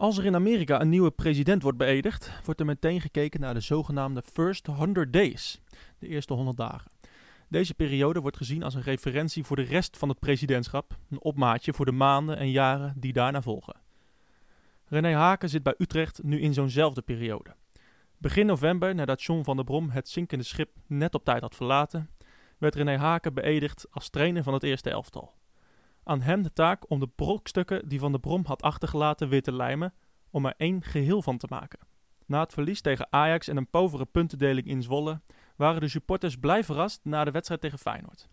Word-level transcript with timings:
Als 0.00 0.18
er 0.18 0.24
in 0.24 0.34
Amerika 0.34 0.80
een 0.80 0.88
nieuwe 0.88 1.10
president 1.10 1.62
wordt 1.62 1.78
beëdigd, 1.78 2.32
wordt 2.44 2.60
er 2.60 2.66
meteen 2.66 3.00
gekeken 3.00 3.40
naar 3.40 3.54
de 3.54 3.60
zogenaamde 3.60 4.22
First 4.32 4.66
100 4.66 5.12
Days, 5.12 5.60
de 5.98 6.06
eerste 6.06 6.32
100 6.32 6.56
dagen. 6.56 6.90
Deze 7.48 7.74
periode 7.74 8.20
wordt 8.20 8.36
gezien 8.36 8.62
als 8.62 8.74
een 8.74 8.82
referentie 8.82 9.44
voor 9.44 9.56
de 9.56 9.62
rest 9.62 9.96
van 9.96 10.08
het 10.08 10.18
presidentschap, 10.18 10.96
een 11.10 11.22
opmaatje 11.22 11.72
voor 11.72 11.84
de 11.84 11.92
maanden 11.92 12.36
en 12.36 12.50
jaren 12.50 12.94
die 12.96 13.12
daarna 13.12 13.42
volgen. 13.42 13.76
René 14.84 15.14
Haken 15.14 15.48
zit 15.48 15.62
bij 15.62 15.74
Utrecht 15.78 16.22
nu 16.22 16.40
in 16.40 16.54
zo'nzelfde 16.54 17.02
periode. 17.02 17.54
Begin 18.16 18.46
november, 18.46 18.94
nadat 18.94 19.22
John 19.22 19.42
van 19.42 19.56
der 19.56 19.64
Brom 19.64 19.90
het 19.90 20.08
zinkende 20.08 20.44
schip 20.44 20.70
net 20.86 21.14
op 21.14 21.24
tijd 21.24 21.40
had 21.40 21.54
verlaten, 21.54 22.10
werd 22.58 22.74
René 22.74 22.96
Haken 22.96 23.34
beëdigd 23.34 23.86
als 23.90 24.08
trainer 24.08 24.42
van 24.42 24.54
het 24.54 24.62
eerste 24.62 24.90
elftal. 24.90 25.39
Aan 26.04 26.20
hem 26.20 26.42
de 26.42 26.52
taak 26.52 26.90
om 26.90 27.00
de 27.00 27.08
brokstukken 27.08 27.88
die 27.88 27.98
Van 27.98 28.10
der 28.10 28.20
Brom 28.20 28.44
had 28.46 28.62
achtergelaten 28.62 29.28
weer 29.28 29.42
te 29.42 29.52
lijmen, 29.52 29.94
om 30.30 30.46
er 30.46 30.54
één 30.56 30.82
geheel 30.82 31.22
van 31.22 31.38
te 31.38 31.46
maken. 31.50 31.78
Na 32.26 32.40
het 32.40 32.52
verlies 32.52 32.80
tegen 32.80 33.06
Ajax 33.10 33.48
en 33.48 33.56
een 33.56 33.70
povere 33.70 34.04
puntendeling 34.04 34.66
in 34.66 34.82
Zwolle 34.82 35.20
waren 35.56 35.80
de 35.80 35.88
supporters 35.88 36.36
blij 36.36 36.64
verrast 36.64 37.00
na 37.02 37.24
de 37.24 37.30
wedstrijd 37.30 37.60
tegen 37.60 37.78
Feyenoord. 37.78 38.28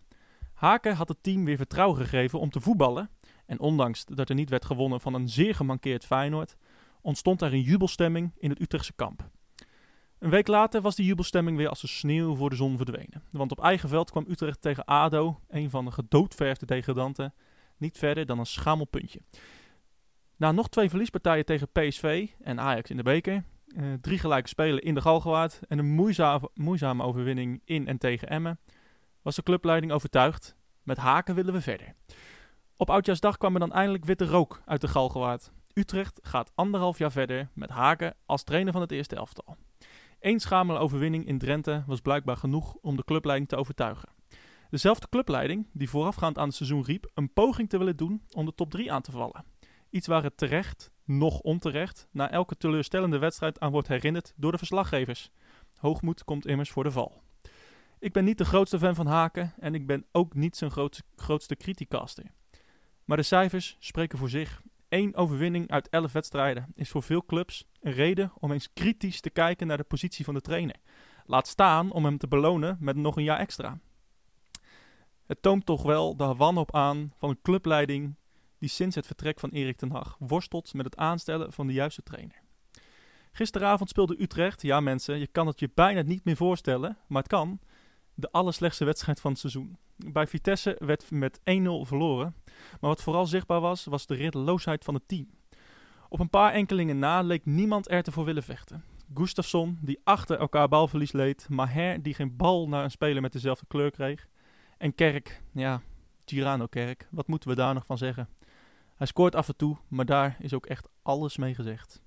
Haken 0.54 0.94
had 0.94 1.08
het 1.08 1.22
team 1.22 1.44
weer 1.44 1.56
vertrouwen 1.56 1.96
gegeven 1.98 2.40
om 2.40 2.50
te 2.50 2.60
voetballen 2.60 3.10
en 3.46 3.60
ondanks 3.60 4.04
dat 4.04 4.28
er 4.28 4.34
niet 4.34 4.50
werd 4.50 4.64
gewonnen 4.64 5.00
van 5.00 5.14
een 5.14 5.28
zeer 5.28 5.54
gemankeerd 5.54 6.06
Feyenoord, 6.06 6.56
ontstond 7.00 7.42
er 7.42 7.52
een 7.52 7.60
jubelstemming 7.60 8.32
in 8.36 8.50
het 8.50 8.60
Utrechtse 8.60 8.92
kamp. 8.92 9.28
Een 10.18 10.30
week 10.30 10.46
later 10.46 10.80
was 10.80 10.96
die 10.96 11.06
jubelstemming 11.06 11.56
weer 11.56 11.68
als 11.68 11.80
de 11.80 11.86
sneeuw 11.86 12.34
voor 12.34 12.50
de 12.50 12.56
zon 12.56 12.76
verdwenen. 12.76 13.22
Want 13.30 13.50
op 13.50 13.60
eigen 13.60 13.88
veld 13.88 14.10
kwam 14.10 14.24
Utrecht 14.28 14.60
tegen 14.60 14.84
ADO, 14.84 15.40
een 15.48 15.70
van 15.70 15.84
de 15.84 15.90
gedoodverfde 15.90 16.66
degradanten, 16.66 17.34
niet 17.78 17.98
verder 17.98 18.26
dan 18.26 18.38
een 18.38 18.46
schamelpuntje. 18.46 19.20
Na 20.36 20.52
nog 20.52 20.68
twee 20.68 20.88
verliespartijen 20.88 21.44
tegen 21.44 21.68
PSV 21.72 22.28
en 22.40 22.60
Ajax 22.60 22.90
in 22.90 22.96
de 22.96 23.02
beker, 23.02 23.44
eh, 23.66 23.84
drie 24.00 24.18
gelijke 24.18 24.48
spelen 24.48 24.82
in 24.82 24.94
de 24.94 25.00
Galgenwaard 25.00 25.60
en 25.68 25.78
een 25.78 25.90
moeizame, 25.94 26.50
moeizame 26.54 27.02
overwinning 27.02 27.62
in 27.64 27.86
en 27.86 27.98
tegen 27.98 28.28
Emmen, 28.28 28.60
was 29.22 29.36
de 29.36 29.42
clubleiding 29.42 29.92
overtuigd. 29.92 30.56
Met 30.82 30.96
haken 30.96 31.34
willen 31.34 31.52
we 31.52 31.60
verder. 31.60 31.94
Op 32.76 32.90
Oudjaarsdag 32.90 33.36
kwam 33.36 33.54
er 33.54 33.60
dan 33.60 33.72
eindelijk 33.72 34.04
witte 34.04 34.26
rook 34.26 34.62
uit 34.64 34.80
de 34.80 34.88
Galgenwaard. 34.88 35.52
Utrecht 35.74 36.20
gaat 36.22 36.52
anderhalf 36.54 36.98
jaar 36.98 37.12
verder 37.12 37.48
met 37.54 37.70
Haken 37.70 38.14
als 38.26 38.42
trainer 38.42 38.72
van 38.72 38.82
het 38.82 38.92
eerste 38.92 39.16
elftal. 39.16 39.56
Eén 40.20 40.40
schamele 40.40 40.78
overwinning 40.78 41.26
in 41.26 41.38
Drenthe 41.38 41.84
was 41.86 42.00
blijkbaar 42.00 42.36
genoeg 42.36 42.74
om 42.74 42.96
de 42.96 43.04
clubleiding 43.04 43.48
te 43.48 43.56
overtuigen. 43.56 44.08
Dezelfde 44.70 45.08
clubleiding 45.08 45.66
die 45.72 45.88
voorafgaand 45.88 46.38
aan 46.38 46.46
het 46.46 46.56
seizoen 46.56 46.84
riep 46.84 47.10
een 47.14 47.32
poging 47.32 47.68
te 47.68 47.78
willen 47.78 47.96
doen 47.96 48.22
om 48.34 48.44
de 48.44 48.54
top 48.54 48.70
3 48.70 48.92
aan 48.92 49.02
te 49.02 49.10
vallen. 49.10 49.44
Iets 49.90 50.06
waar 50.06 50.22
het 50.22 50.36
terecht, 50.36 50.90
nog 51.04 51.40
onterecht, 51.40 52.08
na 52.10 52.30
elke 52.30 52.56
teleurstellende 52.56 53.18
wedstrijd 53.18 53.60
aan 53.60 53.70
wordt 53.70 53.88
herinnerd 53.88 54.32
door 54.36 54.52
de 54.52 54.58
verslaggevers. 54.58 55.30
Hoogmoed 55.76 56.24
komt 56.24 56.46
immers 56.46 56.70
voor 56.70 56.84
de 56.84 56.90
val. 56.90 57.22
Ik 57.98 58.12
ben 58.12 58.24
niet 58.24 58.38
de 58.38 58.44
grootste 58.44 58.78
fan 58.78 58.94
van 58.94 59.06
Haken 59.06 59.54
en 59.58 59.74
ik 59.74 59.86
ben 59.86 60.06
ook 60.12 60.34
niet 60.34 60.56
zijn 60.56 60.70
grootste, 60.70 61.02
grootste 61.16 61.56
criticaster. 61.56 62.24
Maar 63.04 63.16
de 63.16 63.22
cijfers 63.22 63.76
spreken 63.78 64.18
voor 64.18 64.30
zich. 64.30 64.62
Eén 64.88 65.16
overwinning 65.16 65.70
uit 65.70 65.88
11 65.88 66.12
wedstrijden 66.12 66.72
is 66.74 66.90
voor 66.90 67.02
veel 67.02 67.24
clubs 67.24 67.64
een 67.80 67.92
reden 67.92 68.32
om 68.34 68.52
eens 68.52 68.72
kritisch 68.72 69.20
te 69.20 69.30
kijken 69.30 69.66
naar 69.66 69.76
de 69.76 69.84
positie 69.84 70.24
van 70.24 70.34
de 70.34 70.40
trainer. 70.40 70.76
Laat 71.24 71.46
staan 71.46 71.90
om 71.90 72.04
hem 72.04 72.18
te 72.18 72.28
belonen 72.28 72.76
met 72.80 72.96
nog 72.96 73.16
een 73.16 73.24
jaar 73.24 73.38
extra. 73.38 73.78
Het 75.28 75.42
toont 75.42 75.66
toch 75.66 75.82
wel 75.82 76.16
de 76.16 76.34
wanhoop 76.34 76.74
aan 76.74 77.12
van 77.16 77.28
een 77.28 77.40
clubleiding 77.42 78.14
die 78.58 78.68
sinds 78.68 78.94
het 78.94 79.06
vertrek 79.06 79.40
van 79.40 79.50
Erik 79.50 79.76
ten 79.76 79.90
Hag 79.90 80.16
worstelt 80.18 80.74
met 80.74 80.84
het 80.84 80.96
aanstellen 80.96 81.52
van 81.52 81.66
de 81.66 81.72
juiste 81.72 82.02
trainer. 82.02 82.42
Gisteravond 83.32 83.88
speelde 83.88 84.22
Utrecht, 84.22 84.62
ja 84.62 84.80
mensen, 84.80 85.18
je 85.18 85.26
kan 85.26 85.46
het 85.46 85.58
je 85.60 85.70
bijna 85.74 86.02
niet 86.02 86.24
meer 86.24 86.36
voorstellen, 86.36 86.98
maar 87.06 87.22
het 87.22 87.30
kan, 87.30 87.60
de 88.14 88.30
allerslechtste 88.30 88.84
wedstrijd 88.84 89.20
van 89.20 89.30
het 89.30 89.40
seizoen. 89.40 89.76
Bij 89.96 90.26
Vitesse 90.26 90.76
werd 90.78 91.10
met 91.10 91.38
1-0 91.38 91.42
verloren, 91.82 92.34
maar 92.80 92.90
wat 92.90 93.02
vooral 93.02 93.26
zichtbaar 93.26 93.60
was, 93.60 93.84
was 93.84 94.06
de 94.06 94.14
riddeloosheid 94.14 94.84
van 94.84 94.94
het 94.94 95.08
team. 95.08 95.30
Op 96.08 96.20
een 96.20 96.30
paar 96.30 96.52
enkelingen 96.52 96.98
na 96.98 97.22
leek 97.22 97.44
niemand 97.44 97.90
er 97.90 98.02
te 98.02 98.12
voor 98.12 98.24
willen 98.24 98.42
vechten. 98.42 98.84
Gustafsson, 99.14 99.78
die 99.80 100.00
achter 100.04 100.38
elkaar 100.38 100.68
balverlies 100.68 101.12
leed, 101.12 101.46
Maher, 101.48 102.02
die 102.02 102.14
geen 102.14 102.36
bal 102.36 102.68
naar 102.68 102.84
een 102.84 102.90
speler 102.90 103.22
met 103.22 103.32
dezelfde 103.32 103.66
kleur 103.68 103.90
kreeg, 103.90 104.28
en 104.78 104.94
Kerk, 104.94 105.42
ja, 105.52 105.82
Girano 106.24 106.66
Kerk, 106.66 107.08
wat 107.10 107.26
moeten 107.26 107.48
we 107.48 107.54
daar 107.54 107.74
nog 107.74 107.86
van 107.86 107.98
zeggen? 107.98 108.28
Hij 108.96 109.06
scoort 109.06 109.34
af 109.34 109.48
en 109.48 109.56
toe, 109.56 109.76
maar 109.88 110.04
daar 110.04 110.36
is 110.40 110.54
ook 110.54 110.66
echt 110.66 110.88
alles 111.02 111.36
mee 111.36 111.54
gezegd. 111.54 112.02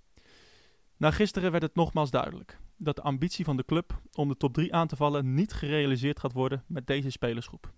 Na 0.98 1.12
gisteren 1.12 1.52
werd 1.52 1.64
het 1.64 1.76
nogmaals 1.76 2.12
duidelijk 2.12 2.60
dat 2.78 2.96
de 2.96 3.02
ambitie 3.02 3.46
van 3.46 3.58
de 3.58 3.66
club 3.66 4.02
om 4.14 4.28
de 4.28 4.38
top 4.38 4.54
3 4.54 4.74
aan 4.74 4.88
te 4.88 4.96
vallen 4.96 5.34
niet 5.34 5.54
gerealiseerd 5.54 6.20
gaat 6.20 6.34
worden 6.34 6.64
met 6.68 6.88
deze 6.88 7.10
spelersgroep. 7.10 7.72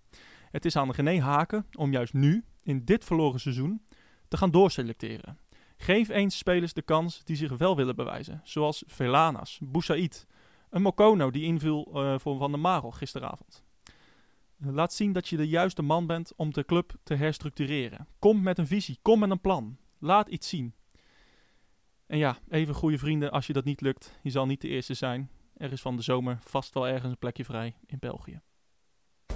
Het 0.52 0.66
is 0.66 0.76
aan 0.76 0.92
René 0.92 1.22
Haken 1.22 1.66
om 1.78 1.92
juist 1.92 2.14
nu, 2.14 2.46
in 2.64 2.86
dit 2.86 3.04
verloren 3.04 3.40
seizoen, 3.40 3.86
te 4.28 4.38
gaan 4.38 4.52
doorselecteren. 4.52 5.38
Geef 5.78 6.10
eens 6.10 6.38
spelers 6.38 6.74
de 6.74 6.81
kans 6.81 7.24
die 7.24 7.36
zich 7.36 7.58
wel 7.58 7.75
willen 7.75 7.96
bewijzen, 7.96 8.42
zoals 8.44 8.84
Velanas, 8.88 9.60
Boussaïd, 9.62 10.28
een 10.70 10.81
Mokono 10.81 11.31
die 11.31 11.44
inviel 11.44 11.92
uh, 11.94 12.20
voor 12.20 12.38
Van 12.38 12.52
der 12.52 12.60
Marel 12.60 12.92
gisteravond. 12.92 13.64
Laat 14.72 14.94
zien 14.94 15.12
dat 15.12 15.28
je 15.28 15.38
de 15.38 15.47
juiste 15.47 15.81
man 15.81 16.07
bent 16.07 16.34
om 16.35 16.53
de 16.53 16.66
club 16.66 16.94
te 17.03 17.13
herstructureren. 17.13 18.07
Kom 18.19 18.41
met 18.41 18.57
een 18.57 18.68
visie, 18.68 19.00
kom 19.01 19.19
met 19.19 19.29
een 19.29 19.41
plan. 19.41 19.78
Laat 20.00 20.28
iets 20.28 20.50
zien. 20.50 20.74
En 22.06 22.18
ja, 22.18 22.38
even 22.50 22.74
goede 22.74 22.97
vrienden, 22.97 23.31
als 23.31 23.47
je 23.47 23.53
dat 23.53 23.63
niet 23.63 23.81
lukt, 23.81 24.19
je 24.22 24.29
zal 24.29 24.46
niet 24.46 24.62
de 24.62 24.68
eerste 24.68 24.94
zijn. 24.94 25.29
Er 25.57 25.72
is 25.72 25.81
van 25.81 25.96
de 25.96 26.01
zomer 26.01 26.38
vast 26.41 26.74
wel 26.74 26.88
ergens 26.88 27.12
een 27.12 27.18
plekje 27.18 27.46
vrij 27.46 27.75
in 27.85 27.97
België. 28.00 28.41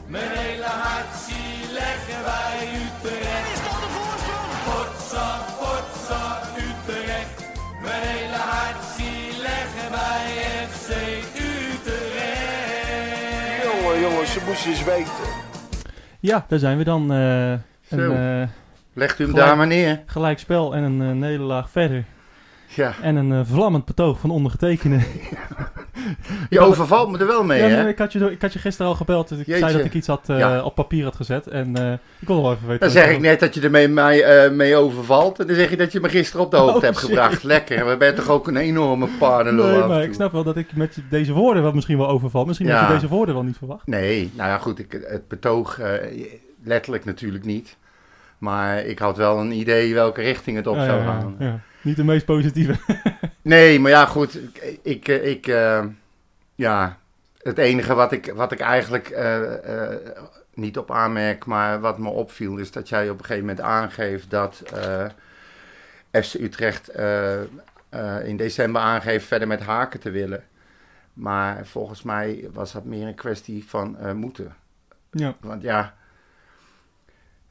Mijn 0.07 0.37
hele 0.37 0.63
hart 0.63 1.15
zie 1.15 1.71
leggen 1.71 2.23
wij 2.23 2.75
Utrecht. 2.75 3.51
Is 3.51 3.63
dat 3.63 3.79
de 3.81 3.89
voorsprong? 3.89 5.46
Ze 14.47 14.53
moesten 14.53 14.71
eens 14.71 14.83
weten. 14.83 15.33
Ja, 16.19 16.45
daar 16.47 16.59
zijn 16.59 16.77
we 16.77 16.83
dan. 16.83 17.13
Uh, 17.13 17.51
een, 17.89 18.11
uh, 18.11 18.47
Legt 18.93 19.19
u 19.19 19.23
hem 19.23 19.33
daar 19.33 19.57
maar 19.57 19.67
neer. 19.67 20.03
Gelijk 20.05 20.39
spel 20.39 20.75
en 20.75 20.83
een 20.83 21.01
uh, 21.01 21.11
nederlaag 21.11 21.69
verder. 21.69 22.03
Ja. 22.75 22.93
En 23.01 23.15
een 23.15 23.31
uh, 23.31 23.39
vlammend 23.43 23.85
betoog 23.85 24.19
van 24.19 24.29
ondergetekende. 24.29 24.99
je 26.49 26.59
overvalt 26.59 27.11
me 27.11 27.17
er 27.17 27.27
wel 27.27 27.43
mee, 27.43 27.61
ja, 27.61 27.67
hè? 27.67 27.87
ik, 27.87 27.97
had 27.97 28.13
je, 28.13 28.31
ik 28.31 28.41
had 28.41 28.53
je 28.53 28.59
gisteren 28.59 28.91
al 28.91 28.97
gebeld. 28.97 29.29
Dus 29.29 29.37
ik 29.37 29.45
zei 29.45 29.73
dat 29.73 29.85
ik 29.85 29.93
iets 29.93 30.07
had, 30.07 30.29
uh, 30.29 30.61
op 30.65 30.75
papier 30.75 31.03
had 31.03 31.15
gezet. 31.15 31.47
En 31.47 31.79
uh, 31.79 31.91
ik 32.19 32.27
wil 32.27 32.41
wel 32.41 32.51
even 32.51 32.67
weten. 32.67 32.79
Dan 32.79 32.89
zeg 32.89 33.09
ik 33.09 33.19
net 33.19 33.39
dat 33.39 33.53
je 33.53 33.61
er 33.61 33.71
mee, 33.71 33.87
mij, 33.87 34.51
mee 34.51 34.75
overvalt. 34.75 35.39
En 35.39 35.47
dan 35.47 35.55
zeg 35.55 35.69
je 35.69 35.77
dat 35.77 35.91
je 35.91 35.99
me 35.99 36.09
gisteren 36.09 36.45
op 36.45 36.51
de 36.51 36.57
hoogte 36.63 36.77
oh, 36.77 36.83
hebt 36.83 36.97
gebracht. 36.97 37.43
Lekker. 37.43 37.87
We 37.87 37.97
ben 37.97 38.15
toch 38.15 38.29
ook 38.29 38.47
een 38.47 38.57
enorme 38.57 39.07
paardenlul 39.19 39.65
Nee, 39.65 39.87
maar 39.87 40.03
ik 40.03 40.13
snap 40.13 40.31
wel 40.31 40.43
dat 40.43 40.57
ik 40.57 40.75
met 40.75 40.97
deze 41.09 41.33
woorden 41.33 41.63
wat 41.63 41.73
misschien 41.73 41.97
wel 41.97 42.09
overval. 42.09 42.45
Misschien 42.45 42.69
had 42.69 42.87
je 42.87 42.93
deze 42.93 43.07
woorden 43.07 43.35
wel 43.35 43.43
niet 43.43 43.57
verwacht. 43.57 43.87
Nee, 43.87 44.31
nou 44.35 44.49
ja, 44.49 44.57
goed. 44.57 44.79
Ik, 44.79 45.05
het 45.07 45.27
betoog 45.27 45.79
letterlijk 46.63 47.05
natuurlijk 47.05 47.45
niet. 47.45 47.77
Maar 48.37 48.85
ik 48.85 48.99
had 48.99 49.17
wel 49.17 49.39
een 49.39 49.51
idee 49.51 49.93
welke 49.93 50.21
richting 50.21 50.57
het 50.57 50.67
op 50.67 50.75
zou 50.75 51.03
gaan. 51.03 51.35
Ja. 51.39 51.59
Niet 51.87 51.95
de 51.95 52.03
meest 52.03 52.25
positieve. 52.25 52.75
nee, 53.41 53.79
maar 53.79 53.91
ja, 53.91 54.05
goed. 54.05 54.35
Ik, 54.35 54.79
ik, 54.81 55.07
ik 55.07 55.47
uh, 55.47 55.85
ja, 56.55 56.97
het 57.37 57.57
enige 57.57 57.93
wat 57.93 58.11
ik, 58.11 58.31
wat 58.35 58.51
ik 58.51 58.59
eigenlijk 58.59 59.09
uh, 59.09 59.41
uh, 59.41 59.95
niet 60.53 60.77
op 60.77 60.91
aanmerk, 60.91 61.45
maar 61.45 61.79
wat 61.79 61.97
me 61.97 62.09
opviel, 62.09 62.57
is 62.57 62.71
dat 62.71 62.89
jij 62.89 63.09
op 63.09 63.19
een 63.19 63.25
gegeven 63.25 63.45
moment 63.45 63.65
aangeeft 63.65 64.29
dat 64.29 64.63
FC 66.11 66.33
Utrecht 66.33 66.89
in 68.23 68.37
december 68.37 68.81
aangeeft 68.81 69.25
verder 69.25 69.47
met 69.47 69.61
haken 69.61 69.99
te 69.99 70.09
willen. 70.09 70.43
Maar 71.13 71.65
volgens 71.65 72.03
mij 72.03 72.49
was 72.53 72.71
dat 72.71 72.83
meer 72.83 73.07
een 73.07 73.15
kwestie 73.15 73.65
van 73.67 73.97
moeten. 74.17 74.55
Ja. 75.11 75.35
Want 75.39 75.61
ja, 75.61 75.95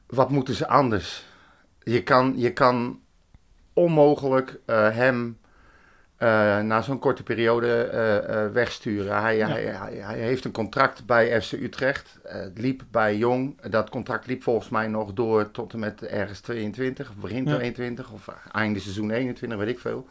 wat 0.06 0.30
moeten 0.30 0.54
ze 0.54 0.68
anders? 0.68 1.26
Je 1.82 2.02
kan, 2.02 2.32
je 2.36 2.52
kan 2.52 3.00
onmogelijk 3.76 4.58
uh, 4.66 4.90
hem 4.90 5.38
uh, 6.18 6.60
na 6.60 6.82
zo'n 6.82 6.98
korte 6.98 7.22
periode 7.22 7.90
uh, 7.92 8.52
wegsturen. 8.52 9.20
Hij, 9.20 9.38
hij, 9.38 9.62
hij, 9.64 9.94
hij, 9.94 10.18
heeft 10.18 10.44
een 10.44 10.52
contract 10.52 11.06
bij 11.06 11.42
FC 11.42 11.52
Utrecht. 11.52 12.18
het 12.22 12.58
liep 12.58 12.82
bij 12.90 13.16
Jong. 13.16 13.60
Dat 13.70 13.90
contract 13.90 14.26
liep 14.26 14.42
volgens 14.42 14.68
mij 14.68 14.88
nog 14.88 15.12
door 15.12 15.50
tot 15.50 15.72
en 15.72 15.78
met 15.78 16.02
ergens 16.02 16.40
22, 16.40 17.08
of 17.08 17.14
begin 17.16 17.44
ja. 17.44 17.54
22, 17.54 18.10
of 18.10 18.28
einde 18.52 18.80
seizoen 18.80 19.10
21, 19.10 19.58
weet 19.58 19.68
ik 19.68 19.78
veel. 19.78 20.06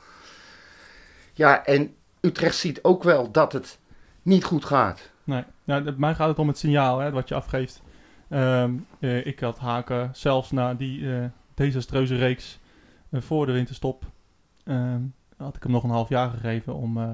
Ja, 1.33 1.65
en 1.65 1.95
Utrecht 2.21 2.55
ziet 2.55 2.83
ook 2.83 3.03
wel 3.03 3.31
dat 3.31 3.53
het 3.53 3.79
niet 4.21 4.43
goed 4.43 4.65
gaat. 4.65 5.09
Nee, 5.23 5.43
ja, 5.63 5.83
mij 5.97 6.15
gaat 6.15 6.27
het 6.27 6.39
om 6.39 6.47
het 6.47 6.57
signaal 6.57 6.99
hè, 6.99 7.11
wat 7.11 7.27
je 7.27 7.35
afgeeft. 7.35 7.81
Um, 8.29 8.87
ik 8.99 9.39
had 9.39 9.57
haken 9.57 10.09
zelfs 10.13 10.51
na 10.51 10.73
die 10.73 11.29
desastreuze 11.53 12.15
reeks 12.15 12.59
voor 13.21 13.45
de 13.45 13.51
winterstop 13.51 14.03
ehm, 14.65 15.01
had 15.37 15.55
ik 15.55 15.63
hem 15.63 15.71
nog 15.71 15.83
een 15.83 15.89
half 15.89 16.09
jaar 16.09 16.29
gegeven 16.29 16.75
om 16.75 16.97
eh, 16.97 17.09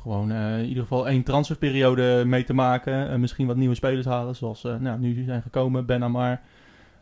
gewoon 0.00 0.30
eh, 0.32 0.58
in 0.58 0.64
ieder 0.66 0.82
geval 0.82 1.08
één 1.08 1.22
transferperiode 1.22 2.22
mee 2.26 2.44
te 2.44 2.54
maken. 2.54 3.08
en 3.08 3.20
misschien 3.20 3.46
wat 3.46 3.56
nieuwe 3.56 3.74
spelers 3.74 4.06
halen, 4.06 4.36
zoals 4.36 4.64
eh, 4.64 4.76
nou, 4.76 4.98
nu 4.98 5.24
zijn 5.24 5.42
gekomen, 5.42 5.86
Ben 5.86 6.02
Amar. 6.02 6.40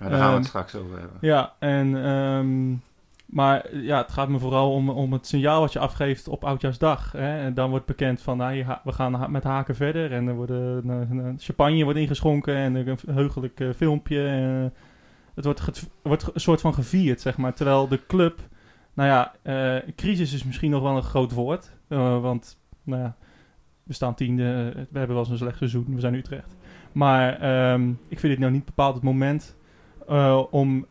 Ja, 0.00 0.08
daar 0.08 0.10
gaan 0.10 0.18
we 0.20 0.24
Ehm, 0.26 0.34
het 0.36 0.46
straks 0.46 0.74
over 0.74 0.98
hebben. 0.98 1.16
Ja, 1.20 1.52
en, 1.58 2.04
ehm, 2.04 2.70
maar 3.26 3.76
ja, 3.76 3.98
het 3.98 4.12
gaat 4.12 4.28
me 4.28 4.38
vooral 4.38 4.72
om, 4.72 4.88
om 4.90 5.12
het 5.12 5.26
signaal 5.26 5.60
wat 5.60 5.72
je 5.72 5.78
afgeeft 5.78 6.28
op 6.28 6.44
Oudjaarsdag. 6.44 7.12
Hè? 7.12 7.38
En 7.40 7.54
dan 7.54 7.70
wordt 7.70 7.86
bekend 7.86 8.22
van, 8.22 8.36
nou, 8.36 8.64
we 8.84 8.92
gaan 8.92 9.14
ha- 9.14 9.26
met 9.28 9.44
haken 9.44 9.74
verder. 9.76 10.12
En 10.12 10.28
er 10.28 10.34
wordt 10.34 10.50
een, 10.50 11.34
champagne 11.38 11.84
wordt 11.84 11.98
ingeschonken 11.98 12.54
en 12.54 12.74
een 12.74 12.98
heugelijk 13.10 13.60
eh, 13.60 13.68
filmpje. 13.76 14.26
En, 14.28 14.72
het 15.34 15.44
wordt, 15.44 15.88
wordt 16.02 16.34
een 16.34 16.40
soort 16.40 16.60
van 16.60 16.74
gevierd, 16.74 17.20
zeg 17.20 17.36
maar. 17.36 17.54
Terwijl 17.54 17.88
de 17.88 18.06
club, 18.06 18.40
nou 18.94 19.08
ja, 19.08 19.34
eh, 19.42 19.92
crisis 19.96 20.32
is 20.32 20.44
misschien 20.44 20.70
nog 20.70 20.82
wel 20.82 20.96
een 20.96 21.02
groot 21.02 21.32
woord. 21.32 21.72
Eh, 21.88 22.20
want, 22.20 22.58
nou 22.82 23.02
ja, 23.02 23.16
we 23.82 23.92
staan 23.92 24.14
tiende, 24.14 24.42
eh, 24.42 24.82
we 24.90 24.98
hebben 24.98 25.16
wel 25.16 25.18
eens 25.18 25.28
een 25.28 25.36
slecht 25.36 25.58
seizoen, 25.58 25.94
we 25.94 26.00
zijn 26.00 26.14
Utrecht. 26.14 26.56
Maar 26.92 27.38
ehm, 27.40 27.90
ik 27.90 28.18
vind 28.18 28.32
dit 28.32 28.38
nou 28.38 28.52
niet 28.52 28.64
bepaald 28.64 28.94
het 28.94 29.02
moment 29.02 29.56
om, 30.50 30.86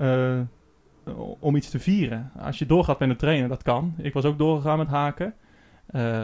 om 1.39 1.55
iets 1.55 1.69
te 1.69 1.79
vieren. 1.79 2.31
Als 2.39 2.59
je 2.59 2.65
doorgaat 2.65 2.99
met 2.99 3.09
een 3.09 3.15
trainer, 3.15 3.49
dat 3.49 3.63
kan. 3.63 3.93
Ik 3.97 4.13
was 4.13 4.25
ook 4.25 4.37
doorgegaan 4.37 4.77
met 4.77 4.87
haken. 4.87 5.33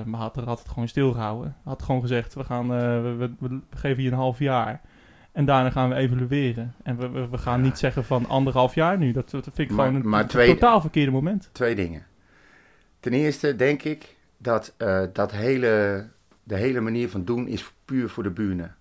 maar 0.06 0.20
had 0.20 0.38
er 0.38 0.46
altijd 0.46 0.68
gewoon 0.68 0.88
stilgehouden. 0.88 1.56
Had 1.64 1.84
gewoon 1.84 2.02
gezegd, 2.02 2.34
we, 2.34 2.44
gaan, 2.44 2.68
we, 2.68 3.30
we, 3.40 3.60
geven 3.70 4.04
je 4.04 4.10
een 4.10 4.16
half 4.16 4.40
jaar. 4.40 4.82
En 5.36 5.46
daarna 5.46 5.70
gaan 5.70 5.90
we 5.90 5.96
evalueren. 5.96 6.74
En 6.84 6.98
we, 6.98 7.10
we, 7.10 7.28
we 7.30 7.38
gaan 7.38 7.58
Ja. 7.60 7.64
niet 7.66 7.78
zeggen 7.78 8.06
van 8.06 8.26
anderhalf 8.28 8.76
jaar 8.76 8.98
nu. 8.98 9.12
Dat, 9.12 9.30
dat 9.32 9.44
vind 9.44 9.70
ik 9.70 9.76
Maar- 9.76 9.88
gewoon 9.88 10.14
een, 10.14 10.28
twee- 10.28 10.48
totaal 10.54 10.82
verkeerde 10.82 11.12
moment. 11.12 11.50
Twee 11.52 11.76
dingen. 11.76 12.06
Ten 13.00 13.14
eerste 13.14 13.56
denk 13.56 13.84
ik 13.84 14.16
dat, 14.38 14.74
eh, 14.78 15.02
dat 15.14 15.32
hele, 15.32 16.06
de 16.44 16.56
hele 16.56 16.80
manier 16.82 17.10
van 17.10 17.24
doen 17.26 17.48
is 17.48 17.72
puur 17.86 18.10
voor 18.10 18.24
de 18.24 18.30
buren. 18.30 18.76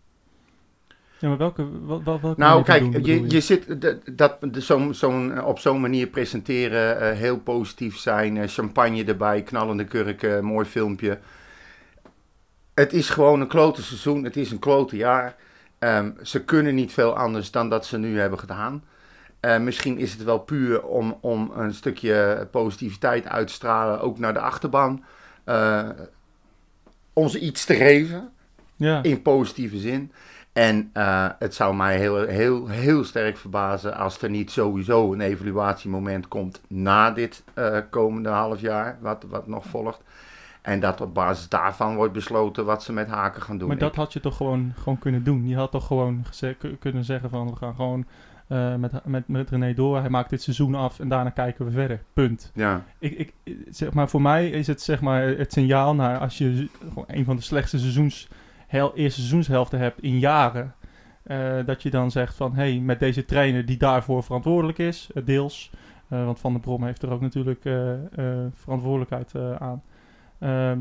Ja, 1.19 1.29
maar 1.29 1.39
welke, 1.39 1.87
wel, 1.87 2.03
wel, 2.05 2.21
welke 2.21 2.41
Nou, 2.41 2.63
kijk, 2.65 2.93
doen 2.93 3.05
je, 3.05 3.25
je 3.31 3.41
zit 3.41 3.81
de- 3.81 3.99
dat, 4.13 4.37
de- 4.41 4.61
zo'n 4.61 4.95
zo'n, 4.95 5.43
op 5.45 5.59
zo'n 5.59 5.81
manier 5.81 6.07
presenteren, 6.07 7.01
eh, 7.01 7.17
heel 7.19 7.39
positief 7.39 7.97
zijn, 7.97 8.37
eh, 8.37 8.49
champagne 8.49 9.05
erbij, 9.05 9.43
knallende 9.43 9.85
kurken, 9.85 10.45
mooi 10.45 10.67
filmpje. 10.67 11.19
Het 12.75 12.93
is 12.93 13.09
gewoon 13.11 13.41
een 13.41 13.49
klote 13.49 13.83
seizoen, 13.83 14.25
het 14.25 14.37
is 14.37 14.51
een 14.51 14.59
klote 14.59 14.97
jaar. 14.97 15.37
Ehm, 15.85 16.11
ze 16.23 16.45
kunnen 16.45 16.75
niet 16.75 16.93
veel 16.93 17.17
anders 17.17 17.51
dan 17.51 17.69
dat 17.69 17.87
ze 17.87 17.99
nu 17.99 18.21
hebben 18.21 18.39
gedaan. 18.39 18.85
Eh, 19.41 19.59
misschien 19.59 19.99
is 19.99 20.13
het 20.13 20.25
wel 20.25 20.39
puur 20.39 20.83
om, 20.83 21.19
om 21.21 21.53
een 21.57 21.75
stukje 21.75 22.49
positiviteit 22.51 23.27
uit 23.27 23.47
te 23.47 23.53
stralen, 23.53 24.01
ook 24.01 24.19
naar 24.19 24.33
de 24.33 24.41
achterban. 24.41 25.05
Eh, 25.45 25.89
ons 27.13 27.37
iets 27.39 27.65
te 27.65 27.75
geven 27.75 28.33
Ja, 28.77 29.03
in 29.03 29.23
positieve 29.23 29.79
zin. 29.79 30.13
En 30.53 30.91
eh, 30.93 31.29
het 31.39 31.55
zou 31.55 31.75
mij 31.75 31.99
heel, 31.99 32.27
heel, 32.27 32.69
heel 32.69 33.05
sterk 33.05 33.37
verbazen 33.37 33.97
als 33.97 34.23
er 34.23 34.31
niet 34.31 34.51
sowieso 34.51 35.13
een 35.13 35.21
evaluatiemoment 35.21 36.29
komt 36.29 36.61
na 36.69 37.11
dit 37.11 37.43
eh, 37.55 37.79
komende 37.91 38.29
half 38.29 38.61
jaar, 38.61 38.99
wat, 39.01 39.25
wat 39.29 39.47
nog 39.47 39.67
volgt. 39.67 40.01
En 40.65 40.81
dat 40.81 41.01
op 41.01 41.15
basis 41.15 41.49
daarvan 41.49 41.97
wordt 41.97 42.13
besloten 42.13 42.65
wat 42.65 42.83
ze 42.83 42.93
met 42.93 43.09
haken 43.09 43.43
gaan 43.43 43.59
doen. 43.59 43.69
maar 43.69 43.79
dat 43.79 43.97
had 43.97 44.13
je 44.13 44.21
toch 44.21 44.37
gewoon, 44.37 44.73
gewoon 44.77 44.99
kunnen 44.99 45.25
doen. 45.25 45.49
Je 45.49 45.57
had 45.57 45.71
toch 45.71 45.87
gewoon 45.87 46.25
kunnen 46.79 47.05
zeggen 47.05 47.31
van, 47.31 47.51
we 47.51 47.57
gaan 47.57 47.75
gewoon 47.75 48.07
eh, 48.47 48.75
met, 48.75 49.05
met, 49.05 49.29
met 49.29 49.51
René 49.51 49.75
door. 49.75 50.01
Hij 50.01 50.11
maakt 50.11 50.31
dit 50.31 50.43
seizoen 50.43 50.75
af 50.75 51.01
en 51.01 51.09
daarna 51.09 51.31
kijken 51.31 51.65
we 51.65 51.71
verder. 51.71 52.03
Punt. 52.13 52.51
ja, 52.55 52.85
ik, 52.99 53.13
ik, 53.13 53.57
zeg 53.71 53.93
maar, 53.93 54.09
voor 54.09 54.23
mij 54.23 54.51
is 54.51 54.67
het 54.67 54.83
zeg 54.83 55.01
maar, 55.01 55.23
het 55.23 55.53
signaal 55.53 55.95
naar 55.95 56.19
als 56.19 56.39
je 56.39 56.69
gewoon 56.89 57.05
een 57.07 57.25
van 57.25 57.37
de 57.37 57.43
slechtste 57.43 57.79
seizoens, 57.79 58.29
hel, 58.67 58.95
eerste 58.95 59.21
seizoenshelften 59.21 59.79
hebt 59.79 60.01
in 60.03 60.19
jaren. 60.19 60.75
eh, 61.23 61.55
dat 61.67 61.83
je 61.83 61.91
dan 61.91 62.11
zegt 62.11 62.35
van, 62.35 62.55
hé, 62.55 62.71
hey, 62.71 62.81
met 62.81 62.99
deze 62.99 63.25
trainer 63.25 63.67
die 63.67 63.77
daarvoor 63.77 64.23
verantwoordelijk 64.23 64.79
is, 64.79 65.11
eh, 65.15 65.25
deels. 65.25 65.71
want 66.09 66.41
Van 66.41 66.53
der 66.53 66.61
Brom 66.61 66.85
heeft 66.85 67.03
er 67.03 67.11
ook 67.11 67.21
natuurlijk 67.21 67.63
verantwoordelijkheid 68.55 69.35
aan. 69.59 69.83
Ehm, 70.39 70.79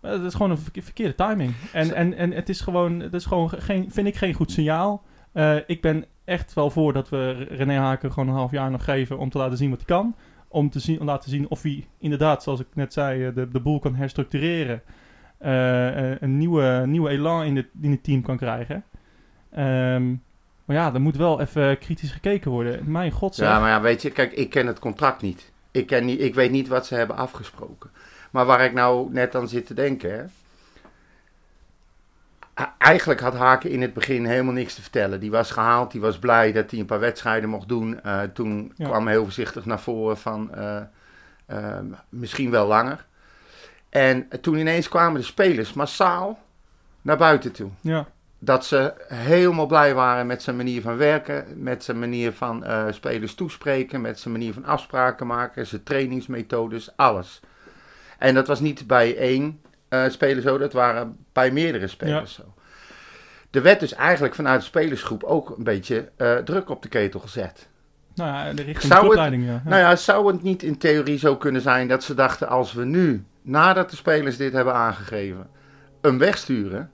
het 0.00 0.22
is 0.22 0.32
gewoon 0.34 0.50
een 0.50 0.58
verke- 0.58 0.82
verkeerde 0.82 1.14
timing. 1.14 1.52
En, 1.72 1.94
en, 1.94 2.14
en 2.14 2.32
het 2.32 2.48
is 2.48 2.60
gewoon, 2.60 3.00
het 3.00 3.14
is 3.14 3.24
gewoon 3.24 3.50
geen, 3.50 3.90
vind 3.92 4.06
ik 4.06 4.16
geen 4.16 4.34
goed 4.34 4.50
signaal. 4.50 5.02
Eh, 5.32 5.56
ik 5.66 5.80
ben 5.80 6.04
echt 6.24 6.54
wel 6.54 6.70
voor 6.70 6.92
dat 6.92 7.08
we 7.08 7.32
René 7.50 7.74
Haken 7.78 8.12
gewoon 8.12 8.28
een 8.28 8.34
half 8.34 8.50
jaar 8.50 8.70
nog 8.70 8.84
geven 8.84 9.18
om 9.18 9.30
te 9.30 9.38
laten 9.38 9.56
zien 9.56 9.70
wat 9.70 9.78
hij 9.78 9.96
kan 9.96 10.14
om 10.48 10.70
te 10.70 10.78
zien, 10.80 11.00
om 11.00 11.06
laten 11.06 11.30
zien 11.30 11.48
of 11.48 11.62
hij 11.62 11.86
inderdaad, 11.98 12.42
zoals 12.42 12.60
ik 12.60 12.66
net 12.74 12.92
zei, 12.92 13.26
eh, 13.26 13.34
de, 13.34 13.48
de 13.48 13.60
boel 13.60 13.78
kan 13.78 13.94
herstructureren. 13.94 14.82
Eh, 15.38 16.20
een 16.20 16.38
nieuwe, 16.38 16.82
nieuwe 16.86 17.08
elan 17.08 17.44
in, 17.44 17.56
het 17.56 17.66
in 17.80 17.90
het 17.90 18.04
team 18.04 18.22
kan 18.22 18.36
krijgen. 18.36 18.84
Ehm, 19.50 20.08
maar 20.64 20.76
ja, 20.76 20.94
er 20.94 21.00
moet 21.00 21.16
wel 21.16 21.40
even 21.40 21.78
kritisch 21.78 22.10
gekeken 22.12 22.50
worden. 22.50 22.90
Mijn 22.90 23.10
god 23.10 23.34
zeg. 23.34 23.48
ja, 23.48 23.60
maar 23.60 23.70
ja, 23.70 23.80
weet 23.80 24.02
je, 24.02 24.10
kijk, 24.10 24.32
ik 24.32 24.50
ken 24.50 24.66
het 24.66 24.78
contract 24.78 25.22
niet. 25.22 25.52
Ik, 25.70 25.86
ken 25.86 26.04
niet. 26.04 26.20
ik 26.20 26.34
weet 26.34 26.50
niet 26.50 26.68
wat 26.68 26.86
ze 26.86 26.94
hebben 26.94 27.16
afgesproken. 27.16 27.90
Maar 28.36 28.46
waar 28.46 28.64
ik 28.64 28.72
nou 28.72 29.12
net 29.12 29.34
aan 29.34 29.48
zit 29.48 29.66
te 29.66 29.74
denken, 29.74 30.12
hè. 30.12 30.24
Eigenlijk 32.78 33.20
had 33.20 33.34
Haken 33.34 33.70
in 33.70 33.82
het 33.82 33.94
begin 33.94 34.24
helemaal 34.24 34.52
niks 34.52 34.74
te 34.74 34.82
vertellen. 34.82 35.20
Die 35.20 35.30
was 35.30 35.50
gehaald, 35.50 35.90
die 35.92 36.00
was 36.00 36.18
blij 36.18 36.52
dat 36.52 36.70
hij 36.70 36.80
een 36.80 36.86
paar 36.86 37.00
wedstrijden 37.00 37.48
mocht 37.48 37.68
doen. 37.68 38.02
Eh, 38.02 38.22
toen 38.22 38.72
Ja. 38.76 38.88
kwam 38.88 39.06
heel 39.06 39.22
voorzichtig 39.22 39.64
naar 39.64 39.80
voren 39.80 40.18
van 40.18 40.54
eh, 40.54 40.80
eh, 41.46 41.78
misschien 42.08 42.50
wel 42.50 42.66
langer. 42.66 43.06
En 43.88 44.28
toen 44.40 44.56
ineens 44.56 44.88
kwamen 44.88 45.20
de 45.20 45.26
spelers 45.26 45.72
massaal 45.72 46.38
naar 47.02 47.16
buiten 47.16 47.52
toe. 47.52 47.70
Ja, 47.80 48.06
Dat 48.38 48.66
ze 48.66 48.94
helemaal 49.08 49.66
blij 49.66 49.94
waren 49.94 50.26
met 50.26 50.42
zijn 50.42 50.56
manier 50.56 50.82
van 50.82 50.96
werken, 50.96 51.62
met 51.62 51.84
zijn 51.84 51.98
manier 51.98 52.32
van 52.32 52.64
spelers 52.90 53.34
toespreken, 53.34 54.00
met 54.00 54.18
zijn 54.20 54.34
manier 54.34 54.52
van 54.52 54.64
afspraken 54.64 55.26
maken, 55.26 55.66
zijn 55.66 55.82
trainingsmethodes, 55.82 56.96
alles. 56.96 57.40
En 58.18 58.34
dat 58.34 58.46
was 58.46 58.60
niet 58.60 58.86
bij 58.86 59.16
één 59.16 59.60
eh, 59.88 60.08
speler 60.08 60.42
zo, 60.42 60.58
dat 60.58 60.72
waren 60.72 61.16
bij 61.32 61.50
meerdere 61.50 61.86
spelers 61.86 62.34
zo. 62.34 62.42
Er 63.50 63.62
werd 63.62 63.80
dus 63.80 63.94
eigenlijk 63.94 64.34
vanuit 64.34 64.60
de 64.60 64.66
spelersgroep 64.66 65.22
ook 65.22 65.50
een 65.56 65.64
beetje 65.64 66.10
eh, 66.16 66.36
druk 66.36 66.70
op 66.70 66.82
de 66.82 66.88
ketel 66.88 67.20
gezet. 67.20 67.68
nou 68.14 68.30
ja, 68.30 68.52
de 68.52 68.62
richting 68.62 68.92
Zou 68.92 68.94
het- 68.94 69.02
clubleiding, 69.04 69.44
ja. 69.44 69.52
ja. 69.52 69.60
Nou 69.64 69.80
ja, 69.80 69.96
zou 69.96 70.32
het 70.32 70.42
niet 70.42 70.62
in 70.62 70.78
theorie 70.78 71.18
zo 71.18 71.36
kunnen 71.36 71.60
zijn 71.60 71.88
dat 71.88 72.04
ze 72.04 72.14
dachten 72.14 72.48
als 72.48 72.72
we 72.72 72.84
nu, 72.84 73.24
nadat 73.42 73.90
de 73.90 73.96
spelers 73.96 74.36
dit 74.36 74.52
hebben 74.52 74.74
aangegeven, 74.74 75.46
hem 76.02 76.18
wegsturen, 76.18 76.90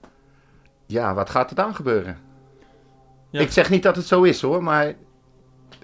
ja, 0.85 1.13
wat 1.13 1.29
gaat 1.29 1.49
er 1.49 1.55
dan 1.55 1.75
gebeuren? 1.75 2.17
Ja. 3.29 3.39
Ik 3.39 3.51
zeg 3.51 3.69
niet 3.69 3.83
dat 3.83 3.95
het 3.95 4.05
zo 4.05 4.23
is 4.23 4.41
hoor, 4.41 4.63
maar 4.63 4.93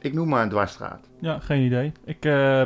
ik 0.02 0.14
noem 0.14 0.28
maar 0.30 0.44
een 0.44 0.50
dwarsstraat. 0.50 1.08
Ja, 1.20 1.40
geen 1.40 1.62
idee. 1.66 1.92
Ik, 2.06 2.26
eh, 2.26 2.62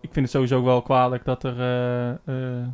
ik 0.00 0.12
vind 0.12 0.24
het 0.26 0.30
sowieso 0.30 0.62
wel 0.64 0.82
kwalijk 0.82 1.24
dat 1.24 1.44
er... 1.44 1.60
eh, 1.60 2.08
eh, 2.10 2.66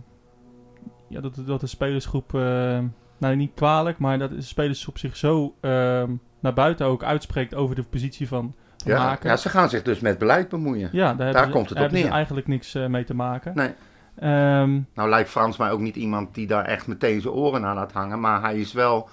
ja, 1.09 1.21
dat, 1.21 1.39
dat 1.47 1.61
de 1.61 1.67
spelersgroep... 1.67 2.35
eh, 2.35 2.79
nou, 3.19 3.37
niet 3.37 3.53
kwalijk, 3.55 3.99
maar 3.99 4.19
dat 4.19 4.31
de 4.31 4.41
spelersgroep 4.43 4.99
zich 4.99 5.17
zo 5.17 5.55
ehm, 5.61 6.11
naar 6.41 6.55
buiten 6.55 6.87
ook 6.87 7.03
uitspreekt 7.05 7.55
over 7.55 7.75
de 7.75 7.83
positie 7.83 8.29
van, 8.29 8.55
van 8.77 8.93
Ja, 8.93 8.99
Haken. 8.99 9.31
ja, 9.31 9.37
ze 9.37 9.49
gaan 9.49 9.69
zich 9.69 9.83
dus 9.83 10.01
met 10.01 10.19
beleid 10.19 10.49
bemoeien. 10.49 10.89
Ja, 10.93 11.15
daar, 11.15 11.45
ze- 11.45 11.51
komt 11.51 11.69
het 11.69 11.79
daar 11.79 11.87
op 11.87 11.93
neer. 11.93 12.11
eigenlijk 12.11 12.47
niks 12.47 12.73
mee 12.89 13.05
te 13.05 13.15
maken. 13.15 13.53
Nee. 13.55 13.75
Ehm, 14.19 14.81
Nou 14.95 15.09
lijkt 15.09 15.29
Frans 15.31 15.57
mij 15.57 15.71
ook 15.71 15.81
niet 15.81 15.97
iemand 15.97 16.35
die 16.35 16.47
daar 16.47 16.65
echt 16.65 16.87
meteen 16.87 17.21
zijn 17.21 17.35
oren 17.35 17.65
aan 17.65 17.75
laat 17.75 17.93
hangen, 17.93 18.21
maar 18.21 18.41
hij 18.41 18.57
is 18.59 18.73
wel, 18.73 19.09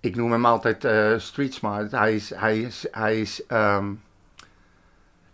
ik 0.00 0.16
noem 0.16 0.32
hem 0.32 0.46
altijd 0.46 0.84
eh 0.84 1.12
street 1.16 1.54
smart, 1.54 1.90
hij 1.90 2.14
is, 2.14 2.34
hij 2.34 2.58
is, 2.60 2.86
hij 2.90 3.20
is, 3.20 3.46
ehm, 3.46 3.86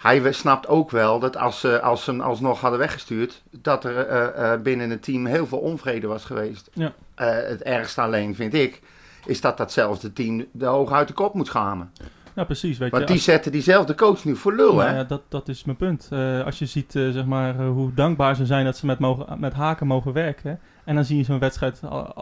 hij 0.04 0.32
snapt 0.32 0.68
ook 0.68 0.90
wel 0.90 1.18
dat 1.18 1.36
als 1.36 1.60
ze, 1.60 1.80
als 1.80 2.04
ze 2.04 2.10
hem 2.10 2.20
alsnog 2.20 2.60
hadden 2.60 2.78
weggestuurd, 2.78 3.42
dat 3.50 3.84
er 3.84 3.96
eh, 4.06 4.52
eh, 4.52 4.60
binnen 4.60 4.90
het 4.90 5.02
team 5.02 5.26
heel 5.26 5.46
veel 5.46 5.58
onvrede 5.58 6.06
was 6.06 6.24
geweest. 6.24 6.70
Ja. 6.72 6.92
Eh, 7.14 7.28
het 7.28 7.62
ergste 7.62 8.00
alleen 8.00 8.34
vind 8.34 8.54
ik, 8.54 8.82
is 9.26 9.40
dat 9.40 9.56
datzelfde 9.56 10.12
team 10.12 10.44
de 10.52 10.66
oog 10.66 10.92
uit 10.92 11.08
de 11.08 11.14
kop 11.14 11.34
moet 11.34 11.46
schamen. 11.46 11.90
ja, 12.34 12.44
precies. 12.44 12.78
Weet 12.78 12.90
Want 12.90 13.02
je, 13.02 13.06
die 13.08 13.16
als- 13.16 13.24
zetten 13.24 13.52
diezelfde 13.52 13.94
coach 13.94 14.24
nu 14.24 14.36
voor 14.36 14.54
lul, 14.54 14.74
Nou 14.74 14.88
hè? 14.88 14.96
ja, 14.96 15.04
dat, 15.04 15.22
dat 15.28 15.48
is 15.48 15.64
mijn 15.64 15.76
punt. 15.76 16.08
Eh, 16.10 16.44
als 16.44 16.58
je 16.58 16.66
ziet 16.66 16.96
eh, 16.96 17.10
zeg 17.10 17.24
maar, 17.24 17.58
eh, 17.60 17.66
hoe 17.68 17.94
dankbaar 17.94 18.36
ze 18.36 18.46
zijn 18.46 18.64
dat 18.64 18.76
ze 18.76 18.86
met, 18.86 18.98
mogen, 18.98 19.40
met 19.40 19.52
haken 19.52 19.86
mogen 19.86 20.12
werken. 20.12 20.60
En 20.84 20.94
dan 20.94 21.04
zie 21.04 21.16
je 21.16 21.24
zo'n 21.24 21.38
wedstrijd 21.38 21.80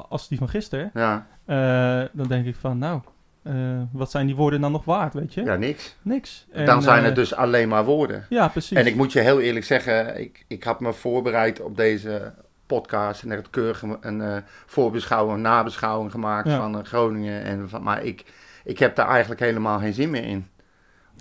als 0.09 0.29
die 0.29 0.39
van 0.39 0.49
gisteren. 0.49 0.91
Ja, 0.95 1.27
eh, 1.45 2.09
dan 2.13 2.27
denk 2.29 2.47
ik 2.47 2.57
van, 2.57 2.79
nou, 2.79 3.01
eh, 3.43 3.55
wat 3.93 4.11
zijn 4.11 4.27
die 4.27 4.37
woorden 4.37 4.61
dan 4.61 4.73
nog 4.73 4.85
waard, 4.85 5.15
weet 5.15 5.35
je? 5.35 5.43
ja 5.43 5.57
niks. 5.57 5.97
Niks. 6.03 6.47
En, 6.53 6.67
Dan 6.67 6.83
zijn 6.83 6.99
eh, 6.99 7.05
het 7.05 7.15
dus 7.15 7.35
alleen 7.35 7.69
maar 7.69 7.85
woorden. 7.85 8.27
Ja, 8.29 8.49
precies. 8.49 8.77
En 8.79 8.87
ik 8.87 8.95
moet 8.95 9.13
je 9.13 9.21
heel 9.21 9.41
eerlijk 9.41 9.65
zeggen, 9.65 10.21
ik, 10.21 10.45
ik 10.49 10.65
had 10.65 10.81
me 10.81 10.93
voorbereid 10.93 11.61
op 11.61 11.77
deze 11.77 12.33
podcast 12.67 13.23
en 13.23 13.33
echt 13.33 13.51
keurig 13.51 13.83
een, 13.83 13.97
een 14.01 14.21
eh, 14.21 14.37
voorbeschouwing, 14.67 15.41
nabeschouwing 15.43 16.11
gemaakt 16.11 16.49
Ja. 16.49 16.57
van 16.57 16.79
eh, 16.79 16.85
Groningen. 16.85 17.43
En 17.43 17.69
van, 17.69 17.83
maar 17.83 18.05
ik, 18.05 18.25
ik 18.65 18.79
heb 18.79 18.97
daar 18.97 19.09
eigenlijk 19.09 19.41
helemaal 19.41 19.79
geen 19.79 19.93
zin 19.95 20.11
meer 20.11 20.25
in 20.25 20.47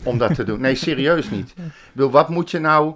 om 0.03 0.17
dat 0.17 0.35
te 0.35 0.43
doen. 0.43 0.61
Nee, 0.61 0.75
serieus 0.85 1.29
niet. 1.29 1.53
Bedoel, 1.93 2.11
wat 2.11 2.29
moet 2.29 2.51
je 2.51 2.59
nou... 2.59 2.93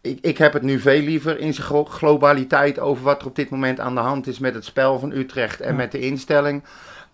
ik, 0.00 0.18
ik 0.20 0.38
heb 0.38 0.52
het 0.52 0.62
nu 0.62 0.78
veel 0.80 1.00
liever 1.00 1.38
in 1.38 1.54
zijn 1.54 1.66
glo- 1.66 1.84
globaliteit 1.84 2.78
over 2.78 3.04
wat 3.04 3.20
er 3.20 3.26
op 3.26 3.36
dit 3.36 3.50
moment 3.50 3.80
aan 3.80 3.94
de 3.94 4.00
hand 4.00 4.26
is 4.26 4.38
met 4.38 4.54
het 4.54 4.64
spel 4.64 4.98
van 4.98 5.10
Utrecht 5.12 5.60
en 5.60 5.70
Ja. 5.70 5.76
met 5.76 5.92
de 5.92 5.98
instelling. 6.00 6.62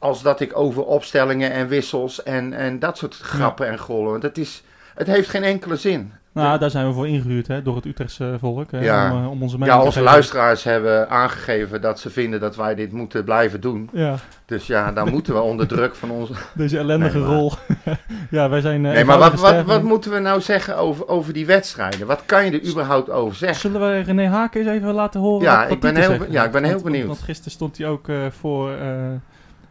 Als 0.04 0.22
dat 0.22 0.40
ik 0.40 0.56
over 0.58 0.84
opstellingen 0.84 1.50
en 1.52 1.68
wissels 1.68 2.22
en, 2.22 2.52
en 2.52 2.78
dat 2.78 2.98
soort 2.98 3.14
grappen 3.14 3.68
en 3.68 3.78
gollen. 3.78 4.10
Want 4.10 4.22
het, 4.22 4.38
is, 4.38 4.62
het 4.94 5.06
heeft 5.06 5.28
geen 5.28 5.42
enkele 5.44 5.76
zin. 5.76 6.12
Nou, 6.32 6.58
daar 6.58 6.70
zijn 6.70 6.86
we 6.86 6.92
voor 6.92 7.08
ingehuurd, 7.08 7.46
hè, 7.46 7.62
door 7.62 7.76
het 7.76 7.84
Utrechtse 7.84 8.36
volk. 8.40 8.70
hè, 8.70 8.80
Ja. 8.80 9.12
om, 9.12 9.22
eh, 9.22 9.30
om 9.30 9.42
onze 9.42 9.54
Ja, 9.58 9.60
mening 9.60 9.80
te 9.80 9.86
onze 9.86 10.00
luisteraars 10.00 10.64
hebben 10.64 11.10
aangegeven 11.10 11.80
dat 11.80 12.00
ze 12.00 12.10
vinden 12.10 12.40
dat 12.40 12.56
wij 12.56 12.74
dit 12.74 12.92
moeten 12.92 13.24
blijven 13.24 13.60
doen. 13.60 13.88
Ja, 13.92 14.14
Dus 14.46 14.66
ja, 14.66 14.92
dan 14.92 15.10
moeten 15.10 15.34
we 15.34 15.40
onder 15.40 15.66
druk 15.66 15.94
van 15.94 16.10
onze. 16.10 16.32
deze 16.54 16.78
ellendige 16.78 17.18
Nee, 17.18 17.26
rol. 17.26 17.52
ja, 18.30 18.48
wij 18.48 18.60
zijn. 18.60 18.86
eh, 18.86 18.92
Nee, 18.92 19.04
maar 19.04 19.18
wat, 19.18 19.40
wat, 19.40 19.62
wat 19.64 19.82
moeten 19.82 20.10
we 20.12 20.18
nou 20.18 20.40
zeggen 20.40 20.76
over, 20.76 21.08
over 21.08 21.32
die 21.32 21.46
wedstrijden? 21.46 22.06
Wat 22.06 22.22
kan 22.26 22.44
je 22.44 22.50
er 22.50 22.68
überhaupt 22.70 23.10
over 23.10 23.36
zeggen? 23.36 23.60
Zullen 23.70 23.80
we 23.90 24.00
René 24.00 24.26
Haken 24.28 24.60
eens 24.60 24.70
even 24.70 24.94
laten 24.94 25.20
horen? 25.20 25.42
Ja, 25.42 25.62
wat, 25.62 25.70
ik 25.70 25.80
ben 25.80 25.96
heel 25.96 26.16
ja, 26.30 26.44
ik 26.44 26.50
ben 26.52 26.64
heel 26.64 26.82
benieuwd. 26.82 27.06
Want 27.06 27.18
gisteren 27.22 27.52
stond 27.52 27.78
hij 27.78 27.86
ook 27.86 28.08
eh, 28.08 28.16
voor, 28.38 28.70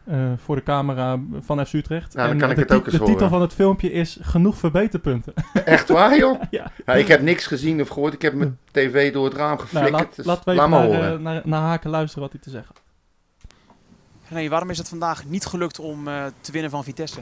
eh, 0.04 0.32
voor 0.38 0.56
de 0.56 0.64
camera 0.64 1.20
van 1.40 1.66
FC 1.66 1.74
Utrecht. 1.74 2.14
Nou, 2.14 2.28
dan 2.28 2.36
En, 2.36 2.42
kan 2.42 2.50
ik 2.50 2.56
de 2.56 2.62
het 2.62 2.72
ook 2.72 2.86
eens 2.88 2.98
De 2.98 3.04
titel 3.04 3.30
van 3.30 3.42
het 3.42 3.54
filmpje 3.54 3.92
is 3.92 4.18
Genoeg 4.22 4.58
verbeterpunten. 4.58 5.34
Echt 5.66 5.90
waar, 5.90 6.18
joh? 6.18 6.42
ja. 6.52 6.72
Ja, 6.86 6.94
ik 6.94 7.08
heb 7.08 7.22
niks 7.22 7.46
gezien 7.48 7.82
of 7.82 7.88
gehoord. 7.88 8.14
Ik 8.14 8.22
heb 8.22 8.34
mijn 8.34 8.58
tv 8.72 9.14
door 9.14 9.26
het 9.26 9.34
raam 9.34 9.48
Nou, 9.56 9.60
geflikkerd. 9.60 9.92
laat, 9.92 10.16
dus 10.16 10.26
laten 10.26 10.44
we 10.46 10.54
laat 10.56 10.66
even 10.68 10.70
maar 10.80 10.90
naar, 10.90 10.98
horen. 10.98 11.14
eh, 11.14 11.20
naar, 11.24 11.42
naar 11.46 11.62
Haken 11.62 11.90
luisteren 11.90 12.24
wat 12.24 12.32
hij 12.32 12.42
te 12.42 12.50
zeggen. 12.50 12.76
Nee, 14.28 14.50
waarom 14.50 14.70
is 14.70 14.78
het 14.78 14.90
vandaag 14.90 15.26
niet 15.26 15.46
gelukt 15.46 15.80
om 15.80 16.08
eh, 16.08 16.26
te 16.42 16.52
winnen 16.52 16.72
van 16.72 16.84
Vitesse? 16.84 17.20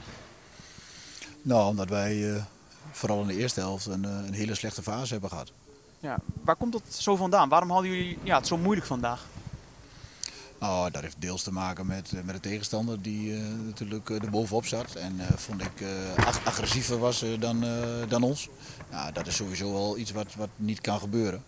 Nou, 1.42 1.68
omdat 1.70 1.90
wij 1.90 2.34
eh, 2.36 2.42
vooral 2.92 3.22
in 3.22 3.28
de 3.28 3.36
eerste 3.38 3.60
helft 3.60 3.86
een, 3.86 4.06
eh, 4.06 4.12
een 4.28 4.34
hele 4.34 4.56
slechte 4.56 4.82
fase 4.82 5.12
hebben 5.12 5.30
gehad. 5.30 5.52
Ja, 6.00 6.18
waar 6.44 6.56
komt 6.56 6.72
dat 6.72 6.82
zo 6.88 7.16
vandaan? 7.16 7.50
Waarom 7.50 7.70
hadden 7.72 7.92
jullie 7.92 8.18
ja, 8.24 8.38
het 8.38 8.48
zo 8.48 8.58
moeilijk 8.58 8.88
vandaag? 8.88 9.26
Nou, 10.62 10.92
dat 10.92 11.02
heeft 11.02 11.22
deels 11.22 11.44
te 11.44 11.52
maken 11.52 11.86
met, 11.86 12.12
eh, 12.14 12.24
met 12.24 12.36
de 12.36 12.42
tegenstander 12.42 13.02
die 13.02 13.36
eh, 13.36 13.42
natuurlijk 13.66 14.10
eh, 14.10 14.24
er 14.24 14.30
bovenop 14.30 14.66
zat. 14.66 14.96
En 14.96 15.20
vond 15.36 15.62
ik 15.62 15.84
ag- 16.18 16.46
agressiever 16.46 16.98
was 17.00 17.26
dan, 17.40 17.66
dan 18.08 18.24
ons. 18.24 18.50
Nou, 18.92 19.12
dat 19.12 19.28
is 19.28 19.36
sowieso 19.36 19.72
wel 19.72 19.98
iets 19.98 20.12
wat, 20.12 20.36
wat 20.36 20.50
niet 20.56 20.82
kan 20.82 21.00
gebeuren. 21.00 21.44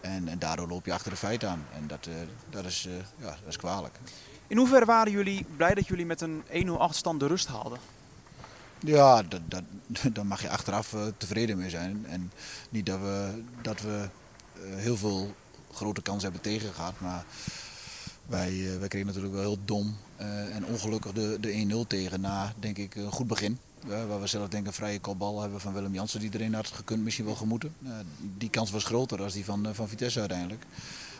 En, 0.00 0.28
en 0.28 0.38
daardoor 0.38 0.68
loop 0.68 0.86
je 0.86 0.92
achter 0.92 1.10
de 1.10 1.16
feiten 1.16 1.48
aan. 1.48 1.64
En 1.74 1.86
dat, 1.86 2.08
dat, 2.50 2.64
is, 2.64 2.88
ja, 3.16 3.24
dat 3.26 3.48
is 3.48 3.56
kwalijk. 3.56 3.98
In 4.46 4.56
hoeverre 4.56 4.84
waren 4.84 5.12
jullie 5.12 5.46
blij 5.56 5.74
dat 5.74 5.86
jullie 5.86 6.06
met 6.06 6.20
een 6.20 6.42
1-0 6.66 6.70
achterstand 6.70 7.20
de 7.20 7.26
rust 7.26 7.46
haalden? 7.46 7.78
Ja, 8.78 9.22
dat, 9.22 9.40
dat, 9.44 9.62
daar 10.14 10.26
mag 10.26 10.42
je 10.42 10.50
achteraf 10.50 10.94
tevreden 11.16 11.58
mee 11.58 11.70
zijn. 11.70 12.06
En 12.08 12.32
niet 12.70 12.86
dat 12.86 12.98
we, 13.00 13.42
dat 13.62 13.80
we 13.80 14.08
heel 14.60 14.96
veel 14.96 15.34
grote 15.72 16.02
kansen 16.02 16.32
hebben 16.32 16.52
tegengehad. 16.52 17.00
Maar 17.00 17.24
wij, 18.28 18.72
eh, 18.72 18.78
wij 18.78 18.88
kregen 18.88 19.06
natuurlijk 19.06 19.34
wel 19.34 19.42
heel 19.42 19.58
dom 19.64 19.96
eh, 20.16 20.54
en 20.54 20.64
ongelukkig 20.66 21.12
de, 21.12 21.36
de 21.40 21.84
1-0 21.84 21.86
tegen 21.86 22.20
na, 22.20 22.52
denk 22.58 22.78
ik, 22.78 22.94
een 22.94 23.12
goed 23.12 23.26
begin. 23.26 23.58
Ja, 23.86 24.06
waar 24.06 24.20
we 24.20 24.26
zelf 24.26 24.48
denk 24.48 24.62
ik 24.62 24.68
een 24.68 24.74
vrije 24.74 25.00
kopbal 25.00 25.40
hebben 25.40 25.60
van 25.60 25.72
Willem 25.72 25.94
Jansen 25.94 26.20
die 26.20 26.30
erin 26.32 26.54
had 26.54 26.66
gekund, 26.66 27.04
misschien 27.04 27.24
wel 27.24 27.34
gemoeten. 27.34 27.74
Eh, 27.84 27.90
die 28.36 28.50
kans 28.50 28.70
was 28.70 28.84
groter 28.84 29.18
dan 29.18 29.28
die 29.28 29.44
van, 29.44 29.66
eh, 29.66 29.74
van 29.74 29.88
Vitesse 29.88 30.20
uiteindelijk. 30.20 30.64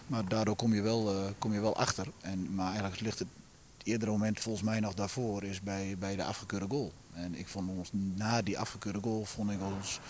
Maar 0.06 0.28
daardoor 0.28 0.56
kom 0.56 0.74
je 0.74 0.82
wel, 0.82 1.14
eh, 1.14 1.30
kom 1.38 1.52
je 1.52 1.60
wel 1.60 1.76
achter. 1.76 2.06
En, 2.20 2.54
maar 2.54 2.66
eigenlijk 2.66 3.00
ligt 3.00 3.18
het 3.18 3.28
eerdere 3.82 4.10
moment 4.10 4.40
volgens 4.40 4.64
mij 4.64 4.80
nog 4.80 4.94
daarvoor 4.94 5.44
is 5.44 5.60
bij, 5.60 5.96
bij 5.98 6.16
de 6.16 6.24
afgekeurde 6.24 6.66
goal. 6.68 6.92
En 7.12 7.34
ik 7.34 7.48
vond 7.48 7.70
ons 7.70 7.90
na 7.92 8.42
die 8.42 8.58
afgekeurde 8.58 9.00
goal 9.02 9.24
vond 9.24 9.50
ik 9.50 9.58
ons 9.62 10.00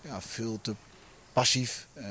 ja, 0.00 0.20
veel 0.20 0.58
te 0.60 0.74
passief, 1.36 1.86
eh, 1.92 2.06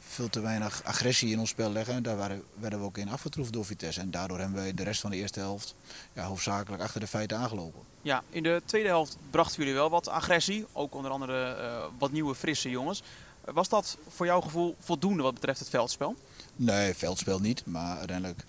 veel 0.00 0.28
te 0.28 0.40
weinig 0.40 0.82
agressie 0.84 1.30
in 1.30 1.38
ons 1.38 1.50
spel 1.50 1.72
leggen. 1.72 1.94
En 1.94 2.02
daar 2.02 2.16
waren, 2.16 2.42
werden 2.58 2.78
we 2.78 2.84
ook 2.84 2.98
in 2.98 3.08
afgetroefd 3.08 3.52
door 3.52 3.64
Vitesse. 3.64 4.00
En 4.00 4.10
daardoor 4.10 4.38
hebben 4.38 4.56
wij 4.56 4.74
de 4.74 4.82
rest 4.82 5.00
van 5.00 5.10
de 5.10 5.16
eerste 5.16 5.40
helft 5.40 5.74
ja, 6.12 6.24
hoofdzakelijk 6.24 6.82
achter 6.82 7.00
de 7.00 7.06
feiten 7.06 7.38
aangelopen. 7.38 7.80
Ja, 8.02 8.22
in 8.30 8.42
de 8.42 8.62
tweede 8.64 8.88
helft 8.88 9.16
brachten 9.30 9.58
jullie 9.58 9.74
wel 9.74 9.90
wat 9.90 10.08
agressie. 10.08 10.66
Ook 10.72 10.94
onder 10.94 11.10
andere 11.10 11.44
eh, 11.44 11.84
wat 11.98 12.12
nieuwe, 12.12 12.34
frisse 12.34 12.70
jongens. 12.70 13.02
Was 13.44 13.68
dat 13.68 13.96
voor 14.08 14.26
jouw 14.26 14.40
gevoel 14.40 14.76
voldoende 14.78 15.22
wat 15.22 15.34
betreft 15.34 15.58
het 15.58 15.68
veldspel? 15.68 16.16
Nee, 16.56 16.94
veldspel 16.94 17.38
niet. 17.38 17.66
Maar 17.66 17.98
uiteindelijk, 17.98 18.44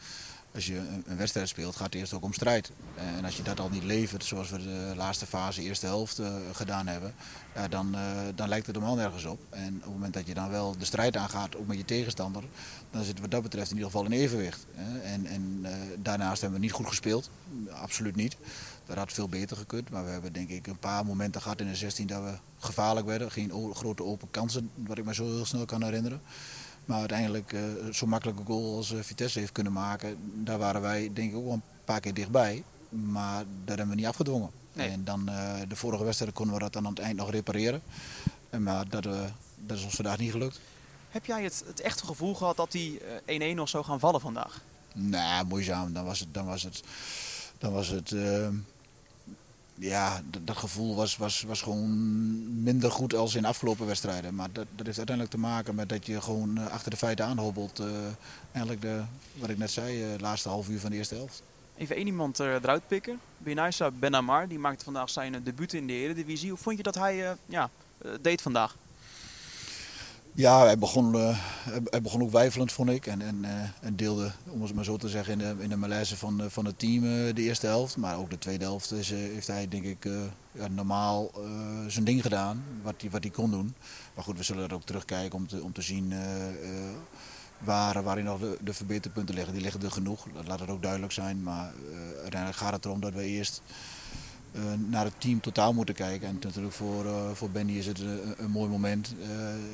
als 0.53 0.65
je 0.65 0.77
een, 1.05 1.17
wedstrijd 1.17 1.47
speelt, 1.47 1.75
gaat 1.75 1.85
het 1.85 1.95
eerst 1.95 2.13
ook 2.13 2.23
om 2.23 2.33
strijd. 2.33 2.71
En 2.95 3.25
als 3.25 3.37
je 3.37 3.43
dat 3.43 3.59
al 3.59 3.69
niet 3.69 3.83
levert, 3.83 4.23
zoals 4.23 4.49
we 4.49 4.57
de 4.57 4.93
laatste 4.95 5.25
fase, 5.25 5.61
eerste 5.61 5.85
helft 5.85 6.19
eh, 6.19 6.35
gedaan 6.51 6.87
hebben, 6.87 7.13
dan, 7.69 7.95
eh, 7.95 8.01
dan 8.35 8.49
lijkt 8.49 8.65
het 8.65 8.75
helemaal 8.75 8.95
nergens 8.95 9.25
op. 9.25 9.39
En 9.49 9.75
op 9.75 9.83
het 9.83 9.91
moment 9.91 10.13
dat 10.13 10.27
je 10.27 10.33
dan 10.33 10.49
wel 10.49 10.77
de 10.77 10.85
strijd 10.85 11.17
aangaat, 11.17 11.55
ook 11.55 11.67
met 11.67 11.77
je 11.77 11.85
tegenstander, 11.85 12.43
dan 12.91 13.03
zit 13.03 13.19
wat 13.19 13.31
dat 13.31 13.41
betreft 13.41 13.69
in 13.69 13.75
ieder 13.75 13.91
geval 13.91 14.05
in 14.05 14.11
evenwicht. 14.11 14.65
En, 15.03 15.25
en 15.25 15.59
eh, 15.63 15.71
daarnaast 15.99 16.41
hebben 16.41 16.59
we 16.59 16.65
niet 16.65 16.75
goed 16.75 16.87
gespeeld. 16.87 17.29
Absoluut 17.69 18.15
niet. 18.15 18.37
Dat 18.85 18.97
had 18.97 19.13
veel 19.13 19.29
beter 19.29 19.57
gekund. 19.57 19.89
Maar 19.89 20.05
we 20.05 20.11
hebben 20.11 20.33
denk 20.33 20.49
ik 20.49 20.67
een 20.67 20.79
paar 20.79 21.05
momenten 21.05 21.41
gehad 21.41 21.61
in 21.61 21.67
de 21.67 21.75
16 21.75 22.07
dat 22.07 22.23
we 22.23 22.33
gevaarlijk 22.59 23.05
werden. 23.05 23.31
Geen 23.31 23.73
grote 23.73 24.03
open 24.03 24.31
kansen, 24.31 24.69
wat 24.75 24.97
ik 24.97 25.05
me 25.05 25.13
zo 25.13 25.23
heel 25.23 25.45
snel 25.45 25.65
kan 25.65 25.83
herinneren. 25.83 26.21
Maar 26.85 26.99
uiteindelijk, 26.99 27.53
eh, 27.53 27.61
zo'n 27.91 28.09
makkelijke 28.09 28.43
goal 28.45 28.75
als 28.75 28.93
eh, 28.93 28.99
Vitesse 29.01 29.39
heeft 29.39 29.51
kunnen 29.51 29.73
maken, 29.73 30.17
daar 30.43 30.57
waren 30.57 30.81
wij 30.81 31.11
denk 31.13 31.31
ik 31.31 31.37
ook 31.37 31.43
wel 31.43 31.53
een 31.53 31.61
paar 31.85 31.99
keer 31.99 32.13
dichtbij. 32.13 32.63
Maar 32.89 33.43
dat 33.65 33.77
hebben 33.77 33.89
we 33.89 33.95
niet 33.95 34.05
afgedwongen. 34.05 34.49
Nee. 34.73 34.89
En 34.89 35.03
dan 35.03 35.29
eh, 35.29 35.53
de 35.67 35.75
vorige 35.75 36.03
wedstrijd 36.03 36.33
konden 36.33 36.55
we 36.55 36.61
dat 36.61 36.73
dan 36.73 36.85
aan 36.85 36.93
het 36.93 37.01
eind 37.01 37.17
nog 37.17 37.31
repareren. 37.31 37.81
En, 38.49 38.63
maar 38.63 38.89
dat, 38.89 39.03
dat 39.55 39.77
is 39.77 39.83
ons 39.83 39.95
vandaag 39.95 40.17
niet 40.17 40.31
gelukt. 40.31 40.59
Heb 41.09 41.25
jij 41.25 41.43
het, 41.43 41.63
het 41.67 41.79
echte 41.79 42.05
gevoel 42.05 42.35
gehad 42.35 42.57
dat 42.57 42.71
die 42.71 42.99
eh, 43.25 43.51
1-1 43.51 43.55
nog 43.55 43.69
zou 43.69 43.83
gaan 43.83 43.99
vallen 43.99 44.21
vandaag? 44.21 44.61
Nou, 44.93 45.45
moeizaam. 45.45 45.93
Dan 45.93 46.05
was 46.05 46.19
het, 46.19 46.33
dan 46.33 46.45
was 46.45 46.63
het, 46.63 46.83
dan 47.57 47.73
was 47.73 47.87
het 47.87 48.15
ja, 49.75 50.21
dat 50.43 50.57
gevoel 50.57 50.95
was, 50.95 51.17
was, 51.17 51.41
was 51.41 51.61
gewoon 51.61 52.63
minder 52.63 52.91
goed 52.91 53.13
als 53.13 53.35
in 53.35 53.45
afgelopen 53.45 53.85
wedstrijden. 53.85 54.35
Maar 54.35 54.49
dat, 54.51 54.65
dat 54.75 54.85
heeft 54.85 54.97
uiteindelijk 54.97 55.35
te 55.35 55.41
maken 55.41 55.75
met 55.75 55.89
dat 55.89 56.05
je 56.05 56.21
gewoon 56.21 56.57
eh, 56.57 56.67
achter 56.67 56.91
de 56.91 56.97
feiten 56.97 57.25
aanhobbelt. 57.25 57.79
eh 57.79 57.87
eigenlijk 58.51 58.81
de, 58.81 59.01
wat 59.33 59.49
ik 59.49 59.57
net 59.57 59.71
zei, 59.71 60.03
eh, 60.03 60.19
laatste 60.19 60.49
half 60.49 60.69
uur 60.69 60.79
van 60.79 60.91
de 60.91 60.97
eerste 60.97 61.15
helft. 61.15 61.43
Even 61.77 61.95
één 61.95 62.05
iemand 62.05 62.39
eruit 62.39 62.87
pikken. 62.87 63.19
Benaisa 63.37 63.91
Benamar, 63.91 64.47
die 64.47 64.59
maakte 64.59 64.83
vandaag 64.83 65.09
zijn 65.09 65.43
debuut 65.43 65.73
in 65.73 65.87
de 65.87 65.93
Eredivisie. 65.93 66.49
Hoe 66.49 66.57
vond 66.57 66.77
je 66.77 66.83
dat 66.83 66.95
hij 66.95 67.35
ja, 67.45 67.69
deed 68.21 68.41
vandaag? 68.41 68.75
Ja, 70.35 70.63
hij 70.63 70.77
begon, 70.77 71.15
eh, 71.15 71.37
hij- 71.89 72.01
begon 72.01 72.21
ook 72.21 72.31
weifelend, 72.31 72.71
vond 72.71 72.89
ik. 72.89 73.07
En, 73.07 73.45
eh, 73.45 73.51
en 73.81 73.95
deelde, 73.95 74.31
om 74.49 74.61
het 74.61 74.73
maar 74.73 74.83
zo 74.83 74.97
te 74.97 75.09
zeggen, 75.09 75.33
in 75.33 75.39
de, 75.39 75.63
in 75.63 75.69
de 75.69 75.75
malaise 75.75 76.17
van, 76.17 76.41
eh, 76.41 76.45
van 76.49 76.65
het 76.65 76.79
team 76.79 77.01
de 77.33 77.41
eerste 77.41 77.67
helft. 77.67 77.97
Maar 77.97 78.17
ook 78.17 78.29
de 78.29 78.37
tweede 78.37 78.63
helft 78.63 78.91
is, 78.91 79.09
heeft 79.09 79.47
hij, 79.47 79.67
denk 79.67 79.83
ik, 79.83 80.07
ja, 80.51 80.67
normaal 80.67 81.31
zijn 81.87 82.05
ding 82.05 82.21
gedaan. 82.21 82.63
Wat 82.81 82.93
hij, 82.97 83.09
wat 83.09 83.31
kon 83.31 83.51
doen. 83.51 83.75
Maar 84.15 84.23
goed, 84.23 84.37
we 84.37 84.43
zullen 84.43 84.61
dat 84.69 84.77
ook 84.77 84.85
terugkijken 84.85 85.37
om 85.39 85.47
te, 85.47 85.63
om 85.63 85.73
te 85.73 85.81
zien 85.81 86.13
waar, 87.57 88.03
waarin 88.03 88.23
nog 88.25 88.39
de, 88.63 88.73
verbeterpunten 88.73 89.35
liggen. 89.35 89.53
Die 89.53 89.61
liggen 89.61 89.81
er 89.83 89.91
genoeg, 89.91 90.27
dat 90.33 90.47
laat 90.47 90.59
het 90.59 90.69
ook 90.69 90.81
duidelijk 90.81 91.11
zijn. 91.11 91.43
Maar 91.43 91.71
uiteindelijk 92.21 92.61
gaat 92.61 92.73
het 92.73 92.85
erom 92.85 92.99
dat 92.99 93.13
we 93.13 93.23
eerst 93.23 93.61
naar 94.89 95.05
het 95.05 95.13
team 95.17 95.39
totaal 95.41 95.73
moeten 95.73 95.95
kijken. 95.95 96.27
En 96.27 96.33
natuurlijk 96.41 96.73
voor, 96.73 97.05
eh, 97.05 97.29
voor 97.29 97.49
Benny 97.49 97.77
is 97.77 97.85
het 97.85 97.99
een, 97.99 98.33
een 98.37 98.51
mooi 98.51 98.69
moment 98.69 99.15
eh, 99.21 99.27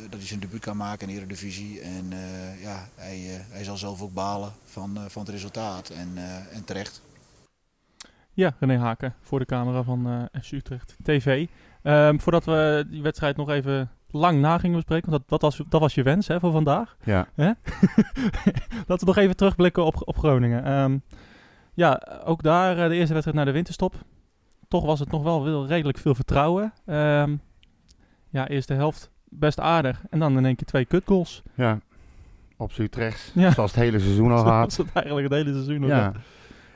dat 0.09 0.19
hij 0.19 0.27
zijn 0.27 0.39
debuut 0.39 0.61
kan 0.61 0.77
maken 0.77 1.07
in 1.07 1.13
de 1.13 1.19
Eredivisie. 1.19 1.81
En 1.81 2.05
eh, 2.11 2.61
ja, 2.61 2.87
hij, 2.95 3.17
eh, 3.17 3.39
hij 3.49 3.63
zal 3.63 3.77
zelf 3.77 4.01
ook 4.01 4.13
balen 4.13 4.51
van, 4.65 4.97
eh, 4.97 5.03
van 5.07 5.21
het 5.21 5.31
resultaat. 5.31 5.89
En, 5.89 6.09
eh, 6.15 6.55
en 6.55 6.63
terecht. 6.65 7.01
Ja, 8.33 8.55
René 8.59 8.77
Haken 8.77 9.15
voor 9.21 9.39
de 9.39 9.45
camera 9.45 9.83
van 9.83 10.07
eh, 10.07 10.41
FC 10.41 10.51
Utrecht 10.51 10.95
TV. 11.03 11.47
Ehm, 11.83 12.17
voordat 12.17 12.45
we 12.45 12.85
die 12.89 13.01
wedstrijd 13.01 13.37
nog 13.37 13.49
even 13.49 13.89
lang 14.11 14.39
na 14.39 14.57
gingen 14.57 14.75
bespreken, 14.75 15.09
want 15.09 15.21
dat, 15.27 15.41
dat, 15.41 15.41
was, 15.41 15.67
dat 15.69 15.81
was 15.81 15.95
je 15.95 16.03
wens 16.03 16.27
hè, 16.27 16.39
voor 16.39 16.51
vandaag. 16.51 16.97
Ja. 17.03 17.27
Laten 18.87 18.99
we 18.99 19.05
nog 19.05 19.17
even 19.17 19.35
terugblikken 19.35 19.85
op, 19.85 20.07
op 20.07 20.17
Groningen. 20.17 20.63
Ehm, 20.63 20.97
ja, 21.73 22.01
ook 22.25 22.43
daar 22.43 22.77
eh, 22.77 22.87
de 22.87 22.95
eerste 22.95 23.13
wedstrijd 23.13 23.37
naar 23.37 23.45
de 23.45 23.51
winterstop. 23.51 23.95
Toch 24.69 24.85
was 24.85 24.99
het 24.99 25.11
nog 25.11 25.23
wel 25.23 25.43
wel 25.43 25.67
redelijk 25.67 25.97
veel 25.97 26.15
vertrouwen. 26.15 26.73
Ehm, 26.85 27.35
ja, 28.29 28.47
eerste 28.47 28.73
helft 28.73 29.09
best 29.29 29.59
aardig. 29.59 30.03
En 30.09 30.19
dan 30.19 30.37
in 30.37 30.45
één 30.45 30.55
keer 30.55 30.67
twee 30.67 30.85
kutgoals. 30.85 31.43
ja. 31.55 31.79
Op 32.57 32.71
Utrecht. 32.77 33.31
Ja. 33.35 33.51
Zoals 33.51 33.71
het 33.71 33.79
hele 33.79 33.99
seizoen 33.99 34.31
al 34.31 34.43
gaat. 34.45 34.65
was 34.65 34.77
het 34.77 34.87
eigenlijk 34.93 35.27
het 35.29 35.37
hele 35.43 35.53
seizoen. 35.53 35.79
nog. 35.79 35.89
Ja. 35.89 36.11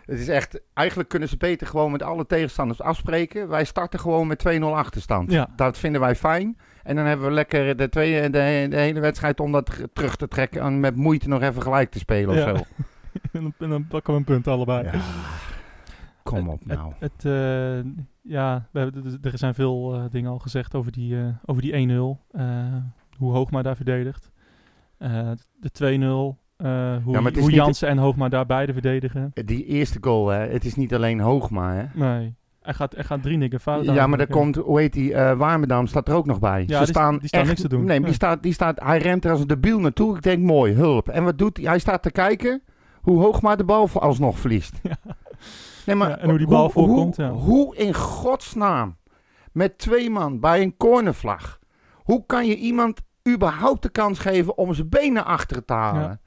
Het 0.05 0.19
is 0.19 0.27
echt, 0.27 0.61
eigenlijk 0.73 1.09
kunnen 1.09 1.29
ze 1.29 1.37
beter 1.37 1.67
gewoon 1.67 1.91
met 1.91 2.03
alle 2.03 2.25
tegenstanders 2.25 2.81
afspreken. 2.81 3.47
Wij 3.47 3.63
starten 3.65 3.99
gewoon 3.99 4.27
met 4.27 4.43
2-0 4.59 4.63
achterstand. 4.63 5.31
Ja. 5.31 5.47
Dat 5.55 5.77
vinden 5.77 6.01
wij 6.01 6.15
fijn. 6.15 6.57
En 6.83 6.95
dan 6.95 7.05
hebben 7.05 7.25
we 7.27 7.33
lekker 7.33 7.75
de, 7.77 7.89
twee, 7.89 8.21
de, 8.29 8.65
de 8.69 8.77
hele 8.77 8.99
wedstrijd 8.99 9.39
om 9.39 9.51
dat 9.51 9.79
terug 9.93 10.15
te 10.15 10.27
trekken 10.27 10.61
en 10.61 10.79
met 10.79 10.95
moeite 10.95 11.27
nog 11.27 11.41
even 11.41 11.61
gelijk 11.61 11.91
te 11.91 11.99
spelen 11.99 12.35
Ja. 12.35 12.51
of 12.51 12.57
zo. 12.57 12.63
en, 13.31 13.41
dan, 13.41 13.53
en 13.59 13.69
dan 13.69 13.87
pakken 13.87 14.13
we 14.13 14.19
een 14.19 14.25
punt 14.25 14.47
allebei. 14.47 14.83
Ja. 14.83 14.91
Kom 16.23 16.49
op 16.49 16.65
nou. 16.65 16.93
Het, 16.99 17.11
het, 17.13 17.25
eh, 17.25 17.91
ja, 18.21 18.67
we 18.71 18.79
hebben, 18.79 19.19
er 19.21 19.37
zijn 19.37 19.53
veel 19.53 19.93
eh, 19.95 20.03
dingen 20.09 20.31
al 20.31 20.39
gezegd 20.39 20.75
over 20.75 20.91
die, 20.91 21.17
eh, 21.17 21.25
over 21.45 21.61
die 21.61 21.73
1-0. 21.73 22.19
Eh, 22.31 22.45
hoe 23.17 23.31
Hoogma 23.31 23.61
daar 23.61 23.75
verdedigt. 23.75 24.31
De 25.59 25.71
2-0, 25.71 26.37
eh, 26.57 26.95
hoe, 27.03 27.13
Ja, 27.13 27.39
hoe 27.39 27.51
Jansen 27.51 27.87
en 27.87 27.97
Hoogma 27.97 28.29
daar 28.29 28.45
beide 28.45 28.73
verdedigen. 28.73 29.31
Die 29.33 29.65
eerste 29.65 29.97
goal, 30.01 30.27
hè, 30.27 30.39
het 30.47 30.65
is 30.65 30.75
niet 30.75 30.93
alleen 30.93 31.19
Hoogma, 31.19 31.73
hè. 31.73 31.83
Nee, 31.93 32.35
hij 32.61 32.73
gaat, 32.73 32.95
hij 32.95 33.03
gaat 33.03 33.21
drie 33.21 33.39
dingen 33.39 33.59
fout 33.59 33.85
Ja, 33.85 34.07
maar 34.07 34.17
daar 34.17 34.27
komt, 34.27 34.55
hoe 34.55 34.79
heet 34.79 34.93
die, 34.93 35.13
eh 35.13 35.37
Warmerdam 35.37 35.87
staat 35.87 36.07
er 36.07 36.15
ook 36.15 36.25
nog 36.25 36.39
bij. 36.39 36.63
Ja, 36.67 36.77
Ze 36.77 36.83
die- 36.83 36.93
staan 36.93 37.17
die 37.17 37.27
staan 37.27 37.39
echt- 37.39 37.49
niks 37.49 37.61
te 37.61 37.67
doen. 37.69 37.83
Nee, 37.85 38.01
die 38.01 38.13
staat, 38.13 38.43
die 38.43 38.53
staat, 38.53 38.79
hij 38.79 38.97
rent 38.97 39.25
er 39.25 39.31
als 39.31 39.39
een 39.39 39.47
debiel 39.47 39.79
naartoe. 39.79 40.15
Ik 40.15 40.21
denk, 40.21 40.43
mooi, 40.43 40.73
hulp. 40.73 41.07
En 41.09 41.23
wat 41.23 41.37
doet 41.37 41.57
hij? 41.57 41.65
Hij 41.65 41.79
staat 41.79 42.03
te 42.03 42.11
kijken 42.11 42.61
hoe 43.01 43.19
Hoogma 43.21 43.55
de 43.55 43.63
bal 43.63 43.89
alsnog 43.93 44.39
verliest. 44.39 44.79
Ja. 44.89 44.97
Nee, 45.85 45.95
maar 45.95 46.09
Ja, 46.09 46.17
en 46.17 46.29
hoe 46.29 46.37
die 46.37 46.47
bal 46.47 46.69
voorkomt, 46.69 47.17
hoe, 47.17 47.25
ja. 47.25 47.31
hoe 47.31 47.75
in 47.75 47.93
godsnaam, 47.93 48.97
met 49.51 49.77
twee 49.77 50.09
man 50.09 50.39
bij 50.39 50.61
een 50.61 50.77
cornervlag, 50.77 51.59
hoe 51.95 52.25
kan 52.25 52.45
je 52.45 52.55
iemand 52.55 53.01
überhaupt 53.29 53.81
de 53.81 53.89
kans 53.89 54.19
geven 54.19 54.57
om 54.57 54.73
zijn 54.73 54.89
benen 54.89 55.25
achter 55.25 55.65
te 55.65 55.73
halen? 55.73 56.01
Ja. 56.01 56.19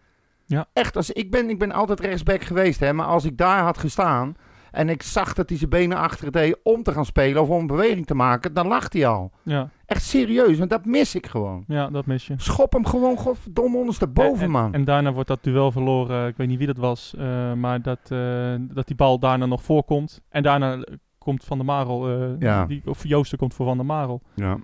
Ja. 0.48 0.66
Echt, 0.72 0.96
als, 0.96 1.10
ik, 1.10 1.30
ben, 1.30 1.50
ik 1.50 1.58
ben 1.58 1.72
altijd 1.72 2.00
rechtsback 2.00 2.42
geweest, 2.42 2.80
hè, 2.80 2.92
maar 2.92 3.06
als 3.06 3.24
ik 3.24 3.38
daar 3.38 3.62
had 3.62 3.78
gestaan 3.78 4.34
en 4.76 4.88
ik 4.88 5.02
zag 5.02 5.32
dat 5.34 5.48
hij 5.48 5.58
zijn 5.58 5.70
benen 5.70 5.98
achter 5.98 6.32
deed 6.32 6.58
om 6.62 6.82
te 6.82 6.92
gaan 6.92 7.04
spelen 7.04 7.42
of 7.42 7.48
om 7.48 7.60
een 7.60 7.66
beweging 7.66 8.06
te 8.06 8.14
maken, 8.14 8.54
dan 8.54 8.66
lacht 8.66 8.92
hij 8.92 9.06
al. 9.06 9.30
Ja, 9.42 9.68
Echt 9.86 10.02
serieus, 10.02 10.58
want 10.58 10.70
dat 10.70 10.84
mis 10.84 11.14
ik 11.14 11.26
gewoon. 11.26 11.64
ja, 11.66 11.88
dat 11.90 12.06
mis 12.06 12.26
je. 12.26 12.34
Schop 12.36 12.72
hem 12.72 12.86
gewoon 12.86 13.16
godverdomme 13.16 13.76
ondersteboven, 13.78 14.44
en, 14.44 14.50
man. 14.50 14.74
En 14.74 14.84
daarna 14.84 15.12
wordt 15.12 15.28
dat 15.28 15.42
duel 15.42 15.72
verloren. 15.72 16.28
Ik 16.28 16.36
weet 16.36 16.48
niet 16.48 16.58
wie 16.58 16.66
dat 16.66 16.76
was. 16.76 17.14
eh, 17.18 17.52
maar 17.52 17.82
dat, 17.82 17.98
eh, 18.08 18.54
dat 18.60 18.86
die 18.86 18.96
bal 18.96 19.18
daarna 19.18 19.46
nog 19.46 19.62
voorkomt. 19.62 20.20
En 20.28 20.42
daarna 20.42 20.74
eh, 20.74 20.94
komt 21.18 21.44
Van 21.44 21.56
der 21.56 21.66
Marel. 21.66 22.08
eh, 22.08 22.28
Ja. 22.38 22.66
die, 22.66 22.82
of 22.84 23.04
Joosten 23.06 23.38
komt 23.38 23.54
voor 23.54 23.66
Van 23.66 23.76
der 23.76 23.86
Marel. 23.86 24.22
ja. 24.34 24.56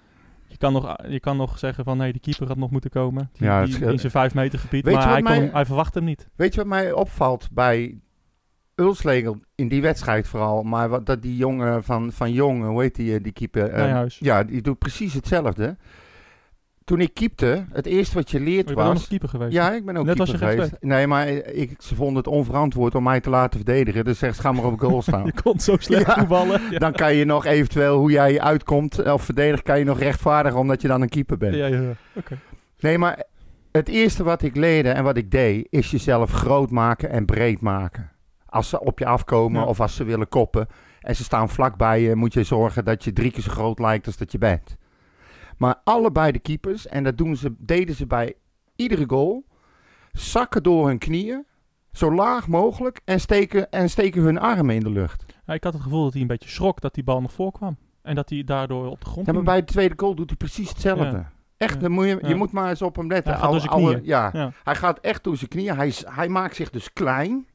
Je 0.46 0.58
kan 0.58 0.72
nog, 0.72 0.96
je 1.08 1.20
kan 1.20 1.36
nog 1.36 1.58
zeggen 1.58 1.84
van 1.84 1.96
nee, 1.96 2.12
die 2.12 2.20
keeper 2.20 2.46
had 2.46 2.56
nog 2.56 2.70
moeten 2.70 2.90
komen. 2.90 3.30
Die, 3.32 3.46
Ja, 3.46 3.64
die- 3.64 3.84
in 3.84 3.98
zijn 3.98 4.12
vijf 4.12 4.34
meter 4.34 4.58
gebied. 4.58 4.84
Weet 4.84 4.92
je 4.94 4.98
maar 4.98 5.08
wat 5.08 5.14
hij, 5.14 5.22
kon 5.22 5.32
mij- 5.32 5.42
hem- 5.44 5.54
hij 5.54 5.64
verwacht 5.66 5.94
hem 5.94 6.04
niet. 6.04 6.28
Weet 6.36 6.52
je 6.54 6.60
wat 6.60 6.68
mij 6.68 6.92
opvalt 6.92 7.48
bij 7.52 7.98
Ulslegel 8.74 9.40
in 9.54 9.68
die 9.68 9.82
wedstrijd 9.82 10.28
vooral, 10.28 10.62
maar 10.62 10.88
wat 10.88 11.06
dat 11.06 11.22
die 11.22 11.36
jongen 11.36 11.84
van, 11.84 12.12
van 12.12 12.32
Jong, 12.32 12.64
hoe 12.64 12.82
heet 12.82 12.94
die, 12.94 13.14
eh, 13.16 13.22
die 13.22 13.32
keeper? 13.32 13.68
eh, 13.70 14.02
ja, 14.08 14.44
die 14.44 14.62
doet 14.62 14.78
precies 14.78 15.14
hetzelfde. 15.14 15.76
Toen 16.84 17.00
ik 17.00 17.14
keepte, 17.14 17.64
het 17.72 17.86
eerste 17.86 18.14
wat 18.14 18.30
je 18.30 18.40
leert 18.40 18.68
Je 18.68 18.74
bent 18.74 18.78
ook 18.78 18.84
nog 18.84 18.92
was... 18.94 19.08
keeper 19.08 19.28
geweest. 19.28 19.52
Ja, 19.52 19.72
ik 19.72 19.84
ben 19.84 19.96
ook 19.96 20.04
Net 20.06 20.20
als 20.20 20.30
keeper 20.30 20.48
je 20.48 20.54
geweest. 20.54 20.76
Nee, 20.80 21.06
maar 21.06 21.28
ik, 21.28 21.74
ze 21.78 21.94
vonden 21.94 22.16
het 22.16 22.26
onverantwoord 22.26 22.94
om 22.94 23.02
mij 23.02 23.20
te 23.20 23.30
laten 23.30 23.60
verdedigen. 23.64 24.04
Dus 24.04 24.18
zegt, 24.18 24.38
ga 24.38 24.52
maar 24.52 24.64
op 24.64 24.80
goal 24.80 25.02
staan. 25.08 25.24
Je 25.24 25.32
kon 25.42 25.60
zo 25.60 25.76
slecht 25.78 26.06
Ja. 26.06 26.14
voetballen. 26.18 26.60
Ja. 26.70 26.78
Dan 26.84 26.92
kan 26.92 27.14
je 27.14 27.24
nog 27.24 27.44
eventueel, 27.44 27.98
hoe 27.98 28.10
jij 28.10 28.40
uitkomt 28.40 28.98
eh, 28.98 29.12
of 29.12 29.22
verdedigt, 29.22 29.62
kan 29.62 29.78
je 29.78 29.84
nog 29.84 29.98
rechtvaardigen 29.98 30.58
omdat 30.58 30.82
je 30.82 30.88
dan 30.88 31.02
een 31.02 31.08
keeper 31.08 31.36
bent. 31.36 31.54
Ja, 31.54 31.66
ja. 31.66 31.92
Nee, 32.80 32.98
maar 32.98 33.22
het 33.72 33.88
eerste 33.88 34.22
wat 34.24 34.42
ik 34.42 34.56
leerde 34.56 34.88
en 34.90 35.04
wat 35.04 35.16
ik 35.16 35.30
deed, 35.30 35.66
is 35.70 35.90
jezelf 35.90 36.30
groot 36.30 36.70
maken 36.70 37.10
en 37.10 37.24
breed 37.24 37.60
maken. 37.60 38.10
Als 38.52 38.68
ze 38.68 38.80
op 38.80 38.98
je 38.98 39.06
afkomen 39.06 39.60
Ja. 39.60 39.66
of 39.66 39.80
als 39.80 39.94
ze 39.96 40.04
willen 40.04 40.28
koppen 40.28 40.66
en 41.00 41.16
ze 41.16 41.24
staan 41.24 41.48
vlakbij 41.48 42.00
je, 42.02 42.14
moet 42.14 42.32
je 42.32 42.42
zorgen 42.44 42.84
dat 42.84 43.04
je 43.04 43.12
drie 43.12 43.30
keer 43.30 43.42
zo 43.42 43.50
groot 43.50 43.78
lijkt 43.78 44.06
als 44.06 44.16
dat 44.16 44.32
je 44.32 44.38
bent. 44.38 44.76
Maar 45.56 45.80
allebei 45.84 46.32
de 46.32 46.38
keepers, 46.38 46.86
en 46.86 47.04
dat 47.04 47.18
doen 47.18 47.36
ze, 47.36 47.54
deden 47.58 47.94
ze 47.94 48.06
bij 48.06 48.34
iedere 48.76 49.04
goal, 49.06 49.44
zakken 50.12 50.62
door 50.62 50.86
hun 50.86 50.98
knieën, 50.98 51.44
zo 51.92 52.12
laag 52.14 52.48
mogelijk, 52.48 53.00
en 53.04 53.20
steken, 53.20 53.70
en 53.70 53.90
steken 53.90 54.22
hun 54.22 54.38
armen 54.38 54.74
in 54.74 54.80
de 54.80 54.90
lucht. 54.90 55.24
Ja, 55.46 55.54
ik 55.54 55.64
had 55.64 55.72
het 55.72 55.82
gevoel 55.82 56.02
dat 56.02 56.12
hij 56.12 56.20
een 56.22 56.26
beetje 56.26 56.48
schrok 56.48 56.80
dat 56.80 56.94
die 56.94 57.04
bal 57.04 57.20
nog 57.20 57.32
voorkwam. 57.32 57.76
En 58.02 58.14
dat 58.14 58.28
hij 58.30 58.44
daardoor 58.44 58.86
op 58.86 59.00
de 59.00 59.06
grond 59.06 59.26
Ja, 59.26 59.32
maar 59.32 59.42
bij 59.42 59.60
de 59.60 59.66
tweede 59.72 59.94
goal 59.96 60.14
doet 60.14 60.28
hij 60.28 60.36
precies 60.36 60.68
hetzelfde. 60.68 61.04
Ja. 61.04 61.32
Echt, 61.56 61.80
dan 61.80 61.90
moet 61.90 62.06
je, 62.06 62.18
je 62.26 62.34
moet 62.34 62.52
maar 62.52 62.68
eens 62.68 62.82
op 62.82 62.96
hem 62.96 63.06
letten. 63.08 63.32
Hij 63.32 63.40
gaat 63.42 63.50
door 63.50 63.60
zijn 63.60 63.72
knieën. 63.72 64.00
ja. 64.04 64.30
Ja. 64.32 64.52
Hij 64.64 64.74
gaat 64.74 64.98
echt 65.00 65.24
door 65.24 65.36
zijn 65.36 65.50
knieën. 65.50 65.76
Hij, 65.76 65.92
hij 66.04 66.28
maakt 66.28 66.56
zich 66.56 66.70
dus 66.70 66.92
klein. 66.92 67.46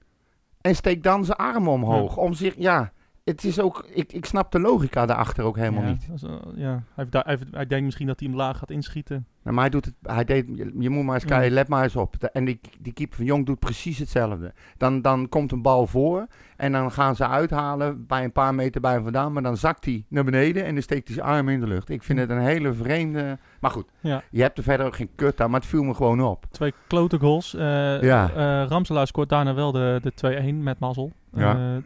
En 0.68 0.76
steekt 0.76 1.04
dan 1.04 1.26
zijn 1.26 1.38
armen 1.38 1.72
omhoog. 1.72 2.18
Om 2.18 2.34
zich, 2.34 2.54
ja. 2.58 2.92
Het 3.28 3.44
is 3.44 3.60
ook, 3.60 3.86
ik, 3.94 4.14
ik 4.14 4.26
snap 4.26 4.52
de 4.52 4.60
logica 4.60 5.06
daarachter 5.06 5.44
ook 5.44 5.56
helemaal 5.58 5.84
Ja, 5.84 5.90
niet. 5.90 6.08
is, 6.14 6.24
eh, 6.24 6.36
ja. 6.56 6.84
Hij, 6.94 7.38
hij, 7.52 7.68
denkt 7.68 7.86
misschien 7.86 8.08
dat 8.08 8.20
hij 8.20 8.28
hem 8.30 8.38
laag 8.38 8.58
gaat 8.58 8.72
inschieten. 8.72 9.26
Nou, 9.44 9.56
maar 9.56 9.64
hij 9.64 9.70
doet 9.74 9.86
het, 9.86 9.94
hij 10.02 10.24
deed, 10.24 10.46
je, 10.56 10.74
je 10.80 10.90
moet 10.90 11.04
maar 11.06 11.14
eens 11.14 11.24
Ja. 11.24 11.30
kijken, 11.30 11.52
let 11.54 11.68
maar 11.68 11.84
eens 11.84 11.96
op. 11.96 12.20
De- 12.20 12.30
en 12.32 12.46
die, 12.46 12.60
die 12.80 12.94
keeper 12.94 13.16
van 13.18 13.26
Jong 13.26 13.46
doet 13.46 13.60
precies 13.60 13.98
hetzelfde. 13.98 14.54
Dan, 14.78 15.02
dan 15.02 15.30
komt 15.30 15.52
een 15.52 15.62
bal 15.62 15.88
voor 15.88 16.28
en 16.58 16.72
dan 16.72 16.92
gaan 16.92 17.16
ze 17.16 17.28
uithalen 17.28 18.06
bij 18.08 18.24
een 18.24 18.32
paar 18.32 18.56
meter 18.56 18.82
bij 18.82 18.92
hem 18.94 19.04
vandaan. 19.04 19.34
Maar 19.34 19.44
dan 19.44 19.58
zakt 19.58 19.86
hij 19.86 20.06
naar 20.08 20.24
beneden 20.24 20.66
en 20.66 20.74
dan 20.74 20.84
steekt 20.84 21.08
hij 21.08 21.16
zijn 21.18 21.28
arm 21.30 21.50
in 21.50 21.60
de 21.60 21.68
lucht. 21.68 21.90
Ik 21.90 22.04
vind 22.04 22.20
het 22.20 22.30
een 22.30 22.42
hele 22.42 22.74
vreemde... 22.74 23.38
Maar 23.60 23.72
goed, 23.72 23.86
Ja. 24.00 24.24
je 24.32 24.42
hebt 24.42 24.58
er 24.58 24.64
verder 24.64 24.86
ook 24.86 24.96
geen 24.96 25.10
kut 25.16 25.42
aan, 25.42 25.50
maar 25.52 25.60
het 25.60 25.70
viel 25.70 25.84
me 25.84 25.94
gewoon 25.94 26.22
op. 26.22 26.46
Twee 26.52 26.74
klote 26.88 27.20
goals. 27.20 27.54
Eh 27.54 28.02
Ja. 28.02 28.30
eh, 28.30 28.68
Ramselaar 28.70 29.08
scoort 29.08 29.30
daarna 29.30 29.54
wel 29.54 29.72
de, 29.72 30.00
de 30.04 30.12
2-1 30.52 30.64
met 30.64 30.80
mazzel. 30.80 31.12
Ja. 31.34 31.82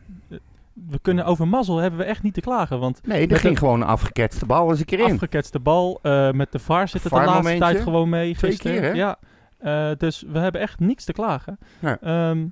We 0.73 0.99
kunnen 1.01 1.25
over 1.25 1.47
mazzel 1.47 1.77
hebben 1.77 1.99
we 1.99 2.05
echt 2.05 2.23
niet 2.23 2.33
te 2.33 2.41
klagen. 2.41 2.79
Want 2.79 3.07
Nee, 3.07 3.27
er 3.27 3.37
ging 3.39 3.57
gewoon 3.57 3.81
een 3.81 3.87
afgeketste 3.87 4.45
bal 4.45 4.69
eens 4.69 4.79
een 4.79 4.85
keer 4.85 4.99
in. 4.99 5.11
afgeketste 5.13 5.59
bal. 5.59 5.99
eh, 6.01 6.31
met 6.31 6.51
de 6.51 6.59
VAR 6.59 6.87
zit 6.87 7.03
het 7.03 7.13
de 7.13 7.17
laatste 7.19 7.57
tijd 7.57 7.79
gewoon 7.81 8.09
mee. 8.09 8.35
Twee 8.35 8.51
gisteren. 8.51 8.81
keer, 8.81 8.89
hè? 8.89 8.95
Ja. 8.95 9.17
Eh, 9.57 9.97
dus 9.97 10.23
we 10.31 10.39
hebben 10.39 10.61
echt 10.61 10.79
niets 10.79 11.05
te 11.05 11.13
klagen. 11.13 11.57
Nee. 11.79 11.95
Ehm, 12.01 12.45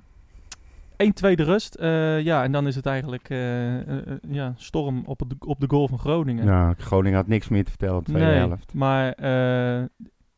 1-2 0.96 1.34
de 1.36 1.42
rust. 1.42 1.74
Eh, 1.74 2.20
ja, 2.20 2.42
en 2.42 2.52
dan 2.52 2.66
is 2.66 2.74
het 2.76 2.86
eigenlijk 2.86 3.28
ja, 4.28 4.52
storm 4.56 5.02
op, 5.06 5.20
het, 5.20 5.34
op 5.46 5.60
de 5.60 5.68
goal 5.68 5.88
van 5.88 5.98
Groningen. 5.98 6.44
Ja, 6.44 6.74
Groningen 6.78 7.18
had 7.18 7.26
niks 7.26 7.48
meer 7.48 7.64
te 7.64 7.70
vertellen, 7.70 7.98
de 8.04 8.10
tweede 8.10 8.26
nee, 8.26 8.36
helft. 8.38 8.74
maar 8.74 9.14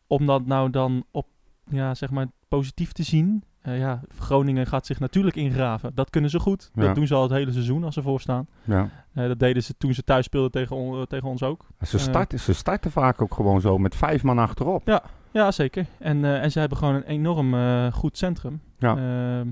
om 0.06 0.26
dat 0.26 0.46
nou 0.46 0.70
dan 0.70 1.04
op, 1.10 1.26
ja, 1.70 1.94
zeg 1.94 2.10
maar, 2.10 2.26
positief 2.48 2.92
te 2.92 3.02
zien. 3.02 3.42
Eh, 3.62 3.78
ja, 3.78 4.00
Groningen 4.18 4.66
gaat 4.66 4.86
zich 4.86 5.00
natuurlijk 5.00 5.36
ingraven. 5.36 5.94
Dat 5.94 6.10
kunnen 6.10 6.30
ze 6.30 6.38
goed. 6.38 6.70
Ja. 6.74 6.82
Dat 6.82 6.94
doen 6.94 7.06
ze 7.06 7.14
al 7.14 7.22
het 7.22 7.30
hele 7.30 7.52
seizoen 7.52 7.84
als 7.84 7.94
ze 7.94 8.02
voorstaan. 8.02 8.46
Ja. 8.64 8.88
Eh, 9.12 9.26
dat 9.26 9.38
deden 9.38 9.62
ze 9.62 9.74
toen 9.78 9.94
ze 9.94 10.02
thuis 10.04 10.24
speelden 10.24 10.50
tegen, 10.50 10.76
on- 10.76 11.06
tegen 11.06 11.28
ons 11.28 11.42
ook. 11.42 11.66
Ze, 11.80 11.96
Eh. 11.96 12.02
starten, 12.02 12.40
ze 12.40 12.52
starten 12.52 12.90
vaak 12.90 13.22
ook 13.22 13.34
gewoon 13.34 13.60
zo 13.60 13.78
met 13.78 13.94
vijf 13.96 14.22
man 14.22 14.38
achterop. 14.38 15.00
Ja, 15.32 15.50
zeker. 15.50 15.86
En, 15.98 16.24
eh, 16.24 16.42
en 16.42 16.52
ze 16.52 16.58
hebben 16.58 16.78
gewoon 16.78 16.94
een 16.94 17.02
enorm 17.06 17.54
eh, 17.54 17.92
goed 17.92 18.18
centrum. 18.18 18.60
Ja. 18.78 18.96
Ehm, 18.96 19.48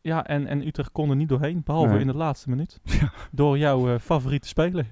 ja, 0.00 0.26
en, 0.26 0.46
en 0.46 0.66
Utrecht 0.66 0.92
kon 0.92 1.10
er 1.10 1.16
niet 1.16 1.28
doorheen, 1.28 1.62
behalve 1.64 1.90
Nee. 1.90 2.00
in 2.00 2.06
de 2.06 2.14
laatste 2.16 2.48
minuut. 2.50 2.80
Ja. 2.82 3.12
Door 3.30 3.58
jouw 3.58 3.88
eh, 3.94 4.00
favoriete 4.00 4.48
speler. 4.48 4.86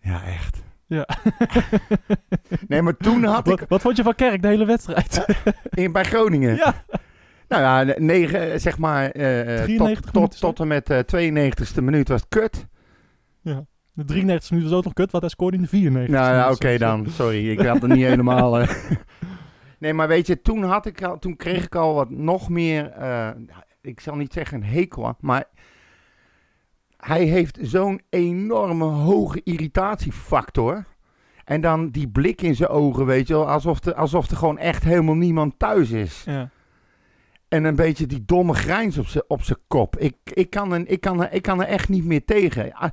Ja, 0.00 0.22
echt. 0.24 0.62
Ja. 0.86 1.08
Nee, 2.68 2.82
maar 2.82 2.96
toen 2.96 3.24
had 3.24 3.48
ik 3.48 3.64
wat 3.68 3.80
vond 3.80 3.96
je 3.96 4.02
van 4.02 4.14
Kerk 4.14 4.42
de 4.42 4.48
hele 4.48 4.64
wedstrijd? 4.64 5.24
in, 5.70 5.92
bij 5.92 6.04
Groningen. 6.04 6.56
ja. 6.56 6.74
Nou 7.48 7.62
ja, 7.62 7.94
negen, 7.98 8.52
eh, 8.52 8.58
zeg 8.58 8.78
maar, 8.78 9.10
eh, 9.10 9.58
eh, 9.58 9.64
93 9.64 10.10
tot, 10.10 10.30
tot, 10.30 10.40
tot 10.40 10.60
en 10.60 10.66
met 10.68 10.86
de 10.86 11.04
92e 11.06 11.82
minuut 11.82 12.08
was 12.08 12.20
het 12.20 12.28
kut. 12.28 12.66
De 13.92 14.04
93 14.04 14.50
minuten 14.50 14.70
was 14.70 14.78
ook 14.78 14.84
nog 14.84 14.92
kut, 14.92 15.10
want 15.10 15.22
hij 15.22 15.32
scoorde 15.32 15.56
in 15.56 15.62
de 15.62 15.68
94. 15.68 16.14
Nou 16.16 16.34
ja, 16.34 16.50
oké 16.50 16.78
dan. 16.78 17.06
Sorry, 17.10 17.50
ik 17.50 17.60
had 17.60 17.82
er 17.82 17.88
niet 17.88 18.04
helemaal... 18.12 18.60
eh. 18.60 18.68
Nee, 19.78 19.94
maar 19.94 20.08
weet 20.08 20.26
je, 20.26 20.42
toen, 20.42 20.62
had 20.62 20.86
ik 20.86 21.02
al, 21.02 21.18
toen 21.18 21.36
kreeg 21.36 21.64
ik 21.64 21.74
al 21.74 21.94
wat 21.94 22.10
nog 22.10 22.48
meer... 22.48 22.90
eh, 22.90 23.28
ik 23.80 24.00
zal 24.00 24.14
niet 24.16 24.32
zeggen 24.32 24.56
een 24.56 24.64
hekel 24.68 25.16
maar... 25.20 25.44
Hij 27.04 27.24
heeft 27.24 27.58
zo'n 27.60 28.00
enorme 28.08 28.84
hoge 28.84 29.40
irritatiefactor. 29.42 30.84
En 31.44 31.60
dan 31.60 31.90
die 31.90 32.08
blik 32.08 32.42
in 32.42 32.54
zijn 32.54 32.68
ogen, 32.68 33.06
weet 33.06 33.26
je 33.26 33.34
wel. 33.34 33.48
Alsof 33.48 33.84
er, 33.84 33.94
alsof 33.94 34.30
er 34.30 34.36
gewoon 34.36 34.58
echt 34.58 34.84
helemaal 34.84 35.14
niemand 35.14 35.58
thuis 35.58 35.90
is. 35.90 36.22
Ja. 36.26 36.50
En 37.48 37.64
een 37.64 37.76
beetje 37.76 38.06
die 38.06 38.24
domme 38.24 38.54
grijns 38.54 38.98
op 38.98 39.06
zijn 39.06 39.24
op 39.26 39.42
zijn 39.42 39.58
kop. 39.66 39.96
Ik, 39.96 40.16
ik, 40.24 40.50
kan 40.50 40.72
er, 40.72 40.88
ik, 40.88 41.00
kan 41.00 41.22
er, 41.22 41.32
ik 41.32 41.42
kan 41.42 41.60
er 41.60 41.66
echt 41.66 41.88
niet 41.88 42.04
meer 42.04 42.24
tegen. 42.24 42.72
Ah, 42.72 42.90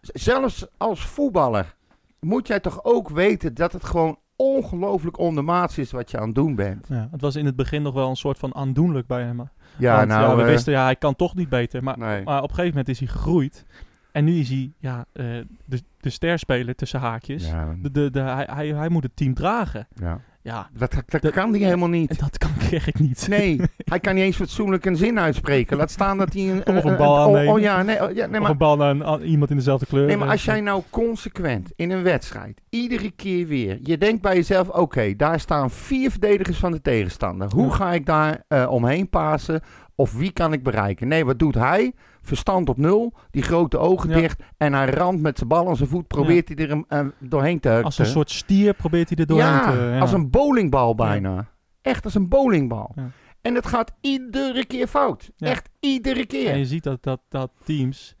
Zelfs 0.00 0.66
als 0.76 1.06
voetballer 1.06 1.74
moet 2.20 2.46
jij 2.46 2.60
toch 2.60 2.84
ook 2.84 3.08
weten 3.08 3.54
dat 3.54 3.72
het 3.72 3.84
gewoon 3.84 4.18
ongelooflijk 4.36 5.18
ondermaats 5.18 5.78
is 5.78 5.90
wat 5.90 6.10
je 6.10 6.18
aan 6.18 6.26
het 6.26 6.34
doen 6.34 6.54
bent. 6.54 6.86
Ja, 6.88 7.08
het 7.10 7.20
was 7.20 7.36
in 7.36 7.46
het 7.46 7.56
begin 7.56 7.82
nog 7.82 7.94
wel 7.94 8.08
een 8.08 8.16
soort 8.16 8.38
van 8.38 8.54
aandoenlijk 8.54 9.06
bij 9.06 9.22
hem. 9.22 9.50
Ja, 9.78 9.96
Want, 9.96 10.08
nou, 10.08 10.36
we 10.36 10.42
eh, 10.42 10.48
wisten, 10.48 10.72
ja, 10.72 10.84
hij 10.84 10.96
kan 10.96 11.16
toch 11.16 11.34
niet 11.34 11.48
beter. 11.48 11.82
Maar, 11.82 11.98
nee. 11.98 12.22
maar 12.22 12.36
op 12.42 12.48
een 12.48 12.54
gegeven 12.54 12.70
moment 12.70 12.88
is 12.88 12.98
hij 12.98 13.08
gegroeid. 13.08 13.64
En 14.12 14.24
nu 14.24 14.38
is 14.38 14.48
hij 14.48 14.72
ja, 14.78 15.04
eh, 15.12 15.24
de, 15.64 15.82
de 16.00 16.10
sterspeler 16.10 16.74
tussen 16.74 17.00
haakjes. 17.00 17.46
Ja, 17.46 17.74
De, 17.82 17.90
de, 17.90 18.10
de, 18.10 18.20
hij, 18.20 18.48
hij, 18.50 18.66
hij 18.68 18.88
moet 18.88 19.02
het 19.02 19.16
team 19.16 19.34
dragen. 19.34 19.88
ja. 19.94 20.20
Ja, 20.44 20.68
Dat, 20.72 20.92
dat, 20.92 21.02
dat 21.06 21.22
Dat- 21.22 21.32
kan 21.32 21.50
hij 21.50 21.60
helemaal 21.60 21.88
niet. 21.88 22.18
dat 22.20 22.38
kan 22.38 22.50
Kerk 22.70 22.98
niet. 22.98 23.26
Nee, 23.28 23.60
hij 23.92 24.00
kan 24.00 24.14
niet 24.14 24.24
eens 24.24 24.36
fatsoenlijk 24.36 24.84
een 24.84 24.96
zin 24.96 25.18
uitspreken. 25.20 25.76
Laat 25.76 25.90
staan 25.90 26.18
dat 26.18 26.32
hij 26.32 26.50
een... 26.50 26.66
Of 26.76 26.84
een 26.84 26.96
bal 26.96 27.12
oh, 27.14 27.20
aannemen. 27.20 27.52
oh, 27.54 27.60
ja, 27.60 27.82
nee, 27.82 28.02
oh, 28.02 28.14
ja, 28.14 28.26
nee, 28.26 28.34
of 28.34 28.40
maar 28.40 28.50
een 28.50 28.56
bal 28.56 28.82
aan 28.84 29.22
iemand 29.22 29.50
in 29.50 29.56
dezelfde 29.56 29.86
kleur. 29.86 30.06
Nee, 30.06 30.16
maar 30.16 30.26
Eh, 30.26 30.32
als 30.32 30.44
jij 30.44 30.60
nou 30.60 30.82
consequent 30.90 31.72
in 31.76 31.90
een 31.90 32.02
wedstrijd, 32.02 32.60
iedere 32.68 33.10
keer 33.10 33.46
weer, 33.46 33.78
je 33.82 33.98
denkt 33.98 34.22
bij 34.22 34.34
jezelf, 34.34 34.68
oké, 34.68 35.16
daar 35.16 35.40
staan 35.40 35.70
vier 35.70 36.10
verdedigers 36.10 36.58
van 36.58 36.72
de 36.72 36.80
tegenstander. 36.80 37.50
Hoe 37.50 37.72
ga 37.72 37.92
ik 37.92 38.06
daar 38.06 38.44
eh, 38.48 38.70
omheen 38.70 39.08
pasen 39.08 39.60
Of 39.94 40.12
wie 40.16 40.32
kan 40.32 40.52
ik 40.52 40.62
bereiken? 40.62 41.08
Nee, 41.08 41.24
wat 41.24 41.38
doet 41.38 41.54
hij? 41.54 41.92
Verstand 42.22 42.68
op 42.68 42.76
nul, 42.76 43.12
die 43.30 43.42
grote 43.42 43.78
ogen 43.78 44.10
Ja. 44.10 44.16
dicht. 44.16 44.42
En 44.56 44.72
hij 44.72 44.86
ramt 44.86 45.20
met 45.20 45.36
zijn 45.36 45.48
bal 45.48 45.68
aan 45.68 45.76
zijn 45.76 45.88
voet, 45.88 46.06
probeert 46.06 46.48
hij 46.48 46.68
er 46.68 46.84
eh, 46.88 47.06
doorheen 47.18 47.60
te... 47.60 47.80
Als 47.82 47.98
een 47.98 48.06
soort 48.06 48.30
stier 48.30 48.74
probeert 48.74 49.08
hij 49.08 49.18
er 49.18 49.26
doorheen 49.26 49.48
ja, 49.48 49.70
te... 49.70 49.76
Ja, 49.76 49.98
als 49.98 50.12
een 50.12 50.30
bowlingbal 50.30 50.94
bijna. 50.94 51.50
Echt 51.82 52.04
als 52.04 52.14
een 52.14 52.28
bowlingbal. 52.28 52.94
En 53.40 53.54
het 53.54 53.66
gaat 53.66 53.92
iedere 54.00 54.66
keer 54.66 54.86
fout. 54.86 55.30
Echt 55.38 55.68
iedere 55.80 56.26
keer. 56.26 56.50
En 56.50 56.58
je 56.58 56.66
ziet 56.66 56.82
dat, 56.82 57.02
dat, 57.02 57.20
dat 57.28 57.50
teams 57.64 58.16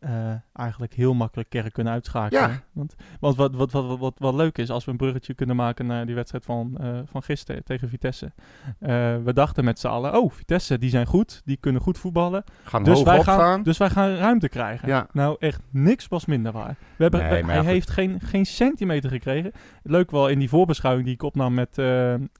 eh, 0.00 0.32
eigenlijk 0.52 0.94
heel 0.94 1.14
makkelijk 1.14 1.48
Kerk 1.48 1.72
kunnen 1.72 1.92
uitschakelen. 1.92 2.48
Ja. 2.50 2.62
Want, 2.72 2.94
want 3.20 3.36
wat, 3.36 3.54
wat, 3.54 3.72
wat, 3.72 3.86
wat, 3.86 3.98
wat, 3.98 4.14
wat 4.18 4.34
leuk 4.34 4.58
is, 4.58 4.70
als 4.70 4.84
we 4.84 4.90
een 4.90 4.96
bruggetje 4.96 5.34
kunnen 5.34 5.56
maken 5.56 5.86
naar 5.86 6.06
die 6.06 6.14
wedstrijd 6.14 6.44
van, 6.44 6.76
eh, 6.80 6.98
van 7.04 7.22
gisteren 7.22 7.64
tegen 7.64 7.88
Vitesse. 7.88 8.32
Eh, 8.78 9.16
we 9.24 9.32
dachten 9.32 9.64
met 9.64 9.78
z'n 9.78 9.86
allen, 9.86 10.20
oh, 10.20 10.30
Vitesse, 10.32 10.78
die 10.78 10.90
zijn 10.90 11.06
goed, 11.06 11.42
die 11.44 11.56
kunnen 11.56 11.82
goed 11.82 11.98
voetballen. 11.98 12.44
gaan 12.62 12.82
Dus 12.84 13.02
wij, 13.02 13.22
gaan, 13.22 13.62
dus 13.62 13.78
wij 13.78 13.90
gaan 13.90 14.14
ruimte 14.14 14.48
krijgen. 14.48 14.88
Ja. 14.88 15.06
Nou, 15.12 15.36
echt 15.38 15.60
niks 15.70 16.08
was 16.08 16.26
minder 16.26 16.52
waar. 16.52 16.76
We 16.96 17.02
hebben, 17.02 17.20
Nee, 17.20 17.40
we- 17.40 17.42
maar 17.46 17.54
hij 17.54 17.62
goed. 17.62 17.72
heeft 17.72 17.90
geen, 17.90 18.20
geen 18.20 18.46
centimeter 18.46 19.10
gekregen. 19.10 19.52
Leuk 19.82 20.10
wel, 20.10 20.28
in 20.28 20.38
die 20.38 20.48
voorbeschouwing 20.48 21.04
die 21.04 21.14
ik 21.14 21.22
opnam 21.22 21.54
met, 21.54 21.76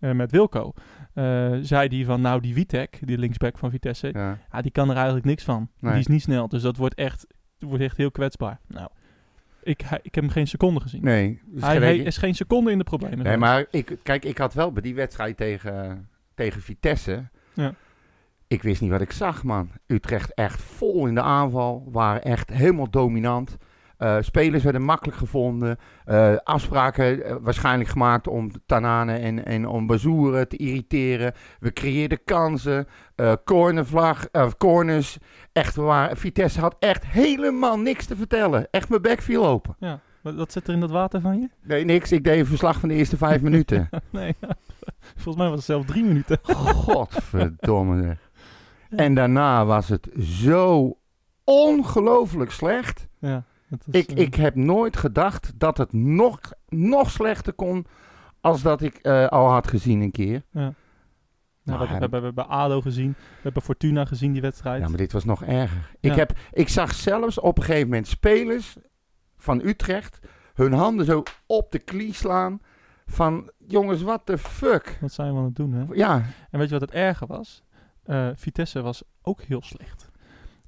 met 0.01 0.31
Wilco, 0.31 0.73
zei 1.63 1.89
hij 1.97 2.05
van, 2.05 2.21
nou, 2.21 2.41
die 2.41 2.55
Witek, 2.55 2.99
die 3.01 3.19
linksback 3.19 3.59
van 3.59 3.71
Vitesse, 3.71 4.11
Ja. 4.13 4.39
ja, 4.53 4.61
die 4.63 4.71
kan 4.71 4.89
er 4.91 4.97
eigenlijk 4.97 5.27
niks 5.27 5.45
van. 5.45 5.69
Nee. 5.81 5.91
Die 5.93 6.01
is 6.01 6.07
niet 6.07 6.23
snel, 6.23 6.49
dus 6.49 6.63
dat 6.63 6.77
wordt 6.77 6.95
echt, 6.95 7.27
wordt 7.59 7.83
echt 7.83 7.97
heel 7.97 8.11
kwetsbaar. 8.11 8.59
Nou, 8.67 8.89
ik, 9.63 9.81
hij- 9.81 10.01
ik 10.03 10.15
heb 10.15 10.25
hem 10.25 10.33
geen 10.33 10.47
seconde 10.47 10.81
gezien. 10.81 11.03
Nee. 11.05 11.41
dus 11.47 11.63
hij, 11.63 11.73
geen- 11.73 11.83
hij 11.83 11.97
is 11.99 12.17
geen 12.17 12.35
seconde 12.35 12.71
in 12.71 12.79
de 12.79 12.85
problemen. 12.85 13.25
Nee, 13.25 13.37
maar 13.37 13.65
ik, 13.71 13.97
kijk, 14.03 14.25
ik 14.25 14.39
had 14.39 14.55
wel 14.55 14.73
bij 14.73 14.83
die 14.83 14.95
wedstrijd 14.95 15.37
tegen, 15.37 16.09
tegen 16.35 16.61
Vitesse. 16.63 17.25
Ja. 17.55 17.75
Ik 18.47 18.63
wist 18.63 18.81
niet 18.81 18.91
wat 18.91 19.01
ik 19.01 19.13
zag, 19.13 19.43
man. 19.43 19.71
Utrecht 19.87 20.35
echt 20.35 20.63
vol 20.63 21.07
in 21.07 21.15
de 21.15 21.23
aanval. 21.23 21.89
Waren 21.91 22.23
echt 22.23 22.51
helemaal 22.51 22.91
dominant. 22.91 23.57
Eh, 23.99 24.17
spelers 24.21 24.63
werden 24.63 24.83
makkelijk 24.83 25.19
gevonden. 25.19 25.79
Eh, 26.05 26.37
afspraken 26.45 27.25
eh, 27.25 27.37
waarschijnlijk 27.41 27.91
gemaakt 27.91 28.29
om 28.29 28.51
Tanane 28.67 29.13
en, 29.13 29.45
en 29.45 29.69
om 29.69 29.87
Bazoeren 29.87 30.49
te 30.49 30.57
irriteren. 30.57 31.33
We 31.61 31.73
creëerden 31.73 32.25
kansen. 32.25 32.87
cornervlag, 33.45 34.27
corners. 34.59 35.19
Echt, 35.53 35.77
waren, 35.77 36.17
Vitesse 36.17 36.61
had 36.61 36.77
echt 36.79 37.07
helemaal 37.07 37.79
niks 37.79 38.07
te 38.07 38.17
vertellen. 38.17 38.69
Echt, 38.71 38.89
mijn 38.89 39.03
bek 39.03 39.23
viel 39.23 39.47
open. 39.47 39.77
Ja, 39.79 40.01
wat, 40.23 40.53
zit 40.53 40.69
er 40.69 40.75
in 40.75 40.81
dat 40.81 40.91
water 40.91 41.21
van 41.21 41.41
je? 41.41 41.49
Nee, 41.63 41.85
niks. 41.85 42.13
Ik 42.13 42.25
deed 42.25 42.39
een 42.39 42.47
verslag 42.47 42.81
van 42.81 42.89
de 42.89 42.95
eerste 42.95 43.17
vijf 43.17 43.43
minuten. 43.43 43.89
nee, 44.11 44.37
volgens 45.15 45.37
mij 45.37 45.47
was 45.49 45.57
het 45.57 45.65
zelfs 45.65 45.87
drie 45.87 46.05
minuten. 46.05 46.39
Godverdomme. 46.87 48.17
En 48.89 49.15
daarna 49.15 49.65
was 49.65 49.89
het 49.89 50.09
zo 50.21 50.99
ongelooflijk 51.45 52.51
slecht. 52.51 53.09
ja, 53.19 53.45
is, 53.71 54.01
Ik, 54.01 54.11
eh, 54.11 54.17
ik 54.25 54.35
heb 54.35 54.55
nooit 54.55 54.97
gedacht 54.97 55.53
dat 55.59 55.79
het 55.79 55.93
nog, 55.93 56.39
nog 56.69 57.11
slechter 57.11 57.53
kon 57.53 57.87
als 58.41 58.63
dat 58.63 58.83
ik 58.83 58.95
eh, 58.97 59.27
al 59.27 59.51
had 59.51 59.67
gezien 59.69 60.01
een 60.01 60.11
keer. 60.11 60.43
nou, 60.53 60.75
we, 61.63 61.87
hebben- 61.87 62.11
we, 62.21 62.25
hebben, 62.27 62.49
ADO 62.49 62.81
gezien, 62.81 63.11
we 63.19 63.43
hebben 63.43 63.63
Fortuna 63.63 64.05
gezien 64.05 64.33
die 64.33 64.43
wedstrijd. 64.43 64.83
Ja, 64.83 64.89
maar 64.89 64.99
dit 64.99 65.13
was 65.13 65.25
nog 65.25 65.43
erger. 65.45 65.91
Ik, 66.01 66.11
Ja. 66.11 66.17
heb, 66.17 66.39
ik 66.53 66.69
zag 66.69 66.95
zelfs 66.95 67.41
op 67.41 67.59
een 67.59 67.65
gegeven 67.65 67.89
moment 67.89 68.07
spelers 68.07 68.77
van 69.37 69.61
Utrecht 69.65 70.19
hun 70.55 70.73
handen 70.73 71.05
zo 71.07 71.23
op 71.47 71.73
de 71.73 71.79
knie 71.79 72.15
slaan. 72.15 72.61
Van 73.07 73.51
jongens, 73.67 74.03
what 74.03 74.21
the 74.27 74.39
fuck? 74.39 74.99
Wat 75.01 75.13
zijn 75.13 75.33
we 75.33 75.39
aan 75.39 75.45
het 75.45 75.57
doen, 75.57 75.73
hè? 75.73 75.85
Ja, 75.93 76.23
En 76.51 76.59
weet 76.59 76.69
je 76.69 76.79
wat 76.79 76.89
het 76.89 76.99
erger 76.99 77.27
was? 77.27 77.63
Eh, 78.05 78.29
Vitesse 78.35 78.83
was 78.83 79.03
ook 79.23 79.43
heel 79.43 79.63
slecht. 79.63 80.11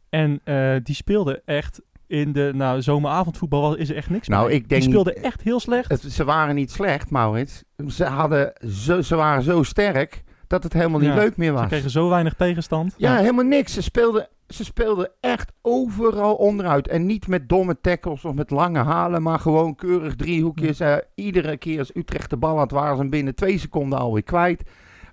En 0.09 0.41
die 0.83 0.95
speelde 0.95 1.43
echt 1.45 1.81
in 2.11 2.33
de... 2.33 2.51
Nou, 2.55 2.83
zomeravondvoetbal 2.83 3.61
was- 3.61 3.77
is 3.77 3.91
er 3.91 3.97
echt 3.97 4.11
niks 4.11 4.29
Nou, 4.29 4.47
mee. 4.47 4.55
ik 4.57 4.69
denk 4.69 4.81
Die 4.83 4.91
speelde 4.91 5.13
niet- 5.17 5.25
echt 5.25 5.41
heel 5.43 5.61
slecht. 5.61 5.91
het, 5.91 6.01
ze 6.03 6.25
waren 6.25 6.55
niet 6.55 6.71
slecht, 6.71 7.11
Maurits. 7.11 7.65
Ze, 7.89 8.05
hadden 8.05 8.53
zo, 8.69 9.01
ze 9.01 9.17
waren 9.17 9.43
zo 9.43 9.63
sterk 9.63 10.23
dat 10.47 10.63
het 10.63 10.73
helemaal 10.73 11.01
niet 11.01 11.09
Ja, 11.09 11.15
leuk 11.15 11.37
meer 11.37 11.49
Ze 11.53 11.55
was. 11.55 11.67
kregen 11.67 11.91
zo 11.91 12.09
weinig 12.09 12.35
tegenstand. 12.35 12.95
Ja, 12.97 13.17
helemaal 13.17 13.45
niks. 13.45 13.73
Ze 13.73 13.83
speelden, 13.83 14.29
ze 14.49 14.65
speelden 14.65 15.11
echt 15.21 15.53
overal 15.63 16.35
onderuit. 16.35 16.89
En 16.89 17.07
niet 17.07 17.27
met 17.29 17.49
domme 17.49 17.81
tackles 17.81 18.25
of 18.25 18.35
met 18.35 18.51
lange 18.51 18.79
halen, 18.83 19.23
maar 19.23 19.39
gewoon 19.39 19.75
keurig 19.75 20.17
driehoekjes. 20.17 20.81
Eh, 20.81 20.97
iedere 21.15 21.57
keer 21.57 21.79
als 21.79 21.91
Utrecht 21.97 22.31
de 22.31 22.37
bal 22.37 22.57
had, 22.59 22.71
waren 22.71 22.97
ze 22.97 23.09
binnen 23.09 23.35
twee 23.35 23.59
seconden 23.59 23.99
alweer 23.99 24.23
kwijt. 24.23 24.63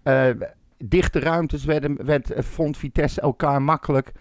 Eh, 0.03 0.25
dichte 0.77 1.19
ruimtes 1.19 1.65
werden, 1.65 2.05
werd, 2.05 2.31
eh, 2.31 2.43
vond 2.43 2.77
Vitesse 2.77 3.21
elkaar 3.21 3.61
makkelijk. 3.61 4.11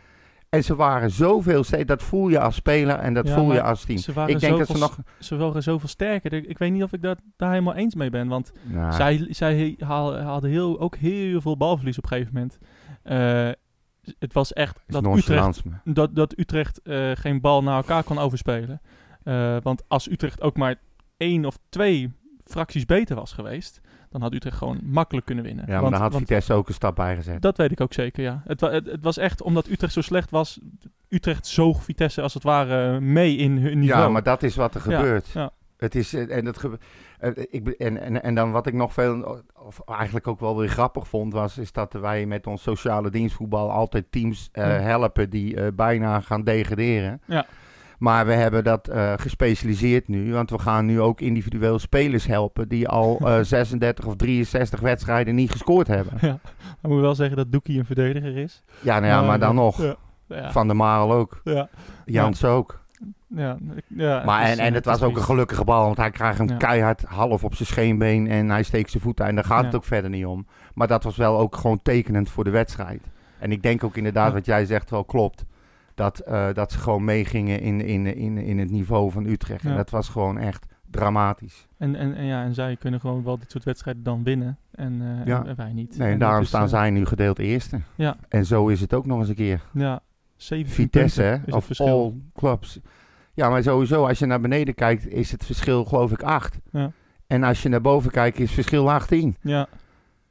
En 0.49 0.65
ze 0.65 0.75
waren 0.75 1.11
zoveel 1.11 1.65
steeds. 1.65 1.87
Dat 1.87 2.03
voel 2.03 2.29
je 2.29 2.41
als 2.41 2.55
speler 2.55 2.99
en 2.99 3.15
dat 3.15 3.29
Ja, 3.29 3.35
voel 3.35 3.53
je 3.53 3.63
als 3.63 3.85
team. 3.85 3.99
ze 3.99 4.13
waren 4.13 4.35
Ik 4.35 4.41
denk 4.41 4.59
dat 4.59 4.67
ze 4.67 4.73
zoveel 4.73 4.89
nog... 4.89 5.07
Ze 5.19 5.37
waren 5.37 5.63
zoveel 5.63 5.89
sterker. 5.89 6.33
Ik 6.33 6.59
weet 6.59 6.73
niet 6.73 6.83
of 6.83 6.93
ik 6.93 7.03
dat, 7.03 7.19
daar 7.37 7.51
helemaal 7.51 7.75
eens 7.75 7.95
mee 7.95 8.11
ben. 8.11 8.29
Want 8.29 8.53
Nou, 8.63 8.93
zij, 8.93 9.27
zij 9.31 9.77
hadden 9.79 10.51
heel, 10.51 10.81
ook 10.81 10.97
heel 10.97 11.41
veel 11.41 11.57
balverlies 11.57 11.99
op 11.99 12.03
een 12.03 12.09
gegeven 12.09 12.35
moment. 12.35 12.59
Eh, 13.03 13.51
het 14.19 14.33
was 14.33 14.53
echt 14.53 14.83
dat 14.87 15.17
Utrecht, 15.17 15.63
dat, 15.85 16.15
dat 16.15 16.39
Utrecht 16.39 16.83
eh, 16.83 17.11
geen 17.15 17.41
bal 17.41 17.63
naar 17.63 17.77
elkaar 17.77 18.03
kon 18.03 18.19
overspelen. 18.19 18.81
Eh, 19.23 19.57
want 19.63 19.83
als 19.89 20.11
Utrecht 20.11 20.43
ook 20.43 20.57
maar 20.57 20.75
één 21.17 21.45
of 21.45 21.59
twee 21.69 22.13
fracties 22.45 22.85
beter 22.85 23.17
was 23.17 23.33
geweest... 23.33 23.81
dan 24.21 24.25
had 24.29 24.35
Utrecht 24.35 24.57
gewoon 24.57 24.81
makkelijk 24.83 25.27
kunnen 25.27 25.45
winnen. 25.45 25.65
Ja, 25.67 25.73
maar 25.73 25.81
want, 25.81 25.93
daar 25.93 26.03
had 26.03 26.13
want 26.13 26.27
Vitesse 26.27 26.53
ook 26.53 26.69
een 26.69 26.75
stap 26.75 26.95
bij 26.97 27.17
gezet. 27.17 27.43
dat 27.43 27.57
weet 27.57 27.71
ik 27.73 27.81
ook 27.81 27.93
zeker, 27.93 28.23
ja. 28.23 28.43
Het, 28.45 28.61
wa- 28.61 28.71
het, 28.71 28.87
het 28.87 29.03
was 29.05 29.17
echt 29.17 29.43
omdat 29.43 29.69
Utrecht 29.69 29.93
zo 29.93 30.01
slecht 30.01 30.31
was... 30.31 30.59
Utrecht 31.09 31.47
zoog 31.47 31.83
Vitesse 31.85 32.23
als 32.23 32.35
het 32.35 32.43
ware 32.43 33.01
mee 33.01 33.37
in 33.37 33.59
hun 33.59 33.79
niveau. 33.79 34.03
Ja, 34.03 34.09
maar 34.09 34.23
dat 34.23 34.43
is 34.43 34.57
wat 34.57 34.75
er 34.75 34.81
gebeurt. 34.81 35.29
ja. 35.29 35.51
Het 35.77 35.95
is, 35.95 36.15
eh, 36.15 36.37
en, 36.37 36.45
dat 36.45 36.59
gebe- 36.59 36.79
eh, 37.19 37.31
ik, 37.51 37.69
en, 37.69 38.01
en, 38.01 38.23
en 38.23 38.35
dan 38.35 38.51
wat 38.51 38.67
ik 38.67 38.75
nog 38.75 38.93
veel, 38.93 39.43
of 39.55 39.81
eigenlijk 39.87 40.27
ook 40.27 40.41
wel 40.41 40.57
weer 40.57 40.69
grappig 40.69 41.09
vond, 41.09 41.33
was 41.33 41.59
is 41.59 41.73
dat 41.73 41.93
wij 41.93 42.27
met 42.27 42.47
ons 42.47 42.63
sociale 42.63 43.11
dienstvoetbal 43.11 43.71
altijd 43.71 44.05
teams 44.11 44.49
eh, 44.53 44.65
helpen 44.81 45.31
die 45.31 45.73
bijna 45.73 46.21
gaan 46.21 46.45
degraderen. 46.45 47.21
Ja. 47.27 47.47
Maar 47.99 48.27
we 48.27 48.33
hebben 48.33 48.65
dat 48.65 48.89
eh, 48.89 49.13
gespecialiseerd 49.17 50.09
nu, 50.09 50.33
want 50.33 50.51
we 50.51 50.59
gaan 50.59 50.87
nu 50.87 51.01
ook 51.01 51.21
individueel 51.21 51.79
spelers 51.79 52.27
helpen 52.27 52.69
die 52.69 52.89
al 52.89 53.19
eh, 53.25 53.39
36 53.57 54.07
of 54.07 54.17
63 54.17 54.81
wedstrijden 54.81 55.35
niet 55.35 55.51
gescoord 55.51 55.87
hebben. 55.87 56.13
Ja, 56.21 56.39
dan 56.83 56.91
moet 56.91 57.01
wel 57.01 57.15
zeggen 57.15 57.37
dat 57.37 57.53
Doekie 57.53 57.79
een 57.79 57.85
verdediger 57.87 58.37
is. 58.37 58.63
Ja, 58.81 58.99
nou 58.99 59.13
ja, 59.13 59.23
maar 59.23 59.39
dan 59.39 59.55
nog. 59.55 59.83
Ja, 59.83 59.97
ja, 60.29 60.53
Van 60.53 60.67
der 60.67 60.77
Marel 60.77 61.13
ook. 61.13 61.41
ja, 61.45 61.69
Jans 62.05 62.45
ook. 62.45 62.85
ja, 63.29 63.57
ja, 63.89 64.23
Maar 64.25 64.43
en, 64.43 64.59
eh, 64.59 64.67
en 64.67 64.75
het 64.75 64.85
was 64.85 65.03
ook 65.03 65.17
een 65.17 65.23
gelukkige 65.23 65.65
bal, 65.65 65.85
want 65.85 65.97
hij 65.97 66.11
krijgt 66.11 66.39
hem 66.39 66.49
Ja. 66.49 66.57
keihard 66.57 67.03
half 67.03 67.45
op 67.45 67.55
zijn 67.55 67.69
scheenbeen 67.69 68.29
en 68.29 68.49
hij 68.51 68.63
steekt 68.63 68.91
zijn 68.91 69.03
voet 69.03 69.21
uit. 69.21 69.29
En 69.29 69.35
daar 69.35 69.45
gaat 69.45 69.65
het 69.65 69.75
ook 69.75 69.85
verder 69.85 70.11
niet 70.11 70.27
om. 70.27 70.47
Maar 70.75 70.87
dat 70.87 71.03
was 71.05 71.17
wel 71.17 71.39
ook 71.39 71.57
gewoon 71.57 71.83
tekenend 71.83 72.31
voor 72.31 72.45
de 72.45 72.51
wedstrijd. 72.51 73.03
En 73.39 73.53
ik 73.53 73.63
denk 73.63 73.85
ook 73.85 73.97
inderdaad 73.97 74.33
wat 74.33 74.47
jij 74.47 74.65
zegt 74.65 74.91
wel 74.91 75.05
klopt. 75.05 75.45
Dat, 75.97 76.19
eh, 76.19 76.49
dat 76.53 76.73
ze 76.73 76.79
gewoon 76.79 77.05
meegingen 77.05 77.61
in, 77.61 77.81
in, 77.81 78.07
in, 78.17 78.39
in 78.39 78.59
het 78.59 78.71
niveau 78.71 79.11
van 79.11 79.27
Utrecht. 79.27 79.65
En 79.65 79.77
dat 79.77 79.91
was 79.91 80.09
gewoon 80.09 80.39
echt 80.39 80.67
dramatisch. 80.91 81.67
En, 81.79 81.95
en, 81.95 82.15
en, 82.15 82.25
ja, 82.25 82.43
en 82.45 82.55
zij 82.55 82.77
kunnen 82.77 83.01
gewoon 83.01 83.23
wel 83.25 83.39
dit 83.39 83.51
soort 83.51 83.65
wedstrijden 83.65 84.03
dan 84.03 84.23
winnen. 84.23 84.59
En, 84.71 84.93
eh, 85.03 85.27
Ja. 85.27 85.41
en, 85.41 85.47
en 85.49 85.57
wij 85.57 85.73
niet. 85.73 85.99
Nee, 85.99 86.07
en 86.07 86.13
En 86.13 86.19
daarom 86.19 86.45
staan 86.45 86.63
eh, 86.63 86.69
zij 86.69 86.91
nu 86.91 87.07
gedeeld 87.07 87.39
eerste. 87.39 87.81
Ja, 87.95 88.17
En 88.29 88.45
zo 88.45 88.69
is 88.69 88.81
het 88.81 88.95
ook 88.95 89.07
nog 89.07 89.19
eens 89.19 89.29
een 89.29 89.35
keer. 89.35 89.63
ja 89.73 90.01
17 90.37 90.75
Vitesse, 90.75 91.23
hè, 91.23 91.37
of 91.57 91.65
verschil. 91.65 91.87
all 91.87 92.13
clubs. 92.35 92.81
Ja, 93.35 93.49
maar 93.51 93.63
sowieso, 93.63 94.07
als 94.07 94.19
je 94.19 94.27
naar 94.27 94.41
beneden 94.41 94.75
kijkt, 94.75 95.09
is 95.09 95.31
het 95.33 95.45
verschil 95.45 95.85
geloof 95.85 96.13
ik 96.13 96.23
8. 96.23 96.59
Ja. 96.73 96.91
En 97.27 97.43
als 97.43 97.63
je 97.63 97.69
naar 97.69 97.81
boven 97.81 98.11
kijkt, 98.11 98.37
is 98.39 98.45
het 98.45 98.55
verschil 98.55 98.91
18. 98.91 99.37
Ja. 99.41 99.67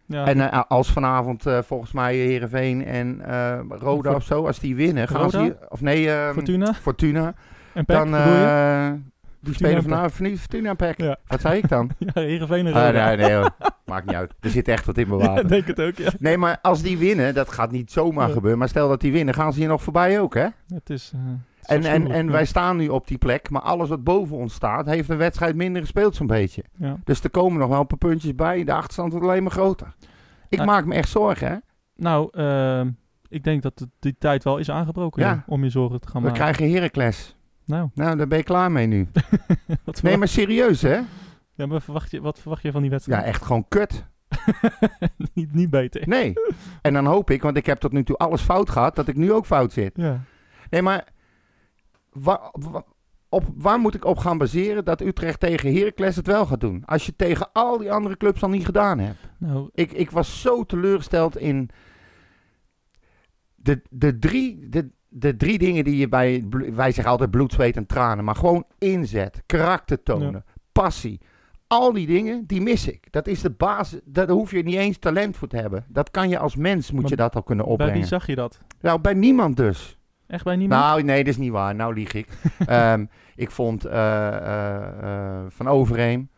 Ja. 0.06 0.26
En 0.26 0.52
eh, 0.52 0.62
als 0.68 0.92
vanavond 0.92 1.46
eh, 1.46 1.62
volgens 1.62 1.92
mij 1.92 2.16
Herenveen 2.16 2.86
en 2.86 3.22
eh 3.26 3.60
Roda 3.70 4.14
of 4.14 4.24
zo, 4.24 4.46
als 4.46 4.60
die 4.60 4.76
winnen, 4.76 5.08
gaan 5.08 5.22
Roda? 5.22 5.56
of 5.70 5.82
nee, 5.82 6.12
ehm, 6.12 6.34
Fortuna 6.34 6.74
Fortuna, 6.74 7.34
en 7.74 7.86
Peck, 7.86 7.98
dan 7.98 8.14
die 9.46 9.54
spelen 9.54 9.76
en 9.76 9.82
vanavond 9.84 10.12
Fortuna 10.40 10.76
Fortuna. 10.78 11.08
Ja. 11.10 11.18
Wat 11.28 11.42
zei 11.42 11.58
ik 11.58 11.70
dan? 11.70 11.90
Ja, 12.00 12.12
Heerenveen 12.14 12.68
en 12.68 12.74
Ah, 12.74 13.08
nee, 13.08 13.18
nee, 13.18 13.34
hoor. 13.40 13.50
maakt 13.86 14.06
niet 14.06 14.16
uit. 14.16 14.34
Er 14.40 14.50
zit 14.50 14.68
echt 14.68 14.86
wat 14.86 14.98
in 14.98 15.08
mijn 15.08 15.20
Ja, 15.20 15.28
water. 15.28 15.48
denk 15.48 15.68
het 15.68 15.82
ook, 15.82 15.96
ja. 15.98 16.12
Nee, 16.20 16.38
maar 16.38 16.60
als 16.62 16.82
die 16.82 16.98
winnen, 16.98 17.34
dat 17.34 17.52
gaat 17.52 17.72
niet 17.72 17.92
zomaar 17.92 18.28
Ja. 18.28 18.34
gebeuren, 18.34 18.60
maar 18.60 18.70
stel 18.70 18.90
dat 18.90 19.02
die 19.02 19.12
winnen, 19.12 19.34
gaan 19.34 19.54
ze 19.54 19.60
hier 19.60 19.68
nog 19.68 19.84
voorbij 19.84 20.20
ook, 20.20 20.34
hè? 20.34 20.48
Het 20.68 20.90
is, 20.90 21.12
eh, 21.16 21.20
het 21.62 21.80
is 21.84 21.86
En, 21.90 21.92
en, 22.06 22.12
en 22.12 22.32
wij 22.32 22.46
staan 22.46 22.78
nu 22.78 22.88
op 22.88 23.08
die 23.08 23.18
plek, 23.18 23.50
maar 23.50 23.62
alles 23.62 23.90
wat 23.90 24.04
boven 24.04 24.38
ons 24.38 24.54
staat, 24.54 24.86
heeft 24.86 25.10
een 25.10 25.18
wedstrijd 25.18 25.56
minder 25.56 25.82
gespeeld 25.82 26.16
zo'n 26.16 26.28
beetje. 26.28 26.64
Ja. 26.78 26.98
Dus 27.04 27.24
er 27.24 27.30
komen 27.30 27.60
nog 27.60 27.70
wel 27.70 27.80
een 27.80 27.88
paar 27.88 27.98
puntjes 27.98 28.36
bij, 28.36 28.64
de 28.64 28.74
achterstand 28.74 29.12
wordt 29.12 29.28
alleen 29.28 29.44
maar 29.44 29.52
groter. 29.52 29.94
Ik 30.50 30.58
Nou, 30.58 30.70
maak 30.70 30.86
me 30.86 30.94
echt 30.96 31.10
zorgen, 31.10 31.48
hè? 31.48 31.56
Nou, 31.96 32.30
ehm, 32.32 32.90
ik 33.30 33.44
denk 33.44 33.62
dat 33.62 33.88
die 34.00 34.16
tijd 34.20 34.44
wel 34.44 34.58
is 34.58 34.72
aangebroken 34.72 35.22
Ja. 35.24 35.44
om 35.48 35.64
je 35.64 35.70
zorgen 35.70 36.00
te 36.00 36.08
gaan 36.08 36.22
We 36.22 36.28
maken. 36.28 36.42
krijgen 36.44 36.72
Heracles. 36.76 37.36
Nou, 37.66 37.90
Nou, 37.94 38.18
daar 38.18 38.28
ben 38.28 38.38
je 38.38 38.44
klaar 38.44 38.72
mee 38.72 38.88
nu. 38.88 39.08
Nee, 40.02 40.18
maar 40.18 40.28
serieus, 40.28 40.82
hè? 40.82 41.00
ja, 41.54 41.66
maar 41.66 41.82
verwacht 41.82 42.12
je, 42.12 42.22
wat 42.22 42.40
verwacht 42.40 42.62
je 42.62 42.72
van 42.72 42.82
die 42.82 42.90
Ja, 42.90 42.96
wedstrijd? 42.96 43.24
echt 43.26 43.44
gewoon 43.46 43.68
kut. 43.68 44.06
niet, 45.34 45.54
niet 45.54 45.70
beter. 45.70 46.08
Nee. 46.08 46.34
En 46.82 46.94
dan 46.94 47.06
hoop 47.06 47.30
ik, 47.30 47.42
want 47.42 47.58
ik 47.58 47.66
heb 47.66 47.80
tot 47.80 47.92
nu 47.92 48.04
toe 48.04 48.18
alles 48.18 48.42
fout 48.42 48.70
gehad, 48.70 48.96
dat 48.96 49.08
ik 49.08 49.16
nu 49.16 49.32
ook 49.34 49.46
fout 49.46 49.74
zit. 49.74 49.92
Ja. 49.96 50.22
Nee, 50.70 50.82
maar 50.82 51.08
wa- 52.12 52.50
wa- 52.52 52.86
op, 53.30 53.44
waar 53.56 53.80
moet 53.80 53.96
ik 53.96 54.06
op 54.06 54.18
gaan 54.18 54.38
baseren 54.38 54.86
dat 54.86 55.02
Utrecht 55.02 55.40
tegen 55.40 55.74
Heracles 55.76 56.16
het 56.16 56.28
wel 56.28 56.46
gaat 56.46 56.60
doen? 56.60 56.84
Als 56.86 57.06
je 57.06 57.16
tegen 57.16 57.52
al 57.54 57.78
die 57.78 57.92
andere 57.92 58.18
clubs 58.18 58.44
al 58.44 58.50
niet 58.50 58.66
gedaan 58.66 59.00
hebt. 59.00 59.20
Nou, 59.40 59.70
Ik, 59.74 59.92
ik 59.92 60.12
was 60.12 60.42
zo 60.42 60.64
teleurgesteld 60.66 61.38
in 61.38 61.70
de, 63.56 63.82
de, 63.90 64.20
drie, 64.20 64.70
de, 64.70 64.90
de 65.18 65.36
drie 65.36 65.58
dingen 65.58 65.84
die 65.84 65.98
je 65.98 66.08
bij, 66.08 66.44
wij 66.50 66.92
zeggen 66.92 67.12
altijd 67.12 67.32
bloed, 67.32 67.54
zweet 67.54 67.76
en 67.76 67.86
tranen, 67.86 68.24
maar 68.26 68.36
gewoon 68.36 68.66
inzet, 68.78 69.44
karakter 69.46 70.04
tonen, 70.04 70.46
passie. 70.72 71.20
Al 71.68 71.94
die 71.94 72.08
dingen, 72.08 72.44
die 72.46 72.62
mis 72.62 72.88
ik. 72.88 73.08
Dat 73.12 73.28
is 73.28 73.42
de 73.42 73.50
basis, 73.50 74.00
daar 74.04 74.30
hoef 74.30 74.52
je 74.52 74.64
niet 74.64 74.76
eens 74.76 74.98
talent 74.98 75.38
voor 75.38 75.48
te 75.48 75.58
hebben. 75.58 75.86
Dat 75.88 76.12
kan 76.12 76.30
je 76.30 76.38
als 76.38 76.56
mens, 76.56 76.92
moet 76.92 77.02
Maar 77.02 77.10
je 77.10 77.16
dat 77.16 77.36
al 77.36 77.44
kunnen 77.44 77.66
bij 77.66 77.74
opbrengen. 77.74 77.98
wie 77.98 78.06
zag 78.06 78.28
je 78.28 78.36
dat? 78.36 78.60
Nou, 78.82 79.00
bij 79.00 79.14
niemand 79.14 79.58
dus. 79.58 79.98
Echt 80.28 80.44
bij 80.44 80.56
niemand? 80.56 80.82
Nou, 80.82 81.04
nee, 81.04 81.24
dat 81.24 81.34
is 81.34 81.40
niet 81.40 81.52
waar. 81.52 81.76
Nou 81.76 81.94
lieg 81.94 82.14
ik. 82.14 82.28
Ehm, 82.66 83.06
ik 83.36 83.52
vond 83.52 83.86
eh, 83.86 84.28
eh, 84.28 85.38
eh, 85.38 85.46
Van 85.50 85.68
Overheem, 85.68 86.30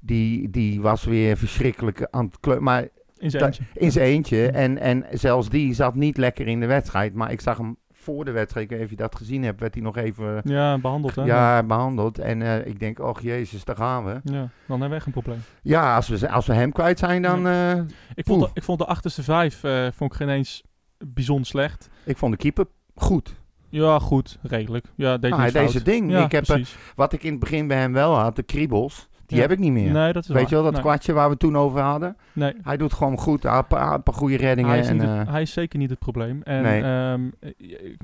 die, 0.00 0.50
die 0.50 0.80
was 0.80 1.04
weer 1.04 1.36
verschrikkelijk 1.36 2.06
aan 2.10 2.24
het 2.24 2.40
kleuren. 2.40 2.64
Maar 2.64 2.88
in 3.18 3.30
zijn 3.30 3.44
eentje. 3.44 3.64
in 3.74 3.92
zijn 3.92 4.06
eentje. 4.06 4.50
En, 4.50 4.78
en 4.78 5.04
zelfs 5.10 5.48
die 5.48 5.74
zat 5.74 5.94
niet 5.94 6.16
lekker 6.16 6.46
in 6.46 6.60
de 6.60 6.66
wedstrijd. 6.66 7.14
Maar 7.14 7.32
ik 7.32 7.40
zag 7.40 7.56
hem 7.56 7.76
voor 8.02 8.24
de 8.24 8.30
wedstrijd, 8.30 8.64
ik 8.64 8.70
weet 8.70 8.80
niet 8.80 8.90
of 8.92 8.96
je 8.96 9.02
dat 9.02 9.16
gezien 9.16 9.42
hebt, 9.42 9.60
werd 9.60 9.74
hij 9.74 9.82
nog 9.82 9.96
even 9.96 10.40
Ja, 10.44 10.78
behandeld 10.78 11.14
hè? 11.14 11.22
ja, 11.22 11.62
behandeld. 11.62 12.18
En 12.18 12.42
eh, 12.42 12.66
ik 12.66 12.78
denk, 12.80 12.98
och 12.98 13.20
jezus, 13.20 13.64
daar 13.64 13.76
gaan 13.76 14.04
we. 14.04 14.20
Ja, 14.24 14.48
dan 14.66 14.80
hebben 14.80 14.88
we 14.88 14.94
echt 14.94 15.06
een 15.06 15.12
probleem. 15.12 15.42
Ja, 15.62 15.96
als 15.96 16.08
we, 16.08 16.30
als 16.30 16.46
we 16.46 16.52
hem 16.54 16.72
kwijt 16.72 16.98
zijn, 16.98 17.22
dan... 17.22 17.46
eh, 17.46 17.72
Ik 18.14 18.26
vond, 18.26 18.40
de, 18.42 18.50
ik 18.54 18.62
vond 18.62 18.78
de 18.78 18.86
achterste 18.86 19.22
vijf 19.22 19.64
eh, 19.64 19.86
vond 19.94 20.10
ik 20.12 20.16
geen 20.16 20.28
eens 20.28 20.62
bijzonder 21.06 21.46
slecht. 21.46 21.88
ik 22.04 22.16
vond 22.16 22.32
de 22.32 22.38
keeper 22.38 22.66
goed. 22.94 23.34
Ja, 23.68 23.98
goed, 23.98 24.38
redelijk. 24.42 24.86
Ja, 24.94 25.16
deed 25.18 25.32
Ah, 25.32 25.52
deze 25.52 25.68
fout. 25.70 25.84
ding. 25.84 26.10
Ja, 26.10 26.24
ik 26.24 26.32
heb, 26.32 26.48
eh, 26.48 26.64
wat 26.94 27.12
ik 27.12 27.22
in 27.22 27.30
het 27.30 27.40
begin 27.40 27.66
bij 27.66 27.78
hem 27.78 27.92
wel 27.92 28.14
had, 28.14 28.36
de 28.36 28.42
kriebels, 28.42 29.08
die 29.32 29.40
Ja. 29.42 29.48
heb 29.48 29.58
ik 29.58 29.64
niet 29.64 29.72
meer. 29.72 29.90
Nee, 29.92 30.12
dat 30.12 30.22
is 30.22 30.28
Weet 30.28 30.38
waar. 30.38 30.48
je 30.48 30.54
wel, 30.54 30.64
dat 30.64 30.72
nee. 30.72 30.80
kwartje 30.82 31.12
waar 31.12 31.30
we 31.30 31.36
toen 31.36 31.56
over 31.56 31.80
hadden? 31.80 32.16
Nee, 32.32 32.52
Hij 32.62 32.76
doet 32.76 32.92
gewoon 32.92 33.18
goed, 33.18 33.44
een 33.44 33.66
paar, 33.66 33.94
een 33.94 34.02
paar 34.02 34.14
goede 34.14 34.36
reddingen. 34.36 34.70
hij 34.70 34.78
is, 34.80 34.88
en, 34.88 34.98
het- 34.98 35.26
eh, 35.26 35.32
hij 35.32 35.42
is 35.42 35.52
zeker 35.52 35.78
niet 35.78 35.90
het 35.90 35.98
probleem. 35.98 36.42
En 36.42 36.62
Nee. 36.62 36.82
ehm, 36.82 37.20
eh, 37.40 37.50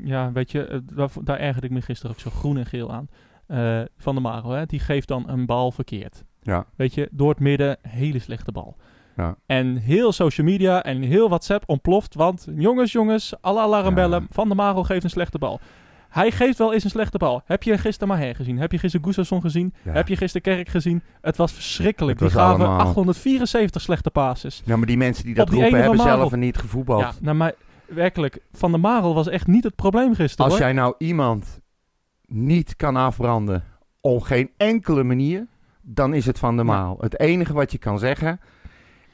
ja, 0.04 0.32
weet 0.32 0.50
je, 0.50 0.82
daar, 0.94 1.08
daar 1.22 1.38
ergerde 1.38 1.66
ik 1.66 1.72
me 1.72 1.80
gisteren 1.82 2.10
ook 2.12 2.20
zo 2.20 2.30
groen 2.30 2.56
en 2.58 2.66
geel 2.66 2.92
aan. 2.92 3.08
Eh, 3.46 3.80
van 3.98 4.14
de 4.14 4.20
Marel, 4.20 4.50
hè, 4.50 4.66
die 4.66 4.80
geeft 4.80 5.08
dan 5.08 5.28
een 5.28 5.46
bal 5.46 5.70
verkeerd. 5.72 6.24
ja. 6.42 6.64
Weet 6.76 6.94
je, 6.94 7.08
door 7.12 7.28
het 7.30 7.40
midden, 7.40 7.76
hele 7.82 8.18
slechte 8.18 8.52
bal. 8.52 8.76
Ja. 9.16 9.36
En 9.46 9.76
heel 9.76 10.12
social 10.12 10.46
media 10.46 10.82
en 10.82 11.02
heel 11.02 11.28
WhatsApp 11.28 11.62
ontploft, 11.66 12.14
want 12.14 12.46
jongens, 12.54 12.92
jongens, 12.92 13.34
alle 13.40 13.60
alarmbellen, 13.60 14.20
Ja. 14.20 14.26
Van 14.30 14.46
der 14.48 14.56
Marel 14.56 14.84
geeft 14.84 15.04
een 15.04 15.10
slechte 15.10 15.38
bal. 15.38 15.60
Hij 16.08 16.30
geeft 16.30 16.58
wel 16.58 16.72
eens 16.74 16.84
een 16.84 16.90
slechte 16.90 17.18
bal. 17.18 17.42
Heb 17.44 17.62
je 17.62 17.78
gisteren 17.78 18.08
Maher 18.16 18.34
gezien? 18.34 18.58
Heb 18.58 18.72
je 18.72 18.78
gisteren 18.78 19.06
Gustafsson 19.06 19.40
gezien? 19.40 19.74
Ja. 19.82 19.92
Heb 19.92 20.08
je 20.08 20.16
gisteren 20.16 20.54
Kerk 20.56 20.68
gezien? 20.68 21.02
Het 21.20 21.36
was 21.36 21.52
verschrikkelijk. 21.52 22.20
Het 22.20 22.28
die 22.30 22.38
gaven 22.38 22.66
allemaal- 22.66 22.86
874 22.86 23.82
slechte 23.82 24.10
passes. 24.10 24.62
Ja, 24.64 24.76
maar 24.76 24.86
die 24.86 24.96
mensen 24.96 25.24
die 25.24 25.34
dat 25.34 25.48
die 25.48 25.60
roepen 25.60 25.78
hebben 25.80 25.96
Marel. 25.98 26.16
zelf 26.16 26.34
niet 26.36 26.56
gevoetbald. 26.58 27.00
Ja, 27.00 27.12
nou 27.20 27.36
maar 27.36 27.52
werkelijk, 27.86 28.38
Van 28.52 28.70
der 28.70 28.80
Marel 28.80 29.14
was 29.14 29.28
echt 29.28 29.46
niet 29.46 29.64
het 29.64 29.74
probleem 29.76 30.14
gisteren 30.14 30.44
Als 30.44 30.54
hoor. 30.54 30.62
jij 30.62 30.72
nou 30.72 30.94
iemand 30.98 31.60
niet 32.26 32.76
kan 32.76 32.96
afbranden 32.96 33.64
op 34.00 34.22
geen 34.22 34.50
enkele 34.56 35.02
manier, 35.02 35.46
dan 35.82 36.14
is 36.14 36.26
het 36.26 36.38
van 36.38 36.56
de 36.56 36.62
Ja. 36.62 36.68
maal. 36.68 36.96
Het 37.00 37.20
enige 37.20 37.52
wat 37.52 37.72
je 37.72 37.78
kan 37.78 37.98
zeggen 37.98 38.40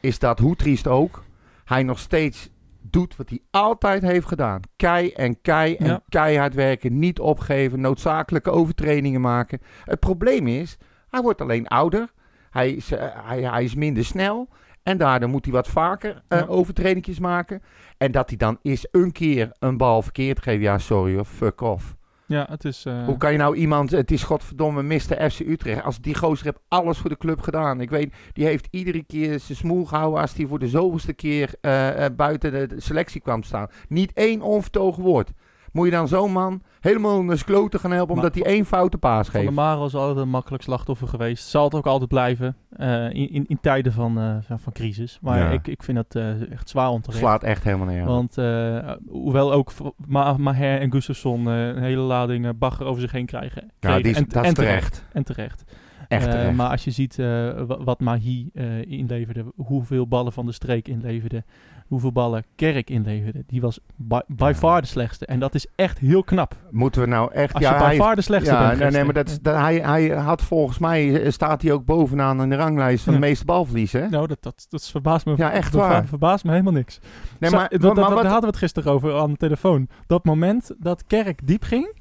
is 0.00 0.18
dat, 0.18 0.38
hoe 0.38 0.56
triest 0.56 0.86
ook, 0.86 1.24
hij 1.64 1.82
nog 1.82 1.98
steeds 1.98 2.48
doet 2.94 3.16
wat 3.16 3.28
hij 3.28 3.40
altijd 3.50 4.02
heeft 4.02 4.26
gedaan. 4.26 4.60
Kei 4.76 5.12
en 5.12 5.40
kei 5.40 5.76
en 5.76 5.86
Ja. 5.86 6.00
keihard 6.08 6.54
werken, 6.54 6.98
niet 6.98 7.20
opgeven, 7.20 7.80
noodzakelijke 7.80 8.50
overtredingen 8.50 9.20
maken. 9.20 9.60
Het 9.84 10.00
probleem 10.00 10.46
is, 10.46 10.76
hij 11.08 11.20
wordt 11.22 11.40
alleen 11.40 11.66
ouder, 11.68 12.12
hij 12.50 12.70
is, 12.70 12.92
eh, 12.92 13.06
hij, 13.12 13.42
hij 13.42 13.64
is 13.64 13.74
minder 13.74 14.04
snel 14.04 14.48
en 14.82 14.98
daardoor 14.98 15.28
moet 15.28 15.44
hij 15.44 15.54
wat 15.54 15.68
vaker 15.68 16.22
Ja. 16.28 16.44
overtredingjes 16.48 17.18
maken. 17.18 17.62
En 17.98 18.12
dat 18.12 18.28
hij 18.28 18.36
dan 18.38 18.58
eens 18.62 18.88
een 18.90 19.12
keer 19.12 19.50
een 19.58 19.76
bal 19.76 20.02
verkeerd 20.02 20.42
geeft, 20.42 20.62
ja 20.62 20.78
sorry 20.78 21.14
hoor, 21.14 21.24
fuck 21.24 21.60
off. 21.60 21.94
Ja, 22.26 22.46
het 22.50 22.64
is... 22.64 22.84
eh, 22.84 23.04
Hoe 23.04 23.16
kan 23.16 23.32
je 23.32 23.38
nou 23.38 23.56
iemand, 23.56 23.90
het 23.90 24.10
is 24.10 24.22
godverdomme 24.22 24.82
Mr. 24.82 25.30
FC 25.30 25.40
Utrecht. 25.40 25.82
Als 25.82 26.00
die 26.00 26.14
gozer 26.14 26.44
heeft 26.44 26.60
alles 26.68 26.98
voor 26.98 27.10
de 27.10 27.16
club 27.16 27.40
gedaan. 27.40 27.80
Ik 27.80 27.90
weet, 27.90 28.14
die 28.32 28.44
heeft 28.44 28.68
iedere 28.70 29.02
keer 29.04 29.40
zijn 29.40 29.58
smoel 29.58 29.84
gehouden 29.84 30.20
als 30.20 30.34
hij 30.34 30.46
voor 30.46 30.58
de 30.58 30.68
zoveelste 30.68 31.12
keer 31.12 31.50
eh, 31.60 32.04
eh, 32.04 32.14
buiten 32.16 32.52
de, 32.68 32.80
selectie 32.80 33.20
kwam 33.20 33.42
staan. 33.42 33.68
Niet 33.88 34.12
één 34.12 34.42
onvertogen 34.42 35.02
woord. 35.02 35.30
Moet 35.72 35.84
je 35.84 35.90
dan 35.90 36.08
zo'n 36.08 36.32
man 36.32 36.62
helemaal 36.84 37.22
naar 37.22 37.36
zijn 37.36 37.48
kloten 37.48 37.80
gaan 37.80 37.90
helpen 37.90 38.14
omdat 38.14 38.34
hij 38.34 38.44
één 38.44 38.64
foute 38.64 38.98
paas 38.98 39.28
Van 39.28 39.40
geeft? 39.40 39.52
Marel 39.52 39.86
is 39.86 39.94
altijd 39.94 40.16
een 40.18 40.28
makkelijk 40.30 40.62
slachtoffer 40.62 41.08
geweest. 41.08 41.48
Zal 41.48 41.64
het 41.64 41.74
ook 41.74 41.86
altijd 41.86 42.08
blijven. 42.08 42.56
eh, 42.76 43.04
in, 43.04 43.30
in, 43.30 43.44
in 43.46 43.58
tijden 43.60 43.92
van, 43.92 44.18
eh, 44.18 44.36
van, 44.40 44.58
van 44.60 44.72
crisis. 44.72 45.18
Maar 45.22 45.38
Ja. 45.38 45.50
ik, 45.50 45.66
ik 45.68 45.82
vind 45.82 45.96
dat 45.96 46.14
eh, 46.14 46.50
echt 46.52 46.68
zwaar 46.68 46.88
onterecht. 46.88 47.20
Slaat 47.22 47.42
echt 47.42 47.64
helemaal 47.64 47.86
neer. 47.86 48.04
Want 48.04 48.34
hoewel 49.08 49.52
ook 49.52 49.72
Ma 50.06 50.36
Maher 50.36 50.80
en 50.80 50.92
Gustafsson 50.92 51.46
een 51.46 51.82
hele 51.82 52.00
lading 52.02 52.58
bagger 52.58 52.86
over 52.86 53.00
zich 53.00 53.12
heen 53.12 53.26
krijgen. 53.26 53.70
ja, 53.80 53.96
die 53.96 54.10
is, 54.10 54.16
en, 54.16 54.24
dat 54.28 54.44
is 54.44 54.52
terecht. 54.52 55.04
En 55.12 55.24
terecht. 55.24 55.64
Echt 56.08 56.30
terecht. 56.30 56.56
maar 56.56 56.70
als 56.70 56.84
je 56.84 56.90
ziet 56.90 57.16
wa- 57.16 57.84
wat 57.84 58.00
Mahi 58.00 58.50
inleverde, 58.86 59.44
hoeveel 59.56 60.06
ballen 60.08 60.32
van 60.32 60.46
de 60.46 60.52
streek 60.52 60.88
inleverde, 60.88 61.44
hoeveel 61.88 62.12
ballen 62.12 62.44
Kerk 62.56 62.90
inleverde, 62.90 63.44
die 63.46 63.60
was 63.60 63.78
by, 63.96 64.18
by 64.26 64.44
Ja. 64.48 64.54
far 64.54 64.80
de 64.80 64.86
slechtste. 64.86 65.26
En 65.26 65.38
dat 65.40 65.54
is 65.54 65.66
echt 65.74 65.98
heel 65.98 66.22
knap. 66.24 66.56
Moeten 66.70 67.00
we 67.00 67.06
nou 67.08 67.32
echt... 67.32 67.54
Als 67.54 67.62
ja, 67.62 67.72
je 67.72 67.78
by 67.78 67.84
hij- 67.84 67.94
far 67.96 68.14
de 68.14 68.22
slechtste 68.22 68.54
ja, 68.54 68.66
bent. 68.66 68.78
nee, 68.78 68.90
nee, 68.90 69.04
maar 69.04 69.14
dat, 69.14 69.28
is- 69.28 69.40
dat, 69.40 69.54
hij, 69.54 69.76
hij 69.78 70.08
had 70.08 70.42
volgens 70.42 70.78
mij, 70.78 71.22
eh, 71.22 71.30
staat 71.30 71.62
hij 71.62 71.72
ook 71.72 71.84
bovenaan 71.84 72.42
in 72.42 72.48
de 72.50 72.56
ranglijst 72.56 73.04
van 73.04 73.12
Ja. 73.14 73.18
de 73.20 73.26
meeste 73.26 73.44
balverliezen. 73.44 74.02
hè? 74.02 74.08
Nou, 74.08 74.26
dat, 74.26 74.42
dat, 74.42 74.66
dat 74.68 74.90
verbaast 74.90 75.26
me, 75.26 75.34
Ja, 75.36 75.52
echt 75.52 75.72
dat 75.72 75.80
waar. 75.80 75.98
ver- 76.00 76.08
verbaast 76.08 76.44
me 76.44 76.50
helemaal 76.50 76.72
niks. 76.72 76.98
Nee, 77.38 77.50
Zo, 77.50 77.56
maar, 77.56 77.68
dat, 77.68 77.80
maar 77.80 77.94
dat- 77.94 78.04
wat- 78.04 78.14
daar 78.14 78.22
hadden 78.24 78.40
we 78.40 78.46
het 78.46 78.56
gisteren 78.56 78.92
over 78.92 79.14
aan 79.20 79.30
de 79.30 79.36
telefoon. 79.36 79.88
Dat 80.06 80.24
moment 80.24 80.70
dat 80.78 81.04
Kerk 81.06 81.46
diep 81.46 81.62
ging 81.62 81.96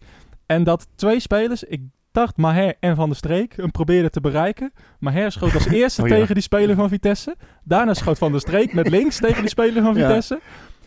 en 0.45 0.63
dat 0.63 0.87
twee 0.95 1.19
spelers, 1.19 1.63
ik 1.63 1.81
dacht 2.13 2.37
Maher 2.37 2.73
en 2.79 2.95
Van 2.95 3.07
der 3.07 3.17
Streek, 3.17 3.53
hem 3.55 3.71
probeerden 3.71 4.11
te 4.11 4.21
bereiken. 4.21 4.73
Maher 4.99 5.31
schoot 5.31 5.53
als 5.53 5.65
eerste 5.81 6.01
Oh 6.01 6.07
ja. 6.07 6.15
tegen 6.15 6.33
die 6.33 6.43
speler 6.43 6.75
van 6.75 6.89
Vitesse. 6.89 7.35
Daarna 7.63 7.93
schoot 7.93 8.17
Van 8.17 8.31
der 8.31 8.41
Streek 8.41 8.73
met 8.73 8.89
links 8.97 9.19
tegen 9.19 9.39
die 9.41 9.49
speler 9.49 9.83
van 9.83 9.95
Ja. 9.95 10.07
Vitesse. 10.07 10.39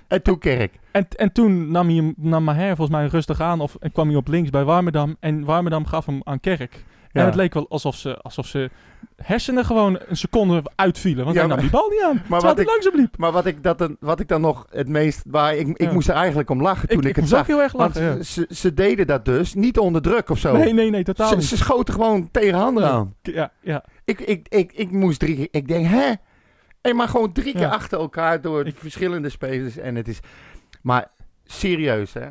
En 0.08 0.22
toen 0.22 0.38
Kerk. 0.38 0.72
En, 0.90 1.06
en 1.16 1.32
toen 1.32 1.70
nam, 1.70 1.88
hij 1.88 2.14
nam 2.16 2.44
Maher 2.44 2.76
volgens 2.76 2.96
mij 2.96 3.06
rustig 3.06 3.40
aan 3.40 3.60
of, 3.60 3.76
en 3.80 3.92
kwam 3.92 4.08
hij 4.08 4.16
op 4.16 4.28
links 4.28 4.50
bij 4.50 4.64
Warmerdam. 4.64 5.16
En 5.20 5.44
Warmerdam 5.44 5.86
gaf 5.86 6.06
hem 6.06 6.20
aan 6.24 6.40
Kerk. 6.40 6.84
Ja. 7.16 7.22
En 7.22 7.26
het 7.26 7.34
leek 7.34 7.54
wel 7.54 7.68
alsof 7.68 7.96
ze, 7.96 8.16
alsof 8.16 8.46
ze 8.46 8.70
hersenen 9.16 9.64
gewoon 9.64 9.98
een 10.06 10.16
seconde 10.16 10.62
uitvielen. 10.74 11.24
Want 11.24 11.36
Ja, 11.36 11.40
hij 11.46 11.50
nam 11.50 11.60
die 11.60 11.70
bal 11.70 11.88
niet 11.88 12.02
aan. 12.02 12.22
Maar 12.28 12.40
wat 12.40 12.58
ik- 12.58 12.66
langzaam 12.66 12.94
liep. 12.96 13.16
Maar 13.18 13.32
wat 13.32 13.46
ik, 13.46 13.62
dat 13.62 13.78
dan, 13.78 13.96
wat 14.00 14.20
ik 14.20 14.28
dan 14.28 14.40
nog 14.40 14.66
het 14.70 14.88
meest... 14.88 15.22
Waar 15.26 15.54
ik, 15.56 15.66
ik 15.68 15.80
Ja. 15.80 15.92
moest 15.92 16.08
er 16.08 16.14
eigenlijk 16.14 16.50
om 16.50 16.62
lachen 16.62 16.88
toen 16.88 16.98
Ik, 16.98 17.04
ik, 17.04 17.10
ik, 17.10 17.16
het 17.16 17.28
zag. 17.28 17.46
heel 17.46 17.62
erg 17.62 17.72
Want 17.72 17.94
lachen. 17.94 18.16
ja. 18.16 18.22
ze, 18.22 18.46
ze 18.50 18.74
deden 18.74 19.06
dat 19.06 19.24
dus 19.24 19.54
niet 19.54 19.78
onder 19.78 20.02
druk 20.02 20.30
of 20.30 20.38
zo. 20.38 20.56
Nee, 20.56 20.72
nee, 20.72 20.90
nee, 20.90 21.02
totaal 21.04 21.28
ze, 21.28 21.34
niet. 21.36 21.44
ze 21.44 21.56
schoten 21.56 21.94
gewoon 21.94 22.30
tegen 22.30 22.54
handen 22.58 22.82
Ja. 22.84 22.90
aan. 22.90 23.14
Ja, 23.22 23.50
ja. 23.60 23.84
Ik, 24.04 24.20
ik, 24.20 24.48
ik, 24.48 24.72
ik 24.72 24.90
moest 24.90 25.18
drie 25.18 25.36
keer... 25.36 25.48
Ik 25.50 25.68
denk, 25.68 25.86
hè? 25.86 26.12
Hey, 26.82 26.94
maar 26.94 27.08
gewoon 27.08 27.32
drie 27.32 27.52
keer 27.52 27.60
Ja. 27.60 27.68
achter 27.68 27.98
elkaar 27.98 28.40
door 28.40 28.66
Ik- 28.66 28.76
verschillende 28.78 29.28
spelers. 29.28 29.76
En 29.76 29.94
het 29.94 30.08
is... 30.08 30.20
Maar 30.82 31.10
serieus, 31.44 32.12
hè? 32.14 32.26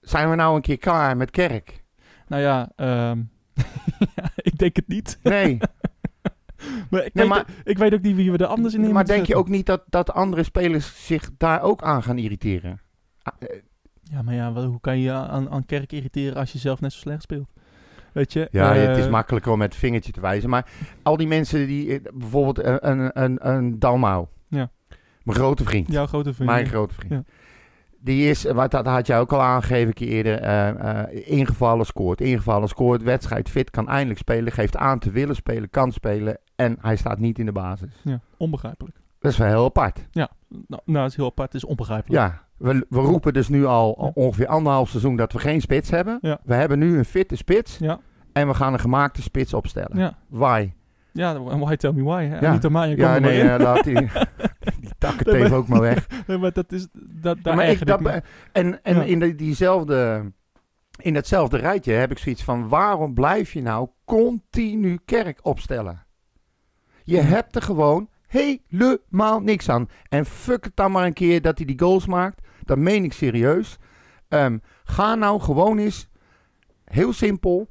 Zijn 0.00 0.30
we 0.30 0.36
nou 0.36 0.54
een 0.56 0.62
keer 0.62 0.78
klaar 0.78 1.16
met 1.16 1.30
Kerk? 1.30 1.82
Nou 2.28 2.42
ja, 2.42 2.72
ehm, 2.76 3.18
ja, 4.16 4.30
ik 4.36 4.58
denk 4.58 4.76
het 4.76 4.88
niet. 4.88 5.18
Nee. 5.22 5.58
Maar 6.90 7.04
ik, 7.04 7.14
Nee, 7.14 7.24
weet, 7.28 7.34
maar- 7.34 7.46
ik 7.64 7.78
weet 7.78 7.94
ook 7.94 8.00
niet 8.02 8.16
wie 8.16 8.32
we 8.32 8.38
er 8.38 8.46
anders 8.46 8.74
in 8.74 8.80
neer 8.80 8.92
maar 8.92 9.04
denk 9.06 9.26
je 9.26 9.36
ook 9.36 9.48
niet 9.48 9.66
dat, 9.66 9.82
dat 9.88 10.12
andere 10.12 10.42
spelers 10.42 11.06
zich 11.06 11.30
daar 11.36 11.62
ook 11.62 11.82
aan 11.82 12.02
gaan 12.02 12.18
irriteren? 12.18 12.80
Ah, 13.22 13.32
eh, 13.38 13.48
Ja, 14.02 14.22
maar 14.22 14.34
ja, 14.34 14.52
hoe 14.52 14.80
kan 14.80 14.96
je 14.98 15.02
je 15.04 15.12
aan, 15.12 15.50
aan 15.50 15.64
Kerk 15.66 15.92
irriteren 15.92 16.36
als 16.36 16.52
je 16.52 16.58
zelf 16.58 16.80
net 16.80 16.92
zo 16.92 16.98
slecht 16.98 17.22
speelt? 17.22 17.48
Weet 18.12 18.32
je? 18.32 18.48
Ja, 18.50 18.74
eh, 18.74 18.86
het 18.88 18.96
is 18.96 19.08
makkelijker 19.08 19.52
om 19.52 19.58
met 19.58 19.68
het 19.72 19.78
vingertje 19.80 20.12
te 20.12 20.20
wijzen. 20.20 20.50
Maar 20.50 20.70
al 21.02 21.16
die 21.16 21.26
mensen 21.26 21.66
die... 21.66 21.92
eh, 22.00 22.12
Bijvoorbeeld 22.14 22.64
een, 22.64 22.88
een, 22.90 23.22
een, 23.22 23.48
een 23.48 23.78
Dalmau. 23.78 24.26
Ja. 24.48 24.70
Mijn 25.22 25.38
grote 25.38 25.64
vriend. 25.64 25.92
Jouw 25.92 26.06
grote 26.06 26.34
vriend. 26.34 26.50
Mijn 26.50 26.66
grote 26.66 26.94
vriend. 26.94 27.12
Ja. 27.12 27.22
Die 28.06 28.30
is, 28.30 28.44
wat 28.44 28.70
dat 28.70 28.86
had 28.86 29.06
jij 29.06 29.20
ook 29.20 29.32
al 29.32 29.42
aangegeven 29.42 29.86
een 29.86 29.92
keer 29.92 30.08
eerder, 30.08 30.40
eh, 30.40 30.68
eh, 31.00 31.28
ingevallen 31.30 31.86
scoort. 31.86 32.20
Ingevallen 32.20 32.68
scoort, 32.68 33.02
wedstrijd 33.02 33.48
fit, 33.50 33.70
kan 33.70 33.88
eindelijk 33.88 34.18
spelen, 34.18 34.52
geeft 34.52 34.76
aan 34.76 34.98
te 34.98 35.10
willen 35.10 35.34
spelen, 35.34 35.70
kan 35.70 35.92
spelen. 35.92 36.38
En 36.56 36.76
hij 36.80 36.96
staat 36.96 37.18
niet 37.18 37.38
in 37.38 37.46
de 37.46 37.52
basis. 37.52 38.00
Ja, 38.02 38.20
onbegrijpelijk. 38.36 38.96
Dat 39.18 39.32
is 39.32 39.38
wel 39.38 39.48
heel 39.48 39.64
apart. 39.64 40.06
Nou, 40.12 40.28
nou, 40.66 41.02
het 41.02 41.10
is 41.10 41.16
heel 41.16 41.26
apart. 41.26 41.52
Het 41.52 41.62
is 41.62 41.68
onbegrijpelijk. 41.68 42.22
Ja, 42.22 42.42
we, 42.56 42.86
we 42.88 42.98
roepen 43.00 43.32
dus 43.32 43.48
nu 43.48 43.64
al 43.64 43.96
Ja. 44.00 44.10
ongeveer 44.14 44.46
anderhalf 44.46 44.88
seizoen 44.88 45.16
dat 45.16 45.32
we 45.32 45.38
geen 45.38 45.60
spits 45.60 45.90
hebben. 45.90 46.18
Ja. 46.20 46.38
We 46.44 46.54
hebben 46.54 46.78
nu 46.78 46.98
een 46.98 47.04
fitte 47.04 47.36
spits 47.36 47.78
Ja, 47.78 47.98
en 48.32 48.48
we 48.48 48.54
gaan 48.54 48.72
een 48.72 48.78
gemaakte 48.80 49.22
spits 49.22 49.54
opstellen. 49.54 49.98
ja. 49.98 50.18
Why? 50.28 50.70
Ja, 51.12 51.34
en 51.34 51.58
why 51.58 51.76
tell 51.76 51.92
me 51.92 52.02
why? 52.02 52.24
Hè? 52.24 52.38
Ja. 52.38 52.52
Niet 52.52 52.64
aan 52.64 52.72
mij, 52.72 52.88
je 52.88 52.96
Ja, 52.96 53.12
nee, 53.18 53.20
maar 53.20 53.32
in. 53.32 53.48
eh, 53.48 53.58
laat 53.64 53.84
die, 53.84 53.94
die 54.98 55.08
takkenteef 55.08 55.52
ook 55.52 55.68
maar 55.68 55.80
weg. 55.80 56.06
Nee, 56.26 56.38
maar 56.38 56.52
dat 56.52 56.72
is, 56.72 56.86
dat, 56.92 57.38
daar 57.42 57.56
maar 57.56 57.68
ik, 57.68 57.86
dat, 57.86 58.00
me. 58.00 58.22
en 58.52 58.82
en 58.82 58.94
Ja. 58.96 59.02
in, 59.02 59.18
de, 59.18 59.34
diezelfde, 59.34 60.32
in 60.96 61.14
datzelfde 61.14 61.56
rijtje 61.56 61.92
heb 61.92 62.10
ik 62.10 62.18
zoiets 62.18 62.44
van... 62.44 62.68
waarom 62.68 63.14
blijf 63.14 63.52
je 63.52 63.62
nou 63.62 63.88
continu 64.04 64.98
kerk 65.04 65.38
opstellen? 65.42 66.04
Je 67.04 67.20
hebt 67.20 67.56
er 67.56 67.62
gewoon 67.62 68.08
helemaal 68.26 69.40
niks 69.40 69.68
aan. 69.68 69.88
En 70.08 70.24
fuck 70.26 70.64
het 70.64 70.76
dan 70.76 70.92
maar 70.92 71.04
een 71.06 71.12
keer 71.12 71.42
dat 71.42 71.56
hij 71.56 71.66
die 71.66 71.78
goals 71.78 72.06
maakt. 72.06 72.40
Dat 72.64 72.78
meen 72.78 73.04
ik 73.04 73.12
serieus. 73.12 73.76
Ehm, 74.28 74.58
ga 74.84 75.14
nou 75.14 75.40
gewoon 75.40 75.78
eens, 75.78 76.08
heel 76.84 77.12
simpel, 77.12 77.68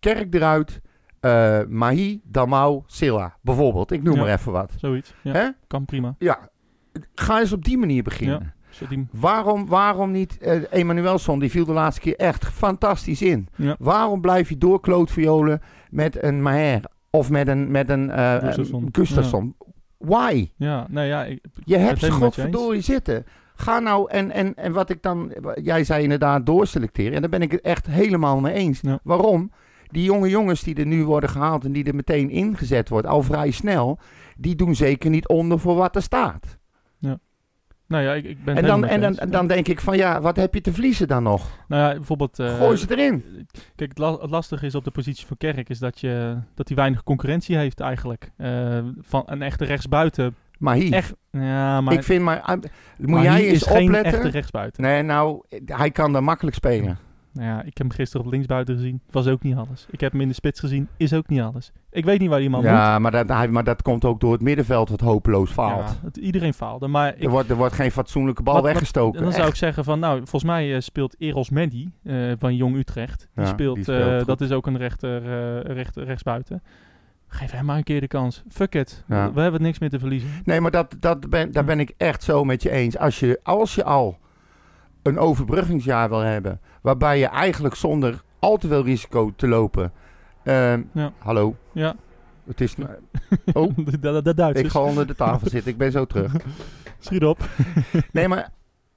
kerk 0.00 0.34
eruit... 0.34 0.80
eh 1.20 1.60
Mahi, 1.68 2.20
Damau, 2.24 2.82
Silla, 2.86 3.36
bijvoorbeeld. 3.42 3.90
Ik 3.90 4.02
noem 4.02 4.14
Ja. 4.14 4.20
maar 4.22 4.32
even 4.32 4.52
wat. 4.52 4.72
Zoiets. 4.76 5.14
Ja, 5.22 5.54
kan 5.66 5.84
prima. 5.84 6.14
Ja, 6.18 6.50
ga 7.14 7.40
eens 7.40 7.52
op 7.52 7.64
die 7.64 7.78
manier 7.78 8.02
beginnen. 8.02 8.38
Die- 9.10 9.20
Waarom, 9.20 9.66
waarom 9.66 10.10
niet? 10.10 10.38
eh 10.38 10.60
Emanuelson, 10.70 11.38
die 11.38 11.50
viel 11.50 11.64
de 11.64 11.72
laatste 11.72 12.00
keer 12.00 12.16
echt 12.16 12.44
fantastisch 12.44 13.22
in. 13.22 13.48
Ja. 13.56 13.76
Waarom 13.78 14.20
blijf 14.20 14.48
je 14.48 14.58
doorklootviolen 14.58 15.60
met 15.90 16.22
een 16.22 16.42
Maher 16.42 16.80
of 17.10 17.30
met 17.30 17.48
een, 17.48 17.70
met 17.70 17.90
een 17.90 18.10
eh, 18.10 18.34
Gustafsson. 18.92 19.54
Why? 19.98 20.50
Ja, 20.56 20.86
nee, 20.90 21.08
ja, 21.08 21.24
ik, 21.24 21.40
Je 21.64 21.76
hebt 21.76 22.00
ze 22.00 22.06
godverdorie 22.50 22.80
zitten. 22.80 23.24
Ga 23.54 23.78
nou, 23.78 24.10
en, 24.10 24.30
en, 24.30 24.54
en 24.54 24.72
wat 24.72 24.90
ik 24.90 25.02
dan, 25.02 25.32
jij 25.62 25.84
zei 25.84 26.02
inderdaad 26.02 26.46
doorselecteren. 26.46 27.12
En 27.14 27.20
daar 27.20 27.30
ben 27.30 27.42
ik 27.42 27.50
het 27.50 27.60
echt 27.60 27.86
helemaal 27.86 28.40
mee 28.40 28.52
eens. 28.54 28.80
Ja. 28.80 28.98
Waarom? 29.02 29.50
Die 29.86 30.02
jonge 30.04 30.28
jongens 30.28 30.62
die 30.62 30.74
er 30.74 30.86
nu 30.86 31.04
worden 31.04 31.30
gehaald 31.30 31.64
en 31.64 31.72
die 31.72 31.84
er 31.84 31.94
meteen 31.94 32.30
ingezet 32.30 32.88
wordt, 32.88 33.06
al 33.06 33.22
vrij 33.22 33.50
snel, 33.50 33.98
die 34.36 34.54
doen 34.54 34.74
zeker 34.74 35.10
niet 35.10 35.28
onder 35.28 35.58
voor 35.58 35.74
wat 35.76 35.96
er 35.96 36.02
staat. 36.02 36.58
Nou 37.88 38.04
ja, 38.04 38.12
ik, 38.14 38.24
ik 38.24 38.44
ben 38.44 38.56
En 38.56 38.64
dan, 38.64 38.84
en 38.84 39.00
dan, 39.00 39.18
dan 39.30 39.46
denk 39.46 39.68
ik 39.68 39.80
van 39.80 39.96
ja, 39.96 40.20
wat 40.20 40.36
heb 40.36 40.54
je 40.54 40.60
te 40.60 40.72
verliezen 40.72 41.08
dan 41.08 41.22
nog? 41.22 41.48
Nou 41.68 41.88
ja, 41.88 41.94
bijvoorbeeld... 41.94 42.38
eh, 42.38 42.56
Gooi 42.56 42.76
ze 42.76 42.86
erin. 42.90 43.24
Kijk, 43.76 43.90
het, 43.90 43.98
la- 43.98 44.18
het 44.20 44.30
lastige 44.30 44.66
is 44.66 44.74
op 44.74 44.84
de 44.84 44.90
positie 44.90 45.26
van 45.26 45.36
Kerk 45.36 45.68
is 45.68 45.78
dat, 45.78 46.00
je, 46.00 46.36
dat 46.54 46.68
hij 46.68 46.76
weinig 46.76 47.02
concurrentie 47.02 47.56
heeft 47.56 47.80
eigenlijk. 47.80 48.30
Eh, 48.36 48.78
van 49.00 49.22
een 49.26 49.42
echte 49.42 49.64
rechtsbuiten. 49.64 50.34
Maar 50.58 50.74
hier, 50.74 50.92
Echt, 50.92 51.14
ja, 51.30 51.80
maar, 51.80 51.94
ik 51.94 52.02
vind 52.02 52.22
maar, 52.22 52.40
ah, 52.40 52.60
moet 52.96 53.22
jij 53.22 53.44
eens 53.44 53.52
is 53.62 53.66
geen 53.72 53.84
opletten? 53.86 54.12
echte 54.12 54.28
rechtsbuiten. 54.28 54.82
Nee, 54.82 55.02
nou, 55.02 55.42
hij 55.66 55.90
kan 55.90 56.12
daar 56.12 56.22
makkelijk 56.24 56.56
spelen. 56.56 56.98
Nou 57.36 57.48
ja, 57.48 57.58
ik 57.58 57.64
heb 57.64 57.76
hem 57.78 57.90
gisteren 57.90 58.26
op 58.26 58.32
linksbuiten 58.32 58.74
gezien. 58.74 59.00
Was 59.10 59.26
ook 59.26 59.42
niet 59.42 59.56
alles. 59.56 59.86
Ik 59.90 60.00
heb 60.00 60.12
hem 60.12 60.20
in 60.20 60.28
de 60.28 60.34
spits 60.34 60.60
gezien. 60.60 60.88
Is 60.96 61.12
ook 61.12 61.28
niet 61.28 61.40
alles. 61.40 61.72
Ik 61.90 62.04
weet 62.04 62.20
niet 62.20 62.28
waar 62.28 62.38
die 62.38 62.50
man 62.50 62.60
moet. 62.60 62.68
Ja, 62.70 62.98
maar 62.98 63.10
dat, 63.10 63.28
hij, 63.28 63.48
maar 63.48 63.64
dat 63.64 63.82
komt 63.82 64.04
ook 64.04 64.20
door 64.20 64.32
het 64.32 64.40
middenveld 64.42 64.88
wat 64.88 65.00
hopeloos 65.00 65.50
faalt. 65.50 65.88
Ja, 65.88 66.06
het- 66.06 66.16
iedereen 66.16 66.54
faalde. 66.54 66.86
Maar 66.88 67.16
ik, 67.16 67.22
er, 67.24 67.30
wordt, 67.30 67.50
er 67.50 67.56
wordt 67.56 67.74
geen 67.74 67.90
fatsoenlijke 67.90 68.42
bal 68.42 68.54
Wat- 68.54 68.62
wat- 68.62 68.72
weggestoken. 68.72 69.18
En 69.18 69.24
dan 69.24 69.32
zou 69.34 69.48
ik 69.48 69.54
zeggen 69.54 69.84
van, 69.84 69.98
nou, 69.98 70.16
volgens 70.18 70.44
mij 70.44 70.74
eh, 70.74 70.80
speelt 70.80 71.14
Eros 71.18 71.50
Mendy 71.50 71.88
eh, 72.02 72.32
van 72.38 72.54
Jong 72.56 72.76
Utrecht. 72.76 73.28
Die 73.34 73.44
Ja, 73.44 73.50
speelt, 73.50 73.74
die 73.74 73.84
speelt 73.84 74.20
eh, 74.20 74.26
dat 74.26 74.40
is 74.40 74.50
ook 74.52 74.66
een 74.66 74.76
rechter, 74.78 75.22
rechtsbuiten. 75.94 76.62
Geef 77.28 77.50
hem 77.50 77.64
maar 77.64 77.76
een 77.76 77.82
keer 77.84 78.00
de 78.00 78.06
kans. 78.08 78.42
Fuck 78.48 78.74
it. 78.74 79.04
Ja. 79.08 79.32
We 79.32 79.40
hebben 79.40 79.62
niks 79.62 79.78
meer 79.78 79.90
te 79.90 79.98
verliezen. 79.98 80.28
Nee, 80.44 80.60
maar 80.60 80.70
dat, 80.70 80.96
dat 81.00 81.30
ben, 81.30 81.52
daar 81.52 81.64
ben 81.64 81.80
ik 81.80 81.92
echt 81.96 82.22
zo 82.22 82.44
met 82.44 82.62
je 82.62 82.70
eens. 82.70 82.98
Als 82.98 83.20
je, 83.20 83.40
als 83.42 83.74
je 83.74 83.84
al 83.84 84.18
een 85.06 85.18
overbruggingsjaar 85.18 86.08
wil 86.08 86.18
hebben, 86.20 86.60
waarbij 86.82 87.18
je 87.18 87.26
eigenlijk 87.26 87.74
zonder 87.74 88.22
al 88.38 88.56
te 88.56 88.68
veel 88.68 88.84
risico 88.84 89.32
te 89.36 89.48
lopen. 89.48 89.92
ehm, 90.42 90.82
Ja. 90.92 91.12
Hallo, 91.18 91.56
Ja. 91.72 91.94
het 92.46 92.60
is. 92.60 92.74
Oh. 93.52 93.76
de, 93.76 93.98
de, 93.98 94.22
de 94.22 94.34
Duitsers. 94.34 94.66
Ik 94.66 94.72
ga 94.72 94.80
onder 94.80 95.06
de 95.06 95.14
tafel 95.14 95.48
zitten, 95.48 95.72
ik 95.72 95.78
ben 95.78 95.92
zo 95.92 96.04
terug. 96.04 96.32
Schiet 96.98 97.24
op. 97.24 97.48
Nee, 98.12 98.28
maar 98.28 98.50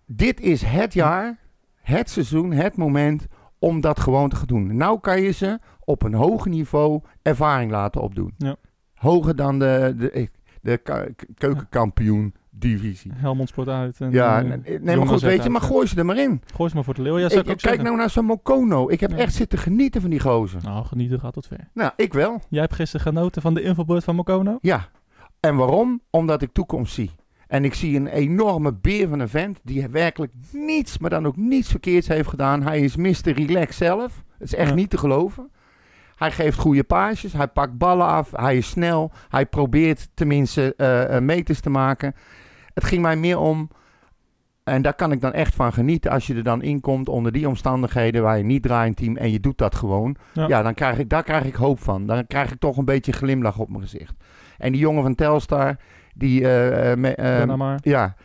dit 0.06 0.40
is 0.42 0.62
het 0.62 0.94
jaar, 0.94 1.38
het 1.82 2.10
seizoen, 2.10 2.52
het 2.52 2.76
moment 2.76 3.26
om 3.60 3.82
dat 3.82 4.00
gewoon 4.00 4.30
te 4.30 4.36
gaan 4.36 4.48
doen. 4.48 4.78
Nou 4.78 5.00
kan 5.00 5.22
je 5.22 5.32
ze 5.32 5.60
op 5.84 6.04
een 6.04 6.14
hoger 6.14 6.50
niveau 6.52 7.02
ervaring 7.22 7.72
laten 7.72 8.02
opdoen. 8.02 8.34
Ja. 8.38 8.56
Hoger 8.96 9.36
dan 9.36 9.60
de, 9.60 9.94
de, 9.98 10.30
de 10.62 10.78
ke- 10.78 11.14
keukenkampioen 11.38 12.34
divisie. 12.60 13.12
Helmond 13.16 13.50
Sport 13.50 13.68
uit. 13.68 14.02
En, 14.02 14.12
Ja, 14.12 14.38
eh, 14.42 14.48
nee, 14.48 14.58
nee, 14.64 14.80
Jong 14.82 14.98
maar 14.98 15.08
goed, 15.08 15.22
weet 15.22 15.44
je, 15.44 15.50
maar 15.50 15.62
gooi 15.62 15.88
ze 15.88 15.96
er 15.96 16.06
maar 16.06 16.18
in. 16.18 16.42
Gooi 16.56 16.70
ze 16.70 16.76
maar 16.76 16.84
voor 16.84 16.94
de 16.94 17.02
leeuw. 17.02 17.18
Ja, 17.18 17.26
ik, 17.26 17.32
ik 17.32 17.44
kijk 17.46 17.60
zeggen. 17.60 17.84
nou 17.84 17.96
naar 17.98 18.10
zo'n 18.10 18.26
Mokono. 18.26 18.90
Ik 18.90 19.00
heb 19.00 19.10
Ja. 19.12 19.18
echt 19.18 19.34
zitten 19.34 19.60
genieten 19.60 20.02
van 20.02 20.10
die 20.10 20.20
gozer. 20.20 20.62
Nou, 20.64 20.86
genieten 20.86 21.20
gaat 21.20 21.34
tot 21.34 21.48
ver. 21.48 21.70
Nou, 21.74 21.92
ik 21.96 22.14
wel. 22.14 22.42
Jij 22.50 22.62
hebt 22.62 22.74
gisteren 22.76 23.06
genoten 23.06 23.42
van 23.42 23.54
de 23.54 23.62
infobeurt 23.62 24.04
van 24.04 24.16
Mokono? 24.16 24.58
Ja. 24.62 24.88
En 25.40 25.56
waarom? 25.56 26.02
Omdat 26.10 26.42
ik 26.42 26.50
toekomst 26.54 26.94
zie. 26.94 27.12
En 27.48 27.64
ik 27.66 27.74
zie 27.74 27.96
een 27.96 28.08
enorme 28.08 28.74
beer 28.74 29.08
van 29.10 29.20
een 29.20 29.30
vent 29.30 29.60
die 29.64 29.88
werkelijk 29.88 30.32
niets, 30.52 30.98
maar 30.98 31.10
dan 31.10 31.28
ook 31.28 31.38
niets 31.38 31.70
verkeerds 31.70 32.08
heeft 32.08 32.30
gedaan. 32.30 32.62
Hij 32.64 32.80
is 32.80 32.96
Mr. 32.96 33.32
Relax 33.32 33.78
zelf. 33.78 34.24
Het 34.38 34.48
is 34.48 34.56
echt 34.56 34.70
Ja. 34.70 34.76
niet 34.76 34.90
te 34.90 34.98
geloven. 34.98 35.50
Hij 36.16 36.32
geeft 36.32 36.58
goede 36.58 36.84
paasjes, 36.84 37.34
hij 37.34 37.48
pakt 37.48 37.78
ballen 37.78 38.06
af, 38.06 38.32
hij 38.36 38.58
is 38.58 38.70
snel. 38.70 39.12
Hij 39.30 39.46
probeert 39.46 40.10
tenminste 40.14 40.74
eh, 40.78 41.16
eh, 41.16 41.24
meters 41.24 41.60
te 41.60 41.70
maken. 41.70 42.14
Het 42.80 42.88
ging 42.88 43.02
mij 43.02 43.16
meer 43.16 43.38
om, 43.40 43.70
en 44.64 44.82
daar 44.82 44.94
kan 44.94 45.12
ik 45.12 45.22
dan 45.22 45.34
echt 45.34 45.56
van 45.56 45.74
genieten, 45.74 46.12
als 46.12 46.28
je 46.28 46.36
er 46.36 46.44
dan 46.44 46.62
in 46.62 46.82
komt 46.82 47.10
onder 47.10 47.32
die 47.32 47.48
omstandigheden 47.48 48.24
waar 48.24 48.38
je 48.38 48.44
niet 48.44 48.64
draait 48.64 48.96
team 48.96 49.18
en 49.18 49.32
je 49.32 49.40
doet 49.40 49.58
dat 49.58 49.76
gewoon. 49.76 50.16
Ja. 50.34 50.48
Ja, 50.48 50.62
dan 50.62 50.74
krijg 50.74 50.98
ik, 50.98 51.10
daar 51.10 51.24
krijg 51.24 51.44
ik 51.46 51.56
hoop 51.56 51.80
van. 51.80 52.06
Dan 52.06 52.28
krijg 52.28 52.52
ik 52.52 52.60
toch 52.60 52.78
een 52.78 52.86
beetje 52.86 53.12
glimlach 53.12 53.58
op 53.60 53.70
mijn 53.70 53.82
gezicht. 53.82 54.14
En 54.58 54.72
die 54.72 54.82
jongen 54.82 55.04
van 55.04 55.16
Telstar, 55.16 55.76
die, 56.14 56.42
me- 56.42 57.56
maar. 57.58 57.80
ja, 57.82 58.16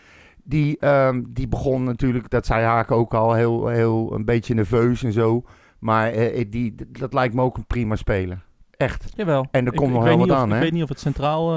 die, 0.44 0.78
ehm, 0.78 1.22
die 1.28 1.48
begon 1.48 1.84
natuurlijk, 1.84 2.30
dat 2.30 2.46
zei 2.46 2.64
Haak 2.64 2.90
ook 2.90 3.14
al, 3.14 3.32
heel, 3.34 3.66
heel 3.66 4.14
een 4.14 4.24
beetje 4.24 4.54
nerveus 4.54 5.02
en 5.02 5.12
zo. 5.12 5.44
Maar 5.78 6.10
eh, 6.10 6.44
die, 6.50 6.74
dat 6.98 7.12
lijkt 7.12 7.34
me 7.34 7.42
ook 7.42 7.56
een 7.56 7.66
prima 7.66 7.96
speler. 7.96 8.44
Echt. 8.76 9.12
Jawel. 9.16 9.46
En 9.50 9.66
er 9.66 9.72
Ik- 9.72 9.78
komt 9.78 9.88
ik 9.90 9.94
nog 9.94 10.04
wel 10.04 10.16
niet 10.16 10.26
wat 10.28 10.36
of- 10.36 10.42
aan, 10.42 10.52
Ik 10.54 10.60
weet 10.62 10.72
niet 10.72 10.82
of 10.82 10.88
het 10.88 11.00
centraal 11.00 11.52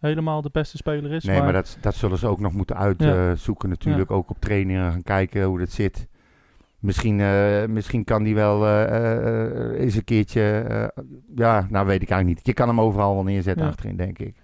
helemaal 0.00 0.42
de 0.42 0.50
beste 0.52 0.76
speler 0.76 1.12
is. 1.12 1.24
Nee, 1.24 1.40
maar 1.40 1.52
dat, 1.52 1.78
dat 1.80 1.94
zullen 1.94 2.18
ze 2.18 2.26
ook 2.26 2.40
nog 2.40 2.52
moeten 2.52 2.76
uitzoeken 2.76 3.68
natuurlijk. 3.68 4.10
Ook 4.10 4.30
op 4.30 4.40
trainingen 4.40 4.92
gaan 4.92 5.02
kijken 5.02 5.42
hoe 5.44 5.58
dat 5.58 5.70
zit. 5.70 6.06
Misschien, 6.78 7.20
eh, 7.20 7.64
misschien 7.68 8.04
kan 8.04 8.22
die 8.22 8.34
wel 8.34 8.66
eh, 8.66 9.80
eens 9.80 9.94
een 9.94 10.04
keertje... 10.04 10.64
ja, 11.34 11.66
nou 11.70 11.86
weet 11.86 12.02
ik 12.02 12.10
eigenlijk 12.10 12.38
niet. 12.38 12.46
Je 12.46 12.52
kan 12.52 12.68
hem 12.68 12.80
overal 12.80 13.14
wel 13.14 13.24
neerzetten 13.24 13.62
Ja. 13.64 13.68
achterin, 13.70 13.96
denk 13.96 14.18
ik. 14.18 14.34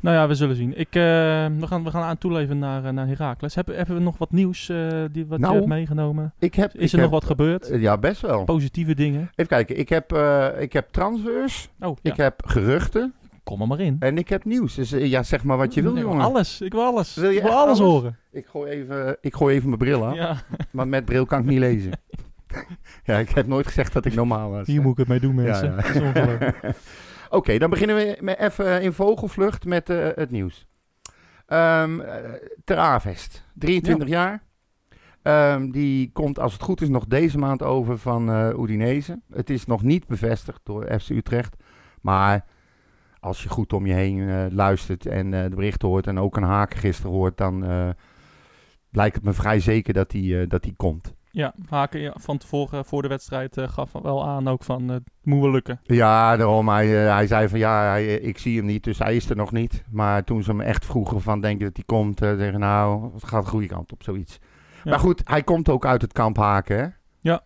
Nou 0.00 0.16
ja, 0.16 0.28
we 0.28 0.34
zullen 0.34 0.56
zien. 0.56 0.78
Ik, 0.78 0.88
we, 0.92 1.66
gaan, 1.66 1.84
we 1.84 1.90
gaan 1.90 2.02
aan 2.02 2.18
toeleven 2.18 2.58
naar, 2.58 2.92
naar 2.94 3.06
Heracles. 3.06 3.54
Hebben, 3.54 3.76
hebben 3.76 3.96
we 3.96 4.02
nog 4.02 4.18
wat 4.18 4.30
nieuws 4.30 4.66
die, 5.12 5.26
wat 5.26 5.38
Nou, 5.38 5.52
je 5.52 5.58
hebt 5.58 5.66
meegenomen? 5.66 6.32
Ik 6.38 6.54
heb, 6.54 6.74
Is 6.74 6.92
er 6.92 6.98
nog 6.98 7.10
heb- 7.10 7.20
wat 7.20 7.24
gebeurd? 7.24 7.70
Ja, 7.72 7.98
best 7.98 8.20
wel. 8.20 8.44
Positieve 8.44 8.94
dingen? 8.94 9.20
Even 9.34 9.46
kijken. 9.46 9.78
Ik 9.78 9.88
heb, 9.88 10.12
ik 10.58 10.72
heb 10.72 10.88
transfers. 10.90 11.68
Oh, 11.80 11.96
ja. 12.02 12.10
Ik 12.10 12.16
heb 12.16 12.42
geruchten. 12.46 13.14
Kom 13.44 13.60
er 13.60 13.66
maar 13.66 13.80
in. 13.80 13.96
En 13.98 14.18
ik 14.18 14.28
heb 14.28 14.44
nieuws. 14.44 14.74
Dus 14.74 14.92
eh, 14.92 15.06
ja, 15.06 15.22
zeg 15.22 15.44
maar 15.44 15.56
wat 15.56 15.74
je 15.74 15.82
wil, 15.82 15.92
Nee, 15.92 16.02
jongen. 16.02 16.24
Alles. 16.24 16.60
Ik 16.60 16.72
wil 16.72 16.82
alles. 16.82 17.14
Wil 17.14 17.30
je 17.30 17.36
ik 17.36 17.42
wil 17.42 17.52
alles, 17.52 17.80
alles? 17.80 17.92
horen. 17.92 18.18
Ik 18.30 18.46
gooi 18.46 18.70
even, 18.70 19.16
ik 19.20 19.34
gooi 19.34 19.54
even 19.54 19.68
mijn 19.68 19.80
bril 19.80 20.06
af. 20.06 20.14
Ja. 20.14 20.36
Want 20.70 20.90
met 20.90 21.04
bril 21.04 21.26
kan 21.26 21.38
ik 21.38 21.44
niet 21.44 21.58
lezen. 21.58 21.90
ja, 23.04 23.18
ik 23.18 23.28
heb 23.28 23.46
nooit 23.46 23.66
gezegd 23.66 23.92
dat 23.92 24.04
ik 24.04 24.14
normaal 24.14 24.50
was. 24.50 24.66
Hier 24.66 24.82
moet 24.82 24.92
ik 24.92 24.98
het 24.98 25.08
mee 25.08 25.20
doen, 25.20 25.34
mensen. 25.34 25.74
Ja, 25.94 26.12
ja. 26.14 26.54
Oké, 27.30 27.58
dan 27.58 27.70
beginnen 27.70 27.96
we 27.96 28.18
met 28.20 28.38
even 28.38 28.82
in 28.82 28.92
vogelvlucht 28.92 29.64
met 29.64 29.90
eh, 29.90 30.08
het 30.14 30.30
nieuws. 30.30 30.66
Eh, 31.46 31.84
Ter 32.64 32.76
Avest, 32.76 33.44
23 33.54 34.08
jaar. 34.08 34.42
Ehm, 35.22 35.70
die 35.70 36.10
komt 36.12 36.38
als 36.38 36.52
het 36.52 36.62
goed 36.62 36.80
is 36.80 36.88
nog 36.88 37.06
deze 37.06 37.38
maand 37.38 37.62
over 37.62 37.98
van 37.98 38.30
eh 38.30 38.58
Udinese. 38.58 39.20
Het 39.30 39.50
is 39.50 39.66
nog 39.66 39.82
niet 39.82 40.06
bevestigd 40.06 40.60
door 40.62 40.98
FC 41.00 41.08
Utrecht. 41.10 41.56
Maar 42.00 42.44
als 43.24 43.42
je 43.42 43.48
goed 43.48 43.72
om 43.72 43.86
je 43.86 43.92
heen 43.92 44.28
eh, 44.28 44.44
luistert 44.50 45.06
en 45.06 45.34
eh, 45.34 45.42
de 45.42 45.56
berichten 45.56 45.88
hoort 45.88 46.06
en 46.06 46.18
ook 46.18 46.36
een 46.36 46.42
haken 46.42 46.78
gisteren 46.78 47.12
hoort, 47.12 47.36
dan 47.36 47.64
eh, 47.64 47.88
lijkt 48.90 49.14
het 49.14 49.24
me 49.24 49.32
vrij 49.32 49.60
zeker 49.60 49.94
dat 49.94 50.10
die, 50.10 50.46
dat 50.46 50.62
die 50.62 50.74
komt. 50.76 51.14
Ja, 51.30 51.54
Haken 51.68 52.00
ja, 52.00 52.14
van 52.16 52.38
tevoren 52.38 52.84
voor 52.84 53.02
de 53.02 53.08
wedstrijd 53.08 53.56
gaf 53.60 53.92
wel 53.92 54.26
aan 54.26 54.48
ook 54.48 54.62
van 54.62 54.88
het 54.88 55.02
moet 55.22 55.40
wel 55.40 55.50
lukken. 55.50 55.80
Ja, 55.82 56.36
daarom. 56.36 56.68
Hij, 56.68 56.86
hij 56.86 57.26
zei 57.26 57.48
van 57.48 57.58
ja, 57.58 57.82
hij, 57.88 58.06
ik 58.06 58.38
zie 58.38 58.56
hem 58.56 58.66
niet, 58.66 58.84
dus 58.84 58.98
hij 58.98 59.16
is 59.16 59.30
er 59.30 59.36
nog 59.36 59.52
niet. 59.52 59.84
Maar 59.90 60.24
toen 60.24 60.42
ze 60.42 60.50
hem 60.50 60.60
echt 60.60 60.86
vroegen 60.86 61.20
van 61.20 61.40
denk 61.40 61.58
je 61.58 61.64
dat 61.64 61.76
hij 61.76 61.84
komt, 61.84 62.22
eh 62.22 62.36
zeggen 62.36 62.60
nou, 62.60 63.14
het 63.14 63.24
gaat 63.24 63.44
de 63.44 63.50
goede 63.50 63.66
kant 63.66 63.92
op, 63.92 64.02
zoiets. 64.02 64.38
Ja. 64.84 64.90
Maar 64.90 64.98
goed, 64.98 65.20
hij 65.24 65.42
komt 65.42 65.68
ook 65.68 65.86
uit 65.86 66.02
het 66.02 66.12
kamp 66.12 66.36
Haken, 66.36 66.78
hè? 66.78 66.86
Ja. 67.20 67.42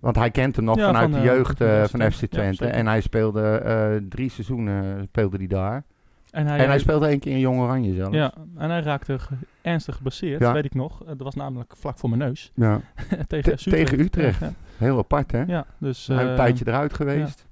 Want 0.00 0.16
hij 0.16 0.30
kent 0.30 0.56
hem 0.56 0.64
nog 0.64 0.76
Ja, 0.76 0.86
vanuit 0.86 1.10
van, 1.10 1.12
de 1.12 1.28
eh, 1.28 1.34
jeugd 1.34 1.58
van 1.58 1.66
eh, 1.66 1.82
FC 1.84 1.90
van 1.90 2.10
FC 2.12 2.20
Ja, 2.20 2.26
Twente. 2.28 2.66
en 2.66 2.86
hij 2.86 3.00
speelde 3.00 3.42
eh, 3.58 3.96
drie 4.08 4.30
seizoenen 4.30 5.04
speelde 5.08 5.36
hij 5.36 5.46
daar. 5.46 5.84
En 6.30 6.46
hij, 6.46 6.58
en 6.58 6.66
hij 6.68 6.78
speelde 6.78 7.06
één 7.06 7.18
keer 7.18 7.32
in 7.32 7.38
Jong 7.38 7.60
Oranje 7.60 7.94
zelf. 7.94 8.14
Ja, 8.14 8.32
en 8.56 8.70
hij 8.70 8.80
raakte 8.80 9.18
ge- 9.18 9.34
ernstig 9.62 9.96
geblesseerd, 9.96 10.40
Ja. 10.40 10.52
weet 10.52 10.64
ik 10.64 10.74
nog. 10.74 11.02
Dat 11.04 11.18
was 11.22 11.34
namelijk 11.34 11.72
vlak 11.76 11.98
voor 11.98 12.08
mijn 12.08 12.20
neus. 12.22 12.52
Ja, 12.54 12.80
tegen, 13.26 13.52
Utrecht. 13.52 13.70
tegen 13.70 14.00
Utrecht. 14.00 14.40
Ja, 14.40 14.52
heel 14.76 14.98
apart 14.98 15.32
hè? 15.32 15.42
ja, 15.46 15.66
dus... 15.78 16.06
Hij 16.06 16.24
een 16.24 16.36
tijdje 16.36 16.64
eruit 16.68 16.94
geweest. 16.94 17.46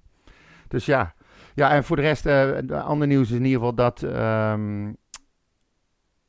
Dus 0.68 0.86
ja. 0.86 1.14
Ja, 1.54 1.70
en 1.70 1.84
voor 1.84 1.96
de 1.96 2.02
rest, 2.02 2.22
de 2.22 2.80
andere 2.84 3.10
nieuws 3.10 3.30
is 3.30 3.36
in 3.36 3.44
ieder 3.44 3.58
geval 3.58 3.74
dat 3.74 4.02
ehm 4.02 4.92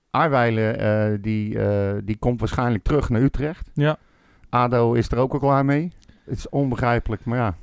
Arwijlen, 0.09 0.79
eh, 0.79 1.17
die, 1.21 1.57
die 2.03 2.17
komt 2.17 2.39
waarschijnlijk 2.39 2.83
terug 2.83 3.09
naar 3.09 3.21
Utrecht. 3.21 3.69
Ja. 3.73 3.97
ADO 4.49 4.93
is 4.93 5.11
er 5.11 5.17
ook 5.17 5.33
al 5.33 5.39
klaar 5.39 5.65
mee. 5.65 5.91
Het 6.29 6.37
is 6.37 6.49
onbegrijpelijk, 6.49 7.25
maar 7.25 7.37
ja. 7.37 7.55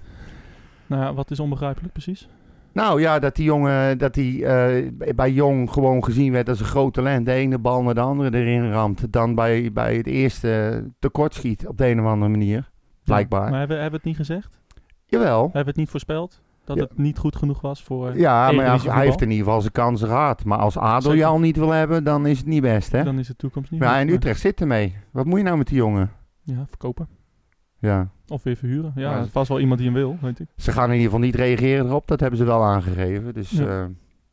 Nou 0.86 1.14
wat 1.14 1.30
is 1.30 1.40
onbegrijpelijk 1.40 1.92
precies? 1.92 2.28
Nou 2.72 3.00
ja, 3.00 3.18
dat 3.18 3.36
die 3.36 3.44
jongen, 3.44 3.98
dat 3.98 4.14
die 4.14 4.46
eh, 4.46 4.90
bij 5.14 5.32
Jong 5.32 5.70
gewoon 5.72 6.04
gezien 6.04 6.32
werd 6.32 6.48
als 6.48 6.60
een 6.60 6.66
groot 6.66 6.94
talent. 6.94 7.26
De 7.26 7.32
ene 7.32 7.58
bal 7.58 7.82
naar 7.82 7.94
de 7.94 8.00
andere 8.00 8.38
erin 8.38 8.70
ramt. 8.70 9.12
Dan 9.12 9.34
bij, 9.34 9.72
bij 9.72 9.96
het 9.96 10.06
eerste 10.06 10.84
tekortschiet 10.98 11.66
op 11.68 11.78
de 11.78 11.86
een 11.86 12.00
of 12.00 12.06
andere 12.06 12.30
manier. 12.30 12.70
Blijkbaar. 13.04 13.50
Maar 13.50 13.58
hebben, 13.58 13.80
hebben 13.80 14.00
we 14.00 14.08
het 14.08 14.16
niet 14.18 14.26
gezegd? 14.26 14.58
Jawel. 15.04 15.42
Hebben 15.42 15.62
we 15.62 15.68
het 15.68 15.76
niet 15.76 15.90
voorspeld? 15.90 16.40
Dat 16.64 16.76
Ja. 16.76 16.82
het 16.82 16.98
niet 16.98 17.18
goed 17.18 17.36
genoeg 17.36 17.60
was 17.60 17.82
voor... 17.82 18.18
Ja, 18.18 18.52
maar 18.52 18.64
ja, 18.64 18.92
hij 18.92 19.04
heeft 19.04 19.20
in 19.20 19.30
ieder 19.30 19.44
geval 19.44 19.60
zijn 19.60 19.72
kansen 19.72 20.08
gehad. 20.08 20.44
Maar 20.44 20.58
als 20.58 21.04
Zeker. 21.04 21.24
al 21.24 21.38
niet 21.38 21.56
wil 21.56 21.70
hebben, 21.70 22.04
dan 22.04 22.26
is 22.26 22.38
het 22.38 22.46
niet 22.46 22.62
best, 22.62 22.92
hè? 22.92 23.04
Dan 23.04 23.18
is 23.18 23.26
de 23.26 23.36
toekomst 23.36 23.70
niet 23.70 23.80
Ja, 23.80 23.98
en 23.98 24.08
Utrecht 24.08 24.40
zit 24.40 24.60
ermee. 24.60 24.96
Wat 25.10 25.24
moet 25.24 25.38
je 25.38 25.44
nou 25.44 25.56
met 25.58 25.66
die 25.66 25.76
jongen? 25.76 26.10
Ja, 26.42 26.64
verkopen. 26.68 27.08
Ja. 27.84 28.08
Of 28.28 28.42
weer 28.42 28.56
verhuren. 28.56 28.92
Ja, 28.94 29.10
Maar- 29.10 29.26
vast 29.26 29.48
wel 29.48 29.60
iemand 29.60 29.78
die 29.80 29.88
hem 29.90 29.98
wil, 29.98 30.16
weet 30.20 30.40
ik. 30.40 30.46
Ze 30.56 30.72
gaan 30.72 30.84
in 30.88 30.90
ieder 30.96 31.04
geval 31.04 31.20
niet 31.24 31.34
reageren 31.34 31.86
erop. 31.86 32.06
Dat 32.06 32.20
hebben 32.20 32.38
ze 32.38 32.44
wel 32.44 32.62
aangegeven. 32.64 33.34
Dus 33.34 33.50
Ja. 33.50 33.64
ja, 33.64 33.88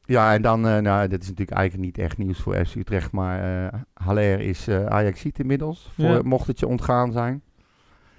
ja 0.05 0.33
en 0.33 0.41
dan, 0.41 0.67
eh, 0.67 0.77
nou, 0.77 1.07
dit 1.07 1.21
is 1.21 1.29
natuurlijk 1.29 1.57
eigenlijk 1.57 1.85
niet 1.87 1.97
echt 2.05 2.17
nieuws 2.17 2.39
voor 2.39 2.65
FC 2.65 2.75
Utrecht. 2.75 3.11
Maar 3.11 3.65
eh 3.65 3.79
Haller 3.93 4.39
is 4.39 4.67
eh 4.67 4.85
ajax 4.85 5.25
inmiddels. 5.25 5.89
Voor, 5.95 6.05
Ja. 6.05 6.21
Mocht 6.23 6.47
het 6.47 6.59
je 6.59 6.67
ontgaan 6.67 7.11
zijn. 7.11 7.41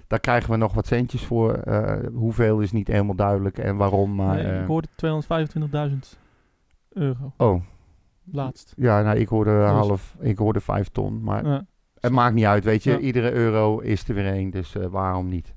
Daar 0.07 0.19
krijgen 0.19 0.51
we 0.51 0.57
nog 0.57 0.73
wat 0.73 0.87
centjes 0.87 1.25
voor. 1.25 1.53
Eh, 1.53 1.95
hoeveel 2.13 2.59
is 2.59 2.71
niet 2.71 2.87
helemaal 2.87 3.15
duidelijk 3.15 3.57
en 3.57 3.75
waarom. 3.77 4.15
Maar, 4.15 4.35
nee, 4.35 4.45
eh, 4.45 4.61
ik 4.61 4.67
hoorde 4.67 4.87
225.000 4.95 6.17
euro. 6.89 7.31
oh, 7.37 7.61
Laatst. 8.31 8.73
ja, 8.77 9.01
nou, 9.01 9.17
ik 9.17 9.27
hoorde 9.27 9.51
half, 9.51 10.15
ik 10.19 10.37
hoorde 10.37 10.59
vijf 10.61 10.87
ton. 10.89 11.23
Maar 11.23 11.45
Ja. 11.45 11.65
Het 12.03 12.11
maakt 12.11 12.35
niet 12.35 12.45
uit, 12.45 12.63
weet 12.63 12.83
je. 12.83 12.91
Ja. 12.91 12.97
Iedere 12.97 13.31
euro 13.31 13.79
is 13.79 14.07
er 14.07 14.13
weer 14.15 14.25
één, 14.27 14.49
dus 14.49 14.75
eh, 14.75 14.85
waarom 14.85 15.29
niet? 15.29 15.53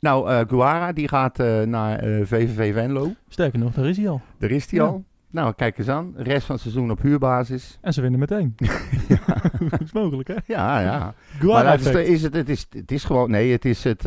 Nou, 0.00 0.30
eh 0.30 0.40
Guara, 0.48 0.92
die 0.92 1.08
gaat 1.08 1.38
eh, 1.38 1.62
naar 1.62 1.98
VVV 2.04 2.72
Venlo. 2.74 3.10
Sterker 3.28 3.58
nog, 3.58 3.72
daar 3.72 3.86
is 3.88 3.96
hij 3.96 4.08
al. 4.08 4.20
Daar 4.38 4.50
is 4.50 4.70
hij 4.70 4.78
Ja. 4.80 4.86
al. 4.86 5.04
Nou, 5.30 5.52
kijk 5.54 5.78
eens 5.78 5.88
aan. 5.88 6.12
Rest 6.16 6.46
van 6.46 6.54
het 6.54 6.64
seizoen 6.64 6.90
op 6.90 7.02
huurbasis. 7.02 7.78
En 7.80 7.92
ze 7.92 8.00
winnen 8.00 8.20
meteen. 8.20 8.54
dat 9.70 9.80
is 9.80 9.92
mogelijk, 9.92 10.28
hè? 10.28 10.34
Ja, 10.46 10.80
ja. 10.80 10.98
maar 10.98 11.14
Guara 11.38 11.76
dat 11.76 11.94
is, 11.94 12.08
is 12.08 12.22
het, 12.22 12.34
het, 12.34 12.48
is, 12.48 12.66
het 12.70 12.90
is 12.92 13.04
gewoon... 13.04 13.30
Nee, 13.30 13.52
het 13.52 13.64
is 13.64 13.84
het, 13.84 14.04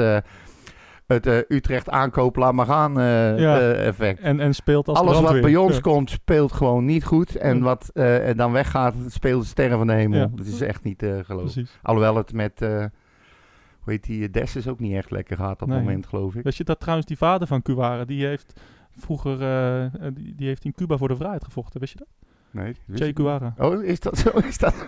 het 1.08 1.28
eh, 1.28 1.38
Utrecht 1.48 1.90
aankoop, 1.90 2.36
laat 2.36 2.54
maar 2.54 2.66
gaan 2.66 3.00
eh, 3.00 3.40
Ja. 3.40 3.60
eh, 3.60 3.88
effect. 3.88 4.20
En, 4.20 4.40
en 4.40 4.54
speelt 4.54 4.88
als 4.88 5.00
Alles 5.00 5.20
wat 5.20 5.42
bij 5.42 5.56
ons 5.56 5.76
Ja. 5.76 5.82
komt, 5.82 6.10
speelt 6.10 6.52
gewoon 6.52 6.86
niet 6.86 7.04
goed. 7.04 7.36
En 7.36 7.62
wat 7.62 7.92
dan 8.36 8.52
weggaat, 8.52 8.96
speelt 9.08 9.42
de 9.42 9.48
sterren 9.48 9.78
van 9.78 9.88
de 9.88 9.94
hemel. 9.94 10.20
Ja. 10.20 10.30
Dat 10.36 10.46
is 10.46 10.62
echt 10.62 10.84
niet 10.84 11.00
geloven. 11.00 11.52
Precies. 11.52 11.80
Alhoewel 11.82 12.16
het 12.16 12.34
met... 12.34 12.60
hoe 12.60 13.94
heet 13.94 14.04
die? 14.04 14.30
Dessus 14.30 14.68
ook 14.68 14.80
niet 14.80 14.94
echt 14.96 15.12
lekker 15.12 15.38
gaat 15.38 15.62
op 15.62 15.68
moment, 15.68 16.08
geloof 16.08 16.36
ik. 16.36 16.44
Weet 16.44 16.56
je 16.56 16.64
dat 16.64 16.80
trouwens 16.80 17.08
die 17.08 17.18
vader 17.18 17.48
van 17.48 17.62
Cuara, 17.62 18.06
die 18.06 18.26
heeft 18.26 18.60
vroeger, 18.98 19.38
die, 20.14 20.36
die 20.36 20.48
heeft 20.48 20.66
in 20.66 20.74
Cuba 20.74 20.98
voor 20.98 21.08
de 21.08 21.16
vrijheid 21.16 21.44
gevochten. 21.44 21.80
Wist 21.80 21.92
je 21.94 22.00
dat? 22.00 22.08
Nee, 22.52 22.76
Che 22.94 23.08
ik. 23.08 23.16
Guevara. 23.18 23.54
Oh, 23.58 23.84
is 23.84 24.00
dat 24.00 24.18
zo? 24.18 24.30
Is 24.38 24.58
dat... 24.58 24.88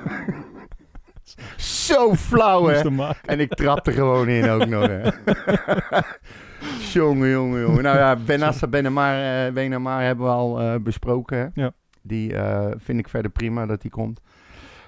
zo 1.57 2.15
flauw, 2.15 2.65
hè? 2.65 2.81
En 3.25 3.39
ik 3.39 3.53
trap 3.53 3.87
er 3.87 3.93
gewoon 3.93 4.27
in 4.27 4.49
ook 4.49 4.65
nog, 4.65 4.87
hè? 4.87 5.01
jongen, 6.93 7.29
jongen, 7.29 7.61
jongen. 7.61 7.83
Nou 7.83 7.97
ja, 7.97 8.15
Benassa 8.15 8.67
Benemar, 8.67 9.45
eh 9.45 9.53
Benemar 9.53 10.03
hebben 10.03 10.25
we 10.25 10.31
al 10.31 10.61
eh, 10.61 10.75
besproken, 10.79 11.37
hè? 11.37 11.61
Ja. 11.61 11.71
Die 12.01 12.33
eh, 12.35 12.65
vind 12.77 12.99
ik 12.99 13.09
verder 13.09 13.31
prima 13.31 13.65
dat 13.65 13.81
die 13.81 13.91
komt. 13.91 14.21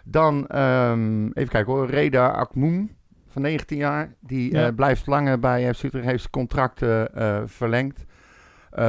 Dan, 0.04 0.48
ehm, 0.48 1.26
even 1.26 1.50
kijken 1.50 1.74
hoor, 1.74 1.90
Reda 1.90 2.28
Akmoen 2.28 2.96
van 3.28 3.42
19 3.42 3.78
jaar. 3.78 4.14
Die 4.20 4.52
Ja. 4.56 4.72
blijft 4.72 5.08
langer 5.08 5.40
bij 5.40 5.74
FC 5.74 5.84
Utrecht, 5.84 6.06
heeft 6.06 6.20
zijn 6.20 6.32
contract 6.32 6.82
eh, 6.82 7.38
verlengd. 7.46 8.06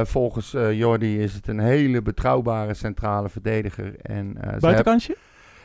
Volgens 0.03 0.53
eh 0.53 0.73
Jordi 0.73 1.19
is 1.19 1.33
het 1.33 1.47
een 1.47 1.59
hele 1.59 2.01
betrouwbare 2.01 2.73
centrale 2.73 3.29
verdediger. 3.29 3.95
En, 4.01 4.37
ze 4.59 4.67
hebben- 4.67 4.99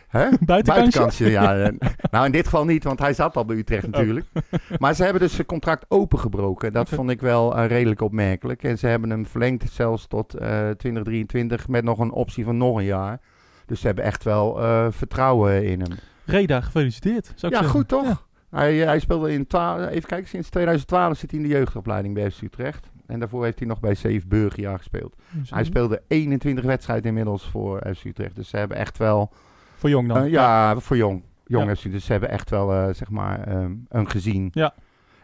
Hè? 0.08 0.28
Buitenkantje? 0.44 1.30
Ja. 1.30 1.56
eh, 1.58 1.72
nou, 2.10 2.26
in 2.26 2.32
dit 2.32 2.44
geval 2.44 2.64
niet, 2.64 2.84
want 2.84 2.98
hij 2.98 3.14
zat 3.14 3.36
al 3.36 3.44
bij 3.44 3.56
Utrecht 3.56 3.86
natuurlijk. 3.86 4.26
Maar 4.78 4.94
ze 4.94 5.02
hebben 5.02 5.22
dus 5.22 5.34
zijn 5.34 5.46
contract 5.46 5.84
opengebroken. 5.88 6.72
Dat 6.72 6.88
vond 6.88 7.10
ik 7.10 7.20
wel 7.20 7.56
eh, 7.56 7.66
redelijk 7.66 8.00
opmerkelijk. 8.00 8.62
En 8.62 8.78
ze 8.78 8.86
hebben 8.86 9.10
hem 9.10 9.26
verlengd 9.26 9.72
zelfs 9.72 10.06
tot 10.06 10.34
eh 10.34 10.70
2023 10.70 11.68
met 11.68 11.84
nog 11.84 11.98
een 11.98 12.12
optie 12.12 12.44
van 12.44 12.56
nog 12.56 12.76
een 12.76 12.84
jaar. 12.84 13.20
Dus 13.66 13.80
ze 13.80 13.86
hebben 13.86 14.04
echt 14.04 14.24
wel 14.24 14.60
eh, 14.62 14.86
vertrouwen 14.90 15.64
in 15.64 15.80
hem. 15.80 15.92
Reda, 16.24 16.60
gefeliciteerd. 16.60 17.24
Zou 17.34 17.52
ik 17.52 17.58
Ja, 17.58 17.64
zeggen. 17.64 17.68
goed 17.80 17.88
toch? 17.88 18.04
Ja. 18.04 18.20
Hij, 18.50 18.76
hij 18.76 18.98
speelde 18.98 19.32
in, 19.32 19.46
even 19.90 20.08
kijken, 20.08 20.28
sinds 20.28 20.48
2012 20.48 21.18
zit 21.18 21.30
hij 21.30 21.40
in 21.40 21.46
de 21.48 21.52
jeugdopleiding 21.54 22.14
bij 22.14 22.30
FC 22.30 22.42
Utrecht. 22.42 22.90
En 23.06 23.18
daarvoor 23.18 23.44
heeft 23.44 23.58
hij 23.58 23.68
nog 23.68 23.80
bij 23.80 23.94
Zevenburgia 23.94 24.76
gespeeld. 24.76 25.16
Dus, 25.30 25.50
Hij 25.50 25.64
speelde 25.64 26.02
21 26.08 26.64
wedstrijden 26.64 27.06
inmiddels 27.08 27.48
voor 27.48 27.82
FC 27.96 28.04
Utrecht. 28.04 28.36
Dus 28.36 28.48
ze 28.48 28.56
hebben 28.56 28.76
echt 28.76 28.98
wel 28.98 29.32
Voor 29.76 29.90
jong 29.90 30.08
dan. 30.08 30.16
eh, 30.24 30.30
ja, 30.30 30.78
voor 30.80 30.96
jong. 30.96 31.22
Jong 31.46 31.66
Ja. 31.68 31.74
FC. 31.74 31.90
Dus 31.90 32.04
ze 32.04 32.12
hebben 32.12 32.30
echt 32.30 32.50
wel, 32.50 32.72
eh, 32.72 32.94
zeg 32.94 33.10
maar, 33.10 33.40
ehm, 33.46 33.72
een 33.88 34.10
gezien. 34.10 34.48
Ja. 34.52 34.74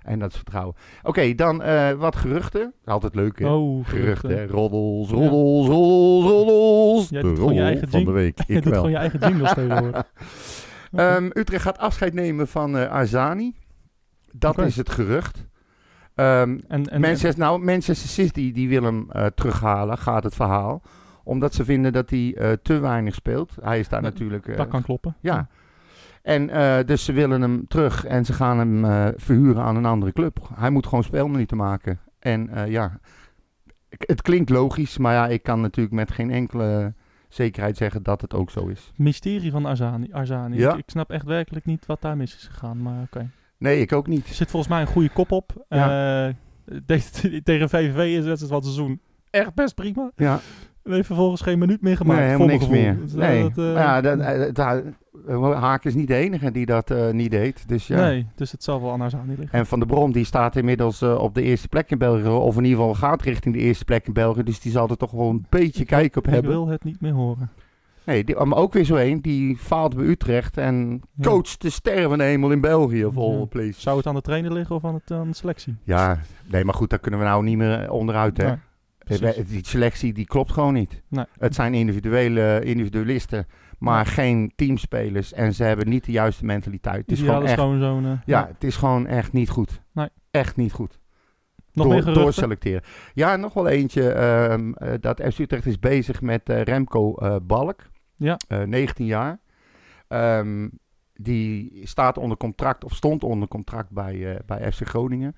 En 0.03 0.19
dat 0.19 0.31
is 0.31 0.37
vertrouwen. 0.37 0.75
Oké, 1.03 1.35
dan 1.35 1.63
eh, 1.63 1.91
wat 1.91 2.17
geruchten. 2.17 2.73
Altijd 2.85 3.15
leuk, 3.15 3.39
hè? 3.39 3.49
Oh, 3.49 3.87
geruchten. 3.89 4.47
Roddels, 4.49 5.11
roddels, 5.11 5.67
roddels, 5.67 6.33
roddels. 6.35 7.09
Jij 7.09 7.23
De 7.23 7.29
doet 7.29 7.39
gewoon 7.39 7.55
je 7.55 7.61
eigen 7.63 7.89
van 7.89 8.05
de 8.05 8.11
week. 8.11 8.39
Ik 8.47 8.55
doet 8.55 8.65
wel. 8.65 8.75
gewoon 8.75 8.91
je 8.91 8.97
eigen 8.97 9.19
jingles 9.19 9.53
tegenwoordig. 9.55 10.13
Ehm, 10.93 11.31
Utrecht 11.33 11.63
gaat 11.63 11.79
afscheid 11.79 12.15
nemen 12.15 12.49
van 12.49 12.89
Arzani. 12.91 13.55
Dat 14.33 14.59
is 14.59 14.77
het 14.77 14.91
gerucht. 14.91 15.47
Ehm, 16.15 16.59
En, 16.69 16.87
en, 16.89 17.01
Manchester, 17.01 17.39
nou, 17.45 17.65
Manchester 17.65 18.09
City 18.09 18.53
die 18.53 18.69
wil 18.69 18.83
hem 18.83 19.11
eh, 19.11 19.27
terughalen, 19.27 19.99
gaat 19.99 20.23
het 20.25 20.35
verhaal. 20.35 20.83
Omdat 21.25 21.55
ze 21.55 21.65
vinden 21.65 21.93
dat 21.93 22.11
hij 22.11 22.35
eh, 22.35 22.53
te 22.63 22.79
weinig 22.79 23.15
speelt. 23.15 23.57
Hij 23.63 23.79
is 23.79 23.89
daar 23.89 24.03
Dat- 24.03 24.13
natuurlijk... 24.13 24.47
eh, 24.47 24.57
dat 24.57 24.69
kan 24.69 24.83
kloppen. 24.83 25.17
Ja. 25.21 25.49
En 26.23 26.51
eh, 26.51 26.85
dus 26.87 27.05
ze 27.05 27.13
willen 27.13 27.41
hem 27.41 27.65
terug 27.69 28.05
en 28.05 28.25
ze 28.25 28.33
gaan 28.33 28.59
hem 28.59 29.13
verhuren 29.17 29.63
aan 29.63 29.77
een 29.77 29.87
andere 29.87 30.13
club. 30.13 30.49
Hij 30.55 30.71
moet 30.71 30.87
gewoon 30.87 31.05
speelminuten 31.05 31.57
maken. 31.57 31.99
En 32.19 32.51
ja, 32.69 32.99
het 33.89 34.23
klinkt 34.23 34.51
logisch, 34.51 34.99
maar 34.99 35.13
ja, 35.15 35.29
ik 35.29 35.43
kan 35.43 35.61
natuurlijk 35.61 35.95
met 35.95 36.11
geen 36.13 36.31
enkele 36.31 36.95
zekerheid 37.29 37.77
zeggen 37.77 38.03
dat 38.03 38.21
het 38.21 38.35
ook 38.35 38.51
zo 38.51 38.67
is. 38.67 38.93
Mysterie 38.97 39.51
van 39.51 39.67
Arzani. 39.67 40.13
Arzani. 40.13 40.57
Ja. 40.59 40.73
Ik, 40.73 40.79
ik 40.79 40.91
snap 40.91 41.11
echt 41.11 41.25
werkelijk 41.25 41.65
niet 41.65 41.87
wat 41.87 42.01
daar 42.01 42.17
mis 42.17 42.35
is 42.37 42.47
gegaan, 42.47 42.83
maar 42.83 43.03
oké. 43.03 43.31
Nee, 43.59 43.81
ik 43.81 43.93
ook 43.93 44.05
Er 44.05 44.11
niet. 44.11 44.27
zit 44.27 44.51
volgens 44.51 44.73
mij 44.73 44.81
een 44.81 44.87
goede 44.87 45.09
kop 45.11 45.33
op. 45.33 45.65
Ja. 45.69 46.33
Tegen 47.45 47.69
VVV 47.69 48.19
is 48.19 48.25
het 48.27 48.41
het 48.41 48.49
seizoen 48.65 49.01
echt 49.31 49.55
best 49.55 49.75
prima. 49.75 50.11
Ja, 50.17 50.41
En 50.85 50.93
heeft 50.93 51.07
vervolgens 51.07 51.41
geen 51.41 51.59
minuut 51.59 51.83
meer 51.83 51.97
gemaakt. 51.97 52.19
nee, 52.21 52.29
helemaal 52.29 52.49
voor 52.49 52.59
niks 52.59 52.73
meer. 52.73 52.99
Dus, 53.01 53.13
eh, 53.13 53.19
Nee, 53.19 53.43
dat, 53.43 53.59
eh, 53.59 53.73
ja, 53.75 54.01
dat, 54.01 54.19
het- 54.21 54.59
eh, 54.59 55.61
Haak 55.61 55.85
is 55.85 55.95
niet 55.95 56.09
de 56.09 56.15
enige 56.15 56.51
die 56.51 56.67
dat 56.67 56.95
niet 57.13 57.31
deed. 57.31 57.69
Dus 57.69 57.87
ja. 57.87 58.01
Nee, 58.01 58.27
dus 58.35 58.53
het 58.53 58.63
zal 58.65 58.81
wel 58.83 58.93
aan 58.93 59.01
Arzani 59.01 59.35
liggen. 59.39 59.59
En 59.59 59.67
Van 59.67 59.79
der 59.79 59.89
Brom 59.89 60.13
die 60.13 60.25
staat 60.25 60.57
inmiddels 60.57 61.03
op 61.03 61.35
de 61.35 61.43
eerste 61.43 61.69
plek 61.69 61.91
in 61.91 61.99
België. 61.99 62.29
Of 62.29 62.57
in 62.57 62.65
ieder 62.65 62.79
geval 62.79 62.95
gaat 62.95 63.23
richting 63.23 63.55
de 63.55 63.61
eerste 63.61 63.85
plek 63.85 64.07
in 64.07 64.13
België. 64.13 64.43
Dus 64.43 64.61
die 64.61 64.73
zal 64.73 64.89
er 64.89 64.97
toch 64.97 65.11
wel 65.11 65.29
een 65.29 65.47
beetje 65.49 65.85
kijk 65.85 66.17
op 66.17 66.27
Ik 66.27 66.33
hebben. 66.33 66.51
wil 66.51 66.67
het 66.69 66.85
niet 66.85 67.01
meer 67.01 67.13
horen. 67.13 67.51
Nee, 68.05 68.25
die, 68.25 68.45
maar 68.45 68.59
ook 68.59 68.73
weer 68.73 68.85
zo 68.85 68.97
een 68.97 69.21
die 69.21 69.57
faalt 69.57 69.97
bij 69.97 70.05
Utrecht 70.05 70.57
en 70.57 71.01
Ja. 71.15 71.25
coacht 71.29 71.63
de 71.63 71.71
de 72.17 72.23
hemel 72.25 72.51
in 72.51 72.61
België 72.61 73.05
all 73.17 73.39
Ja. 73.39 73.45
places. 73.45 73.81
Zou 73.83 73.97
het 73.97 74.07
aan 74.07 74.15
de 74.15 74.21
trainer 74.21 74.53
liggen 74.53 74.77
of 74.77 74.85
aan, 74.85 74.95
het, 74.95 75.11
aan 75.11 75.29
de 75.29 75.37
selectie? 75.37 75.77
Ja, 75.83 76.19
nee, 76.51 76.65
maar 76.65 76.75
goed, 76.75 76.91
daar 76.91 76.99
kunnen 76.99 77.21
we 77.21 77.27
nou 77.27 77.45
niet 77.45 77.57
meer 77.57 77.91
onderuit, 77.91 78.37
hè. 78.37 78.53
Precies. 79.05 79.47
Die 79.47 79.67
selectie 79.67 80.13
die 80.13 80.27
klopt 80.27 80.53
gewoon 80.53 80.75
niet. 80.75 81.03
Nee. 81.09 81.25
Het 81.39 81.55
zijn 81.55 81.75
individuele 81.75 82.61
individualisten, 82.65 83.47
maar 83.79 84.07
geen 84.07 84.53
teamspelers. 84.57 85.33
En 85.33 85.55
ze 85.55 85.65
hebben 85.65 85.89
niet 85.89 86.05
de 86.05 86.13
juiste 86.13 86.45
mentaliteit. 86.45 87.01
Het 87.01 87.11
is 87.11 87.21
Ideale 87.21 87.49
gewoon 87.49 87.83
echt, 87.83 88.05
eh, 88.05 88.19
ja, 88.25 88.47
het 88.47 88.65
is 88.65 88.77
gewoon 88.77 89.07
echt 89.07 89.33
niet 89.33 89.49
goed. 89.49 89.83
Nee. 89.93 90.09
Echt 90.31 90.57
niet 90.57 90.73
goed. 90.73 91.01
Nog 91.73 91.87
door, 91.87 92.05
meer 92.05 92.15
doorselecteren. 92.15 92.83
Ja, 93.15 93.37
nog 93.37 93.53
wel 93.55 93.69
eentje. 93.69 94.11
ehm, 94.11 94.73
eh, 94.73 94.93
dat 95.01 95.21
FC 95.33 95.39
Utrecht 95.39 95.67
is 95.67 95.79
bezig 95.79 96.21
met 96.21 96.49
eh, 96.49 96.63
Remco 96.63 97.15
Balk. 97.43 97.91
Ja. 98.17 98.37
Eh, 98.49 98.63
19 98.63 99.07
jaar. 99.07 99.41
Ehm, 100.09 100.69
die 101.15 101.81
staat 101.85 102.19
onder 102.19 102.37
contract, 102.37 102.85
of 102.85 102.95
stond 102.95 103.25
onder 103.25 103.49
contract 103.49 103.91
bij, 103.91 104.41
bij 104.47 104.73
FC 104.73 104.89
Groningen. 104.89 105.37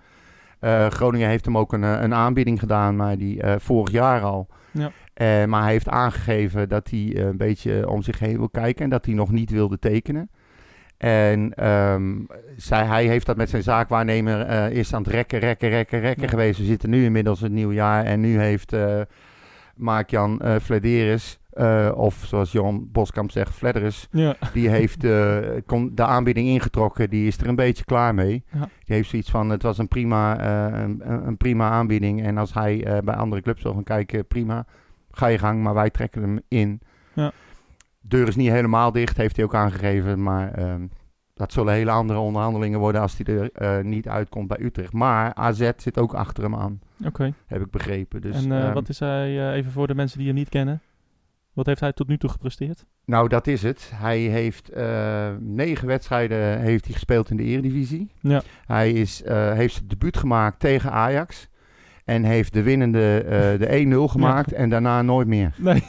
Eh, 0.64 0.86
Groningen 0.86 1.28
heeft 1.28 1.44
hem 1.44 1.58
ook 1.58 1.72
een, 1.72 1.84
eh, 1.84 2.00
een 2.00 2.14
aanbieding 2.14 2.58
gedaan, 2.58 2.96
maar 2.96 3.18
die 3.18 3.42
eh, 3.42 3.54
vorig 3.58 3.90
jaar 3.90 4.20
al. 4.22 4.48
Ja. 4.70 4.90
Maar 5.46 5.62
hij 5.62 5.72
heeft 5.72 5.88
aangegeven 5.88 6.68
dat 6.68 6.90
hij 6.90 7.16
een 7.16 7.36
beetje 7.36 7.88
om 7.88 8.02
zich 8.02 8.18
heen 8.18 8.36
wil 8.36 8.48
kijken 8.48 8.84
en 8.84 8.90
dat 8.90 9.04
hij 9.04 9.14
nog 9.14 9.30
niet 9.30 9.50
wilde 9.50 9.78
tekenen. 9.78 10.30
En 10.96 11.52
zij, 12.56 12.84
hij 12.84 13.06
heeft 13.06 13.26
dat 13.26 13.36
met 13.36 13.50
zijn 13.50 13.62
zaakwaarnemer 13.62 14.68
eerst 14.68 14.94
aan 14.94 15.02
het 15.02 15.12
rekken, 15.12 15.38
rekken, 15.38 15.68
rekken, 15.68 16.00
rekken 16.00 16.22
Ja. 16.22 16.28
geweest. 16.28 16.58
We 16.58 16.64
zitten 16.64 16.90
nu 16.90 17.04
inmiddels 17.04 17.40
het 17.40 17.52
nieuwe 17.52 17.74
jaar 17.74 18.04
en 18.04 18.20
nu 18.20 18.38
heeft 18.38 18.76
Mark-Jan 19.76 20.40
eh 20.40 20.56
Flederis, 20.62 21.38
eh, 21.54 21.92
of 21.94 22.24
zoals 22.26 22.52
Jan 22.52 22.88
Boskamp 22.92 23.30
zegt, 23.30 23.54
Flederis, 23.54 24.08
Ja. 24.10 24.36
die 24.52 24.68
heeft 24.68 25.04
eh, 25.04 25.38
kon 25.66 25.90
de 25.94 26.04
aanbieding 26.04 26.48
ingetrokken. 26.48 27.10
Die 27.10 27.26
is 27.26 27.38
er 27.38 27.48
een 27.48 27.56
beetje 27.56 27.84
klaar 27.84 28.14
mee. 28.14 28.44
Ja. 28.52 28.58
Die 28.84 28.96
heeft 28.96 29.08
zoiets 29.10 29.30
van, 29.30 29.50
het 29.50 29.62
was 29.62 29.78
een 29.78 29.88
prima, 29.88 30.38
eh, 30.38 30.80
een, 30.82 31.26
een 31.26 31.36
prima 31.36 31.70
aanbieding. 31.70 32.22
En 32.22 32.38
als 32.38 32.54
hij 32.54 33.00
bij 33.04 33.14
andere 33.14 33.42
clubs 33.42 33.62
wil 33.62 33.72
gaan 33.72 33.82
kijken, 33.84 34.26
prima. 34.26 34.66
Ga 35.10 35.26
je 35.26 35.38
gang, 35.38 35.62
maar 35.62 35.74
wij 35.74 35.90
trekken 35.90 36.22
hem 36.22 36.40
in. 36.48 36.80
Ja. 37.12 37.32
Deur 38.00 38.28
is 38.28 38.36
niet 38.36 38.50
helemaal 38.50 38.92
dicht, 38.92 39.16
heeft 39.16 39.36
hij 39.36 39.44
ook 39.44 39.54
aangegeven. 39.54 40.22
Maar 40.22 40.52
ehm, 40.52 40.86
dat 41.34 41.52
zullen 41.52 41.72
hele 41.74 41.90
andere 41.90 42.18
onderhandelingen 42.18 42.78
worden 42.78 43.00
als 43.00 43.18
hij 43.24 43.50
er 43.54 43.84
niet 43.84 44.08
uitkomt 44.08 44.48
bij 44.48 44.58
Utrecht. 44.60 44.92
Maar 44.92 45.34
AZ 45.34 45.70
zit 45.76 45.98
ook 45.98 46.14
achter 46.14 46.42
hem 46.42 46.54
aan, 46.54 46.80
Oké. 47.04 47.32
heb 47.46 47.60
ik 47.60 47.70
begrepen. 47.70 48.20
Dus, 48.20 48.44
en 48.44 48.52
eh, 48.52 48.64
ehm, 48.64 48.72
wat 48.74 48.88
is 48.88 48.98
hij, 48.98 49.52
even 49.52 49.72
voor 49.72 49.86
de 49.86 49.94
mensen 49.94 50.18
die 50.18 50.26
hem 50.26 50.36
niet 50.36 50.48
kennen, 50.48 50.80
wat 51.54 51.66
heeft 51.66 51.80
hij 51.80 51.92
tot 51.92 52.08
nu 52.08 52.18
toe 52.18 52.30
gepresteerd? 52.30 52.84
Nou, 53.04 53.28
dat 53.28 53.46
is 53.46 53.62
het. 53.62 53.90
Hij 53.94 54.18
heeft 54.18 54.68
eh, 54.68 55.28
negen 55.38 55.86
wedstrijden 55.86 56.60
heeft 56.60 56.84
hij 56.84 56.94
gespeeld 56.94 57.30
in 57.30 57.36
de 57.36 57.42
Eredivisie. 57.42 58.10
Ja. 58.20 58.42
Hij 58.66 58.92
is, 58.92 59.22
eh, 59.22 59.52
heeft 59.52 59.74
zijn 59.74 59.88
debuut 59.88 60.16
gemaakt 60.16 60.60
tegen 60.60 60.92
Ajax. 60.92 61.48
En 62.04 62.22
heeft 62.24 62.52
de 62.52 62.62
winnende 62.62 63.18
eh, 63.18 63.58
de 63.58 63.66
1-0 63.68 64.10
gemaakt 64.10 64.52
en 64.52 64.68
daarna 64.68 65.02
nooit 65.02 65.26
meer. 65.26 65.54
Nee. 65.56 65.82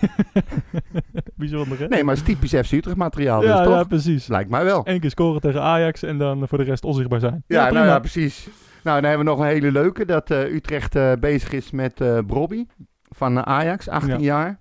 Bijzonder, 1.36 1.80
hè? 1.80 1.88
Nee, 1.88 2.03
maar 2.03 2.16
het 2.16 2.28
is 2.28 2.34
typisch 2.36 2.68
FC 2.68 2.72
Utrecht 2.72 2.97
materiaal 2.97 3.39
dus, 3.39 3.49
ja, 3.49 3.63
toch? 3.63 3.74
ja, 3.74 3.84
precies. 3.84 4.28
Lijkt 4.28 4.49
mij 4.49 4.63
wel. 4.63 4.82
Eén 4.84 4.99
keer 4.99 5.09
scoren 5.09 5.41
tegen 5.41 5.61
Ajax 5.61 6.03
en 6.03 6.18
dan 6.18 6.47
voor 6.47 6.57
de 6.57 6.63
rest 6.63 6.84
onzichtbaar 6.84 7.20
zijn. 7.20 7.43
Ja, 7.47 7.72
nou 7.72 7.86
ja, 7.86 7.99
precies. 7.99 8.47
Nou, 8.84 9.01
dan 9.01 9.09
hebben 9.09 9.26
we 9.26 9.32
nog 9.32 9.39
een 9.41 9.53
hele 9.53 9.72
leuke. 9.72 10.05
Dat 10.05 10.30
Utrecht 10.30 11.20
bezig 11.20 11.51
is 11.51 11.72
met 11.72 11.93
Brobby 12.28 12.66
van 13.09 13.45
Ajax, 13.45 13.89
18 13.89 14.09
Ja. 14.09 14.18
jaar. 14.20 14.59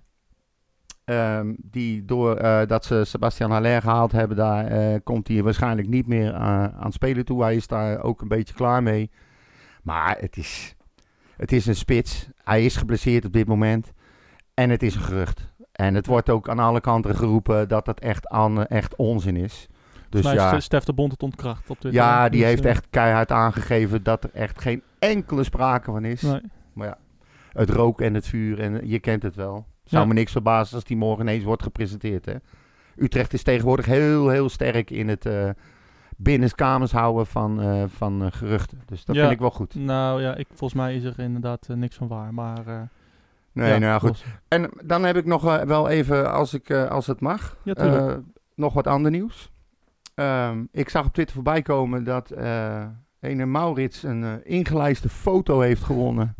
Ehm, 1.05 1.53
die 1.57 2.05
door 2.05 2.35
eh, 2.35 2.67
dat 2.67 2.85
ze 2.85 3.03
Sebastian 3.05 3.51
Haller 3.51 3.81
gehaald 3.81 4.11
hebben, 4.11 4.37
daar 4.37 4.65
eh, 4.65 4.99
komt 5.03 5.27
hij 5.27 5.43
waarschijnlijk 5.43 5.87
niet 5.87 6.07
meer 6.07 6.33
eh, 6.33 6.41
aan 6.41 6.83
het 6.83 6.93
spelen 6.93 7.25
toe. 7.25 7.43
Hij 7.43 7.55
is 7.55 7.67
daar 7.67 8.03
ook 8.03 8.21
een 8.21 8.27
beetje 8.27 8.53
klaar 8.53 8.83
mee. 8.83 9.11
Maar 9.83 10.17
het 10.19 10.37
is, 10.37 10.75
het 11.37 11.51
is 11.51 11.65
een 11.65 11.75
spits. 11.75 12.29
Hij 12.43 12.65
is 12.65 12.75
geblesseerd 12.75 13.25
op 13.25 13.33
dit 13.33 13.47
moment. 13.47 13.93
En 14.53 14.69
het 14.69 14.83
is 14.83 14.95
een 14.95 15.01
gerucht. 15.01 15.53
En 15.71 15.95
het 15.95 16.05
wordt 16.05 16.29
ook 16.29 16.49
aan 16.49 16.59
alle 16.59 16.81
kanten 16.81 17.15
geroepen 17.15 17.67
dat 17.67 17.85
het 17.85 17.99
echt, 17.99 18.27
aan, 18.27 18.65
echt 18.65 18.95
onzin 18.95 19.35
is. 19.35 19.67
Dus 20.09 20.31
ja. 20.31 20.59
Stef 20.59 20.83
de 20.83 20.93
Bond 20.93 21.11
het 21.11 21.23
ontkracht 21.23 21.69
op 21.69 21.79
Twitter. 21.79 22.01
Ja, 22.01 22.29
die 22.29 22.39
Dus, 22.39 22.49
heeft 22.49 22.65
echt 22.65 22.87
keihard 22.89 23.31
aangegeven 23.31 24.03
dat 24.03 24.23
er 24.23 24.29
echt 24.33 24.61
geen 24.61 24.81
enkele 24.99 25.43
sprake 25.43 25.91
van 25.91 26.05
is. 26.05 26.21
Nee. 26.21 26.41
Maar 26.73 26.87
ja, 26.87 26.97
het 27.51 27.69
rook 27.69 28.01
en 28.01 28.13
het 28.13 28.27
vuur 28.27 28.59
en 28.59 28.87
je 28.87 28.99
kent 28.99 29.23
het 29.23 29.35
wel. 29.35 29.65
Zou 29.85 30.01
Ja. 30.01 30.07
me 30.07 30.13
niks 30.13 30.31
verbazen 30.31 30.75
als 30.75 30.83
die 30.83 30.97
morgen 30.97 31.21
ineens 31.27 31.43
wordt 31.43 31.63
gepresenteerd. 31.63 32.25
Hè? 32.25 32.35
Utrecht 32.97 33.33
is 33.33 33.43
tegenwoordig 33.43 33.85
heel, 33.85 34.29
heel 34.29 34.49
sterk 34.49 34.89
in 34.91 35.07
het 35.07 35.25
eh 35.25 35.49
binnenskamers 36.17 36.91
houden 36.91 37.25
van, 37.27 37.61
eh, 37.61 37.83
van 37.87 38.23
eh, 38.23 38.31
geruchten. 38.31 38.81
Dus 38.85 39.05
dat 39.05 39.15
Ja. 39.15 39.21
vind 39.21 39.33
ik 39.33 39.39
wel 39.39 39.51
goed. 39.51 39.75
Nou 39.75 40.21
ja, 40.21 40.35
ik, 40.35 40.47
volgens 40.53 40.73
mij 40.73 40.95
is 40.95 41.03
er 41.03 41.19
inderdaad 41.19 41.67
niks 41.67 41.95
van 41.95 42.07
waar. 42.07 42.33
Maar 42.33 42.63
Nee, 43.51 43.69
ja, 43.71 43.77
nou 43.77 43.91
ja, 43.91 43.99
goed. 43.99 44.25
En 44.47 44.69
dan 44.83 45.03
heb 45.03 45.15
ik 45.17 45.25
nog 45.25 45.41
wel 45.65 45.89
even, 45.89 46.31
als, 46.33 46.53
ik, 46.53 46.71
als 46.71 47.07
het 47.07 47.19
mag, 47.19 47.57
nog 48.55 48.73
wat 48.73 48.87
ander 48.87 49.11
nieuws. 49.11 49.51
Ehm, 50.15 50.63
ik 50.71 50.89
zag 50.89 51.05
op 51.05 51.13
Twitter 51.13 51.35
voorbij 51.35 51.61
komen 51.61 52.03
dat 52.03 52.31
ene 53.19 53.45
Maurits 53.45 54.03
een 54.03 54.45
ingelijste 54.45 55.09
foto 55.09 55.59
heeft 55.59 55.83
gewonnen 55.83 56.35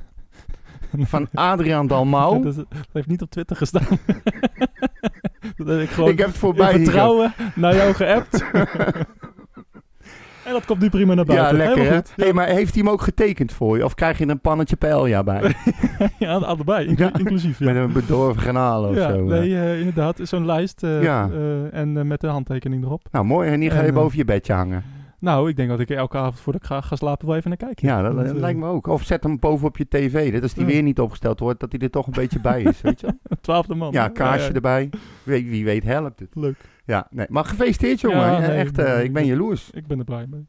van 1.07 1.27
Adriaan 1.33 1.87
Dalmau. 1.87 2.41
dat, 2.43 2.65
heeft 2.93 3.07
niet 3.07 3.21
op 3.21 3.29
Twitter 3.29 3.55
gestaan. 3.55 3.85
dat 5.57 5.67
heb 5.67 5.79
ik 5.79 5.89
gewoon 5.89 6.09
ik 6.09 6.17
heb 6.17 6.27
het 6.27 6.37
voorbij 6.37 6.71
vertrouwen 6.71 7.33
naar 7.55 7.75
jou 7.75 7.93
geappt. 7.93 8.45
en 10.45 10.51
dat 10.51 10.65
komt 10.65 10.79
nu 10.79 10.89
prima 10.89 11.13
naar 11.13 11.25
Ja, 11.27 11.33
buiten. 11.33 11.57
lekker 11.57 11.75
Helemaal 11.77 11.97
hè? 11.97 12.03
goed. 12.07 12.13
Hey, 12.23 12.33
maar 12.33 12.47
heeft 12.47 12.73
hij 12.73 12.83
hem 12.83 12.91
ook 12.91 13.01
getekend 13.01 13.51
voor 13.53 13.77
je? 13.77 13.83
Of 13.85 13.93
krijg 13.93 14.17
je 14.17 14.27
een 14.27 14.39
pannetje 14.41 14.75
paella 14.75 15.23
bij? 15.23 15.55
ja, 16.19 16.33
allebei, 16.35 16.87
inclu- 16.87 17.05
Ja. 17.05 17.13
inclusief. 17.19 17.59
Ja. 17.59 17.65
Met 17.65 17.75
een 17.75 17.91
bedorven 17.93 18.41
granalen 18.41 18.89
of 18.89 18.95
ja, 18.95 19.09
zo. 19.13 19.23
nee, 19.23 19.59
eh, 19.59 19.77
inderdaad. 19.79 20.19
Zo'n 20.23 20.45
lijst 20.45 20.83
eh, 20.83 21.03
Ja. 21.03 21.29
eh, 21.33 21.79
en 21.79 22.07
met 22.07 22.21
de 22.21 22.27
handtekening 22.27 22.83
erop. 22.83 23.01
Nou, 23.11 23.25
mooi. 23.25 23.49
En 23.49 23.61
hier 23.61 23.71
ga 23.71 23.81
je 23.81 23.87
En, 23.87 23.93
boven 23.93 24.17
je 24.17 24.25
bedje 24.25 24.53
hangen. 24.53 24.83
Nou, 25.25 25.49
ik 25.49 25.55
denk 25.55 25.69
dat 25.69 25.79
ik 25.79 25.89
elke 25.89 26.17
avond 26.17 26.39
voordat 26.39 26.61
ik 26.61 26.67
ga, 26.67 26.81
ga 26.81 26.95
slapen 26.95 27.27
wel 27.27 27.35
even 27.35 27.49
naar 27.49 27.57
kijk. 27.57 27.79
Ja, 27.81 28.01
dat, 28.01 28.15
Dat, 28.15 28.25
dat 28.25 28.35
eh, 28.35 28.41
lijkt 28.41 28.59
me 28.59 28.65
ook. 28.67 28.87
Of 28.87 29.03
zet 29.03 29.23
hem 29.23 29.39
boven 29.39 29.67
op 29.67 29.77
je 29.77 29.87
tv. 29.87 30.33
Dat 30.33 30.41
als 30.41 30.53
die 30.53 30.65
Ja. 30.65 30.71
weer 30.71 30.83
niet 30.83 30.99
opgesteld 30.99 31.39
wordt, 31.39 31.59
dat 31.59 31.71
hij 31.71 31.81
er 31.81 31.89
toch 31.89 32.05
een 32.07 32.13
beetje 32.13 32.39
bij 32.39 32.61
is. 32.61 32.81
Weet 32.81 32.99
je? 33.01 33.07
Twaalfde 33.41 33.75
man. 33.75 33.91
Ja, 33.91 34.07
kaarsje 34.07 34.47
ja. 34.47 34.53
erbij. 34.53 34.89
Wie, 35.23 35.49
wie 35.49 35.65
weet 35.65 35.83
helpt 35.83 36.19
het. 36.19 36.29
Leuk. 36.33 36.57
Ja, 36.85 37.07
nee. 37.09 37.25
Maar 37.29 37.45
gefeliciteerd 37.45 38.01
jongen. 38.01 38.41
Nee, 38.41 38.49
Echt, 38.49 38.77
eh, 38.77 38.85
ik 38.85 38.93
ben- 38.95 39.03
ik 39.03 39.13
ben 39.13 39.25
jaloers. 39.25 39.69
Ik 39.71 39.87
ben 39.87 39.99
er 39.99 40.05
blij 40.05 40.25
mee. 40.29 40.47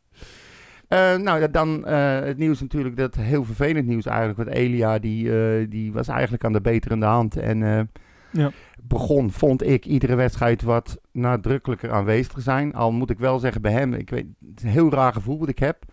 Eh, 0.88 1.16
nou, 1.16 1.40
ja, 1.40 1.46
dan 1.46 1.86
het 1.88 2.36
nieuws 2.38 2.60
natuurlijk. 2.60 2.96
Dat 2.96 3.14
heel 3.14 3.44
vervelend 3.44 3.86
nieuws 3.86 4.06
eigenlijk. 4.06 4.38
Want 4.38 4.50
Elia, 4.50 4.98
die, 4.98 5.30
die 5.68 5.92
was 5.92 6.08
eigenlijk 6.08 6.44
aan 6.44 6.52
de 6.52 6.60
beterende 6.60 7.06
hand. 7.06 7.36
En 7.36 7.90
Ja. 8.30 8.50
begon, 8.82 9.30
vond 9.32 9.62
ik, 9.62 9.84
iedere 9.86 10.14
wedstrijd 10.14 10.62
wat 10.62 11.00
nadrukkelijker 11.12 11.92
aanwezig 11.92 12.32
te 12.32 12.40
zijn. 12.40 12.74
Al 12.74 12.92
moet 12.92 13.10
ik 13.10 13.18
wel 13.18 13.38
zeggen 13.38 13.62
bij 13.62 13.72
hem, 13.72 13.92
ik 13.94 14.10
weet, 14.10 14.26
het 14.48 14.58
is 14.58 14.62
een 14.62 14.70
heel 14.70 14.90
raar 14.90 15.12
gevoel 15.12 15.38
wat 15.38 15.48
ik 15.48 15.58
heb. 15.58 15.84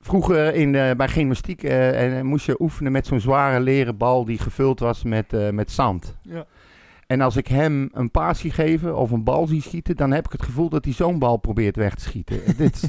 Vroeger 0.00 0.54
in, 0.54 0.74
eh, 0.74 0.90
bij 0.96 1.08
gymnastiek 1.08 1.62
eh, 1.62 2.02
en, 2.04 2.16
eh, 2.16 2.22
moest 2.22 2.46
je 2.46 2.60
oefenen 2.62 2.92
met 2.92 3.06
zo'n 3.06 3.20
zware 3.20 3.60
leren 3.60 3.96
bal 3.96 4.24
die 4.24 4.38
gevuld 4.38 4.80
was 4.80 5.02
met, 5.02 5.52
met 5.52 5.70
zand. 5.70 6.16
Ja. 6.22 6.46
En 7.06 7.20
als 7.20 7.36
ik 7.36 7.46
hem 7.46 7.88
een 7.92 8.10
paas 8.10 8.38
zie 8.38 8.50
geven 8.50 8.96
of 8.96 9.10
een 9.10 9.24
bal 9.24 9.46
zie 9.46 9.62
schieten, 9.62 9.96
dan 9.96 10.10
heb 10.10 10.24
ik 10.26 10.32
het 10.32 10.42
gevoel 10.42 10.68
dat 10.68 10.84
hij 10.84 10.94
zo'n 10.94 11.18
bal 11.18 11.36
probeert 11.36 11.76
weg 11.76 11.94
te 11.94 12.02
schieten. 12.04 12.40
Is- 12.58 12.88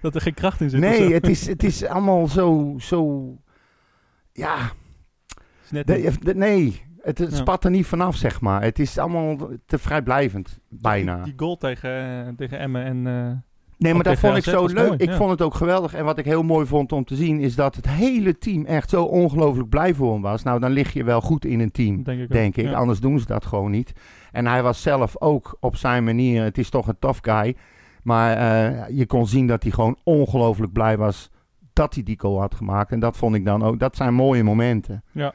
dat 0.00 0.14
er 0.14 0.20
geen 0.20 0.34
kracht 0.34 0.60
in 0.60 0.70
zit. 0.70 0.80
nee, 0.80 1.12
het 1.12 1.28
is, 1.28 1.46
het 1.46 1.62
is 1.62 1.84
allemaal 1.84 2.26
zo, 2.28 2.74
zo 2.78 3.34
ja, 4.32 4.72
net 5.70 5.86
de- 5.86 5.92
niet. 5.94 6.24
de- 6.24 6.34
nee, 6.34 6.82
het, 7.02 7.18
het 7.18 7.30
Ja. 7.30 7.36
spat 7.36 7.64
er 7.64 7.70
niet 7.70 7.86
vanaf, 7.86 8.16
zeg 8.16 8.40
maar. 8.40 8.62
Het 8.62 8.78
is 8.78 8.98
allemaal 8.98 9.36
te 9.66 9.78
vrijblijvend, 9.78 10.58
bijna. 10.68 11.14
Die, 11.14 11.24
die 11.24 11.32
goal 11.36 11.56
tegen, 11.56 11.90
eh, 12.26 12.32
tegen 12.36 12.58
Emmen 12.58 12.84
en... 12.84 13.06
eh, 13.06 13.32
Nee, 13.78 13.94
maar 13.94 14.02
dat 14.02 14.18
vond 14.18 14.36
ik 14.36 14.44
zo 14.44 14.66
leuk. 14.66 14.86
mooi, 14.86 14.98
ik 14.98 15.08
ja. 15.10 15.16
vond 15.16 15.30
het 15.30 15.42
ook 15.42 15.54
geweldig. 15.54 15.94
En 15.94 16.04
wat 16.04 16.18
ik 16.18 16.24
heel 16.24 16.42
mooi 16.42 16.66
vond 16.66 16.92
om 16.92 17.04
te 17.04 17.16
zien, 17.16 17.40
is 17.40 17.54
dat 17.54 17.76
het 17.76 17.88
hele 17.88 18.38
team 18.38 18.64
echt 18.64 18.90
zo 18.90 19.04
ongelooflijk 19.04 19.68
blij 19.68 19.94
voor 19.94 20.12
hem 20.12 20.22
was. 20.22 20.42
Nou, 20.42 20.60
dan 20.60 20.70
lig 20.70 20.92
je 20.92 21.04
wel 21.04 21.20
goed 21.20 21.44
in 21.44 21.60
een 21.60 21.70
team, 21.70 22.02
denk 22.02 22.18
ik 22.18 22.24
ook. 22.24 22.30
denk 22.32 22.56
ik. 22.56 22.64
Ja. 22.64 22.72
Anders 22.72 23.00
doen 23.00 23.18
ze 23.18 23.26
dat 23.26 23.46
gewoon 23.46 23.70
niet. 23.70 23.92
En 24.32 24.46
hij 24.46 24.62
was 24.62 24.82
zelf 24.82 25.20
ook 25.20 25.56
op 25.60 25.76
zijn 25.76 26.04
manier, 26.04 26.42
het 26.42 26.58
is 26.58 26.70
toch 26.70 26.86
een 26.88 26.98
tough 26.98 27.18
guy. 27.22 27.56
Maar 28.02 28.36
eh, 28.36 28.96
je 28.96 29.06
kon 29.06 29.26
zien 29.26 29.46
dat 29.46 29.62
hij 29.62 29.72
gewoon 29.72 29.96
ongelooflijk 30.04 30.72
blij 30.72 30.96
was 30.96 31.30
dat 31.72 31.94
hij 31.94 32.02
die 32.02 32.20
goal 32.20 32.40
had 32.40 32.54
gemaakt. 32.54 32.92
En 32.92 33.00
dat 33.00 33.16
vond 33.16 33.34
ik 33.34 33.44
dan 33.44 33.62
ook, 33.62 33.78
dat 33.78 33.96
zijn 33.96 34.14
mooie 34.14 34.42
momenten. 34.44 35.02
Ja. 35.12 35.32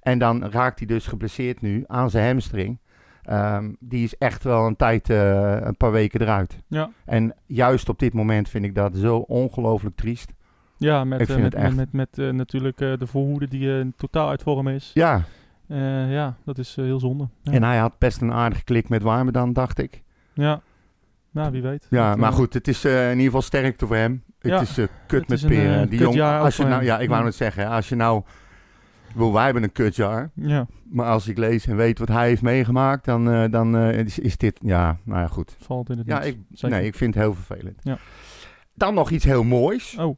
En 0.00 0.18
dan 0.18 0.44
raakt 0.44 0.78
hij 0.78 0.88
dus 0.88 1.06
geblesseerd 1.06 1.60
nu 1.60 1.84
aan 1.86 2.10
zijn 2.10 2.26
hamstring. 2.26 2.78
Ehm, 3.22 3.72
die 3.80 4.04
is 4.04 4.16
echt 4.18 4.44
wel 4.44 4.66
een 4.66 4.76
tijd, 4.76 5.10
eh, 5.10 5.56
een 5.60 5.76
paar 5.76 5.92
weken 5.92 6.20
eruit. 6.20 6.58
Ja. 6.66 6.90
En 7.04 7.34
juist 7.46 7.88
op 7.88 7.98
dit 7.98 8.12
moment 8.12 8.48
vind 8.48 8.64
ik 8.64 8.74
dat 8.74 8.96
zo 8.96 9.16
ongelooflijk 9.16 9.96
triest. 9.96 10.32
Ja, 10.76 11.04
met, 11.04 11.20
eh, 11.20 11.34
met, 11.34 11.44
het 11.44 11.54
echt- 11.54 11.74
met, 11.76 11.92
met, 11.92 12.16
met, 12.16 12.26
eh, 12.28 12.34
natuurlijk 12.34 12.76
de 12.78 13.06
voorhoede 13.06 13.48
die 13.48 13.92
totaal 13.96 14.28
uit 14.28 14.42
vorm 14.42 14.68
is. 14.68 14.90
Ja, 14.94 15.22
ja, 16.08 16.36
dat 16.44 16.58
is 16.58 16.76
heel 16.76 17.00
zonde. 17.00 17.28
Ja. 17.42 17.52
en 17.52 17.62
hij 17.62 17.76
had 17.78 17.98
best 17.98 18.20
een 18.20 18.32
aardige 18.32 18.64
klik 18.64 18.88
met 18.88 19.02
Warmerdam, 19.02 19.52
dacht 19.52 19.78
ik. 19.78 20.02
ja. 20.34 20.60
Nou, 21.30 21.50
wie 21.50 21.62
weet. 21.62 21.86
Ja, 21.90 22.16
maar 22.16 22.32
goed, 22.32 22.54
het 22.54 22.68
is 22.68 22.84
in 22.84 23.10
ieder 23.10 23.24
geval 23.24 23.42
sterkte 23.42 23.86
voor 23.86 23.96
hem. 23.96 24.22
Het 24.38 24.50
Ja, 24.50 24.60
is 24.60 24.74
kut 24.74 24.90
het 25.20 25.28
met 25.28 25.38
is 25.38 25.44
peren. 25.44 25.88
Die 25.88 26.06
als 26.22 26.56
je 26.56 26.64
nou, 26.64 26.84
ja, 26.84 26.98
ik 26.98 27.08
wou 27.08 27.24
net 27.24 27.34
zeggen, 27.34 27.68
als 27.68 27.88
je 27.88 27.94
nou, 27.94 28.22
wij 29.14 29.44
hebben 29.44 29.62
een 29.62 29.72
kutjaar, 29.72 30.30
Ja, 30.34 30.66
maar 30.84 31.06
als 31.06 31.28
ik 31.28 31.38
lees 31.38 31.66
en 31.66 31.76
weet 31.76 31.98
wat 31.98 32.08
hij 32.08 32.28
heeft 32.28 32.42
meegemaakt, 32.42 33.04
dan, 33.04 33.30
eh, 33.30 33.50
dan 33.50 33.76
eh, 33.76 33.98
is, 33.98 34.18
is 34.18 34.36
dit, 34.36 34.58
ja, 34.62 34.98
nou 35.04 35.20
ja, 35.20 35.26
goed. 35.26 35.56
valt 35.60 35.90
in 35.90 35.98
het 35.98 36.06
Ja, 36.06 36.20
ik, 36.22 36.38
nee, 36.60 36.84
ik 36.86 36.94
vind 36.94 37.14
het 37.14 37.22
heel 37.22 37.34
vervelend. 37.34 37.80
Ja. 37.82 37.98
Dan 38.74 38.94
nog 38.94 39.10
iets 39.10 39.24
heel 39.24 39.44
moois. 39.44 39.96
Oh, 39.98 40.16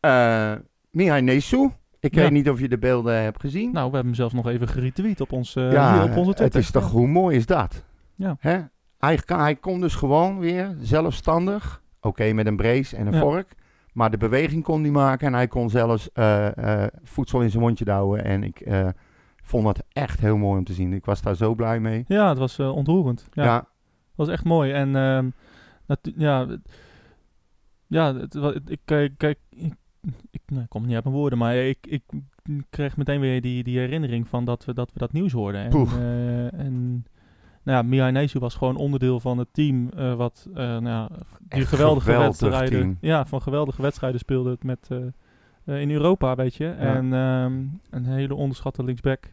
Eh 0.00 0.52
Mihai 0.90 1.22
Nesu. 1.22 1.70
Ik 2.00 2.14
Ja. 2.14 2.20
weet 2.20 2.30
niet 2.30 2.48
of 2.50 2.60
je 2.60 2.68
de 2.68 2.78
beelden 2.78 3.22
hebt 3.22 3.40
gezien. 3.40 3.72
nou, 3.72 3.74
we 3.90 3.94
hebben 3.94 4.04
hem 4.04 4.14
zelfs 4.14 4.34
nog 4.34 4.48
even 4.48 4.68
geretweet 4.68 5.20
op, 5.20 5.32
ons, 5.32 5.52
ja, 5.52 5.94
op 6.04 6.08
onze 6.10 6.22
Twitter. 6.22 6.44
het 6.44 6.54
is 6.54 6.70
toch, 6.70 6.90
hoe 6.90 7.06
mooi 7.06 7.36
is 7.36 7.46
dat? 7.46 7.84
Ja. 8.14 8.36
Hè? 8.40 8.58
Hij, 8.98 9.16
kan, 9.16 9.40
hij 9.40 9.54
kon 9.56 9.80
dus 9.80 9.94
gewoon 9.94 10.38
weer 10.38 10.76
zelfstandig, 10.80 11.82
oké 12.00 12.32
met 12.32 12.46
een 12.46 12.56
brace 12.56 12.96
en 12.96 13.06
een 13.06 13.20
vork, 13.20 13.54
maar 13.94 14.10
de 14.10 14.16
beweging 14.16 14.62
kon 14.62 14.82
hij 14.82 14.90
maken 14.90 15.26
en 15.26 15.34
hij 15.34 15.48
kon 15.48 15.70
zelfs 15.70 16.12
eh, 16.12 16.82
eh, 16.84 16.88
voedsel 17.02 17.40
in 17.40 17.50
zijn 17.50 17.62
mondje 17.62 17.84
douwen. 17.84 18.24
En 18.24 18.42
ik 18.42 18.60
eh, 18.60 18.88
vond 19.42 19.64
dat 19.64 19.84
echt 19.92 20.20
heel 20.20 20.36
mooi 20.36 20.58
om 20.58 20.64
te 20.64 20.72
zien. 20.72 20.92
Ik 20.92 21.04
was 21.04 21.22
daar 21.22 21.36
zo 21.36 21.54
blij 21.54 21.80
mee. 21.80 22.04
Ja, 22.08 22.28
het 22.28 22.38
was 22.38 22.58
ontroerend. 22.60 23.28
Ja, 23.32 23.44
Ja, 23.44 23.56
Het 23.56 23.66
was 24.14 24.28
echt 24.28 24.44
mooi. 24.44 24.72
En 24.72 24.96
ehm, 24.96 25.30
ja, 26.16 26.46
het- 26.48 26.68
ja 27.86 28.14
het, 28.16 28.60
ik, 28.66 28.80
kijk, 28.84 29.12
kijk, 29.16 29.38
ik 29.50 29.74
ik 30.30 30.40
nou, 30.46 30.66
kom 30.66 30.86
niet 30.86 30.94
uit 30.94 31.04
mijn 31.04 31.16
woorden, 31.16 31.38
maar 31.38 31.56
ik, 31.56 31.86
ik 31.86 32.02
kreeg 32.70 32.96
meteen 32.96 33.20
weer 33.20 33.40
die, 33.40 33.62
die 33.64 33.78
herinnering 33.78 34.28
van 34.28 34.44
dat 34.44 34.64
we 34.64 34.74
dat, 34.74 34.92
we 34.92 34.98
dat 34.98 35.12
nieuws 35.12 35.32
hoorden. 35.32 35.60
En, 35.64 35.70
en 36.58 37.04
nou 37.64 37.78
ja, 37.78 37.82
Mihai 37.82 38.12
Nesu 38.12 38.38
was 38.38 38.54
gewoon 38.54 38.76
onderdeel 38.76 39.20
van 39.20 39.38
het 39.38 39.48
team 39.52 39.88
eh, 39.96 40.14
wat 40.14 40.48
eh, 40.54 40.54
nou 40.54 40.86
ja, 40.86 41.08
die 41.48 41.66
geweldige 41.66 42.10
geweldig 42.10 42.26
wedstrijden, 42.26 42.80
team. 42.80 42.96
ja, 43.00 43.26
van 43.26 43.42
geweldige 43.42 43.82
wedstrijden 43.82 44.20
speelde 44.20 44.50
het 44.50 44.64
met 44.64 44.88
eh, 45.64 45.80
in 45.80 45.90
Europa, 45.90 46.34
weet 46.34 46.54
je. 46.54 46.68
En 46.68 47.12
ehm, 47.12 47.52
een 47.90 48.04
hele 48.04 48.34
onderschatte 48.34 48.84
linksback. 48.84 49.24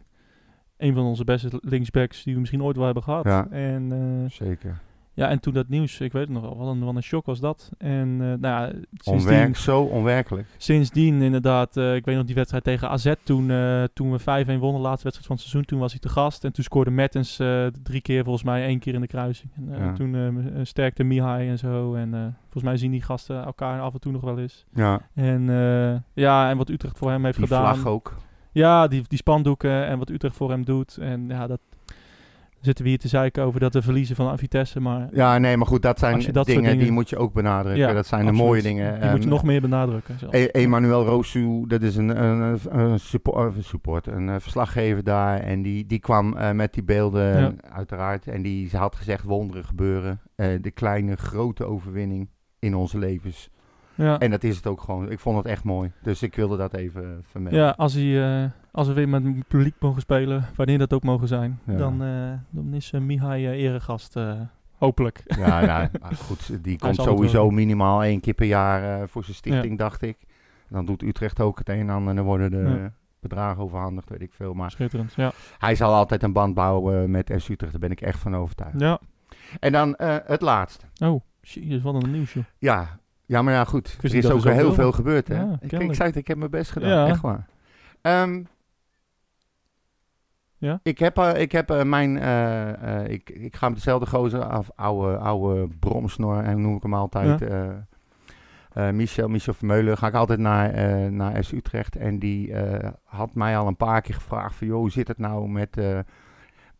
Een 0.78 0.94
van 0.94 1.04
onze 1.04 1.24
beste 1.24 1.50
linksbacks 1.62 2.24
die 2.24 2.34
we 2.34 2.40
misschien 2.40 2.64
ooit 2.64 2.76
wel 2.76 2.86
hebben 2.86 3.04
gehad. 3.04 3.26
Ja. 3.26 3.48
En 3.50 3.92
Zeker. 4.32 4.82
Ja, 5.14 5.30
en 5.30 5.40
toen 5.40 5.54
dat 5.54 5.68
nieuws, 5.68 6.00
ik 6.00 6.12
weet 6.12 6.22
het 6.24 6.32
nog 6.32 6.42
wel, 6.42 6.58
wat 6.58 6.68
een, 6.68 6.84
wat 6.84 6.96
een 6.96 7.04
shock 7.04 7.26
was 7.26 7.40
dat. 7.40 7.72
En 7.78 8.08
eh, 8.22 8.28
nou 8.28 8.40
ja, 8.42 8.72
Onwerk, 9.04 9.56
zo 9.58 9.82
onwerkelijk. 9.82 10.48
sindsdien 10.58 11.22
inderdaad, 11.22 11.78
eh, 11.78 11.96
ik 11.96 12.06
weet 12.06 12.16
nog 12.16 12.26
die 12.26 12.36
wedstrijd 12.36 12.64
tegen 12.64 12.90
AZ 12.90 13.14
toen, 13.24 13.52
eh, 13.52 13.84
toen 13.94 14.12
we 14.12 14.20
5-1 14.20 14.24
wonnen, 14.60 14.82
de 14.82 14.88
laatste 14.88 15.04
wedstrijd 15.04 15.26
van 15.26 15.36
het 15.36 15.40
seizoen. 15.46 15.66
Toen 15.66 15.80
was 15.80 15.92
hij 15.92 16.00
te 16.00 16.10
gast 16.10 16.44
en 16.44 16.54
toen 16.54 16.64
scoorde 16.64 16.92
Mertens 16.92 17.36
drie 17.84 18.02
keer 18.02 18.24
volgens 18.24 18.44
mij, 18.46 18.66
één 18.66 18.80
keer 18.80 18.94
in 18.94 19.02
de 19.02 19.08
kruising. 19.08 19.52
En, 19.56 19.80
Ja. 19.80 19.94
Toen 19.94 20.42
sterkte 20.64 21.04
Mihai 21.04 21.50
en 21.50 21.58
zo. 21.58 21.94
En 21.94 22.38
volgens 22.42 22.64
mij 22.64 22.78
zien 22.78 22.92
die 22.92 23.02
gasten 23.02 23.44
elkaar 23.44 23.82
af 23.82 23.94
en 23.94 24.00
toe 24.00 24.12
nog 24.12 24.22
wel 24.22 24.40
eens. 24.40 24.66
Ja, 24.74 25.02
En 25.14 25.46
ja, 26.14 26.50
en 26.50 26.58
wat 26.58 26.70
Utrecht 26.70 26.98
voor 26.98 27.10
hem 27.12 27.26
heeft 27.26 27.38
die 27.38 27.48
gedaan. 27.48 27.76
vlag 27.76 27.94
ook. 27.94 28.16
Ja, 28.52 28.88
die, 28.88 29.04
die 29.08 29.18
spandoeken 29.18 29.86
en 29.88 29.98
wat 29.98 30.10
Utrecht 30.10 30.36
voor 30.36 30.50
hem 30.50 30.66
doet. 30.66 30.98
En 30.98 31.28
ja, 31.28 31.48
dat 31.48 31.60
zitten 32.62 32.84
we 32.84 32.90
hier 32.90 33.00
te 33.00 33.08
zeiken 33.08 33.44
over 33.44 33.60
dat 33.60 33.74
we 33.74 33.82
verliezen 33.82 34.16
van 34.16 34.38
Vitesse. 34.38 34.80
Maar 34.80 35.10
Ja, 35.14 35.38
nee, 35.38 35.58
maar 35.58 35.68
goed, 35.68 35.82
dat 35.82 36.00
zijn 36.00 36.32
dat 36.32 36.46
dingen, 36.46 36.78
die 36.78 36.92
moet 36.92 37.10
je 37.10 37.18
ook 37.18 37.34
benadrukken. 37.34 37.82
Ja, 37.88 37.94
dat 37.94 38.08
zijn 38.08 38.26
de 38.26 38.32
mooie 38.32 38.62
dingen. 38.62 39.00
die 39.00 39.10
moet 39.10 39.18
je 39.18 39.24
En, 39.24 39.30
nog 39.30 39.44
meer 39.44 39.62
benadrukken. 39.62 40.16
E- 40.30 40.46
Emmanuel 40.46 41.06
Rosu, 41.06 41.64
dat 41.68 41.82
is 41.82 41.96
een, 41.96 42.24
een, 42.24 42.42
een, 42.42 42.80
een 42.80 43.00
suppo- 43.00 43.46
een 43.46 43.64
support, 43.64 44.08
een 44.08 44.30
eh, 44.30 44.36
verslaggever 44.40 45.04
daar. 45.04 45.40
En 45.40 45.62
die, 45.62 45.86
die 45.86 46.00
kwam 46.00 46.38
eh, 46.38 46.52
met 46.52 46.74
die 46.74 46.84
beelden, 46.84 47.40
Ja. 47.40 47.54
uiteraard. 47.74 48.28
En 48.28 48.42
die 48.42 48.70
had 48.78 48.96
gezegd, 48.96 49.24
wonderen 49.24 49.66
gebeuren. 49.66 50.22
Eh, 50.36 50.48
de 50.62 50.72
kleine, 50.72 51.16
grote 51.16 51.66
overwinning 51.66 52.30
in 52.60 52.76
onze 52.76 52.98
levens. 52.98 53.50
Ja. 53.96 54.20
En 54.20 54.32
dat 54.32 54.44
is 54.44 54.56
het 54.56 54.68
ook 54.68 54.82
gewoon. 54.82 55.12
Ik 55.12 55.20
vond 55.20 55.38
het 55.38 55.46
echt 55.46 55.64
mooi. 55.64 55.92
Dus 56.04 56.24
ik 56.24 56.36
wilde 56.36 56.58
dat 56.58 56.74
even 56.74 57.04
eh, 57.04 57.10
vermelden. 57.24 57.60
ja, 57.60 57.70
als, 57.78 57.94
hij, 57.94 58.44
eh, 58.44 58.50
als 58.72 58.88
we 58.88 58.94
weer 58.94 59.10
met 59.10 59.24
het 59.24 59.48
publiek 59.48 59.76
mogen 59.80 60.02
spelen, 60.02 60.46
wanneer 60.56 60.78
dat 60.78 60.94
ook 60.94 61.04
mogen 61.04 61.28
zijn, 61.28 61.60
Ja. 61.66 61.76
dan, 61.78 62.04
eh, 62.04 62.32
dan 62.50 62.74
is 62.74 62.92
Mihai 62.92 63.48
eregast. 63.48 64.16
hopelijk. 64.78 65.24
Ja, 65.26 65.60
nou, 65.66 65.90
maar 66.02 66.16
goed, 66.16 66.64
die 66.64 66.78
komt 66.78 66.96
sowieso 66.96 67.50
minimaal 67.50 68.04
één 68.04 68.20
keer 68.20 68.34
per 68.34 68.48
jaar 68.48 69.10
voor 69.10 69.24
zijn 69.24 69.36
stichting, 69.36 69.78
dacht 69.78 70.02
ik. 70.02 70.18
Dan 70.70 70.86
doet 70.86 71.02
Utrecht 71.02 71.40
ook 71.40 71.58
het 71.58 71.70
een 71.70 71.80
en 71.80 71.90
ander 71.90 72.10
en 72.10 72.16
dan 72.16 72.26
worden 72.26 72.52
de 72.52 72.80
Ja. 72.82 72.92
bedragen 73.20 73.64
overhandigd, 73.64 74.10
weet 74.10 74.22
ik 74.22 74.34
veel. 74.34 74.54
Maar 74.54 74.72
Schitterend. 74.72 75.14
Ja. 75.14 75.32
hij 75.58 75.76
zal 75.76 75.94
altijd 75.94 76.24
een 76.24 76.34
band 76.34 76.54
bouwen 76.54 77.12
met 77.12 77.34
FC 77.40 77.50
Utrecht, 77.50 77.72
daar 77.72 77.82
ben 77.82 77.92
ik 77.92 78.02
echt 78.02 78.20
van 78.20 78.36
overtuigd. 78.36 78.80
ja. 78.80 79.00
En 79.60 79.72
dan 79.72 79.94
het 80.26 80.42
laatste. 80.42 80.86
Oh, 81.04 81.22
jezus, 81.42 81.82
wat 81.82 82.04
een 82.04 82.12
nieuws, 82.12 82.34
joh. 82.34 82.44
Ja, 82.58 83.00
ja 83.32 83.42
maar 83.42 83.54
ja, 83.54 83.64
goed. 83.66 83.98
Er 84.02 84.16
is 84.16 84.30
ook 84.30 84.44
heel 84.44 84.74
veel 84.74 84.92
gebeurd, 84.92 85.28
hè? 85.28 85.36
Ja, 85.36 85.58
ik, 85.60 85.72
ik 85.72 85.94
zei 85.96 86.08
het, 86.08 86.18
ik 86.18 86.28
heb 86.28 86.38
mijn 86.38 86.50
best 86.52 86.72
gedaan, 86.72 86.90
Ja. 86.90 87.08
echt 87.08 87.22
waar. 87.22 87.48
Ehm, 88.02 88.44
Ja? 90.58 90.80
Ik 90.84 90.98
heb, 91.00 91.18
eh, 91.18 91.42
ik 91.42 91.52
heb 91.52 91.70
eh, 91.70 91.84
mijn, 91.84 92.18
eh, 92.20 93.08
ik, 93.08 93.30
ik 93.30 93.56
ga 93.56 93.68
met 93.68 93.78
dezelfde 93.78 94.06
gozer 94.06 94.44
af, 94.44 94.70
oude, 94.76 95.18
oude 95.18 95.68
bromsnor, 95.80 96.44
en 96.44 96.62
noem 96.62 96.76
ik 96.76 96.82
hem 96.84 96.94
altijd. 96.94 97.42
eh, 97.42 98.90
Michel, 98.90 99.28
Michel 99.28 99.54
Vermeulen, 99.54 99.98
ga 99.98 100.08
ik 100.08 100.14
altijd 100.14 100.40
naar, 100.40 100.72
naar 101.12 101.44
S 101.44 101.52
Utrecht. 101.52 101.96
En 101.96 102.20
die 102.20 102.54
had 103.04 103.36
mij 103.36 103.58
al 103.58 103.68
een 103.68 103.78
paar 103.78 104.02
keer 104.02 104.16
gevraagd 104.16 104.56
van, 104.56 104.68
joh, 104.68 104.78
hoe 104.78 104.92
zit 104.92 105.08
het 105.08 105.18
nou 105.18 105.50
met, 105.50 105.78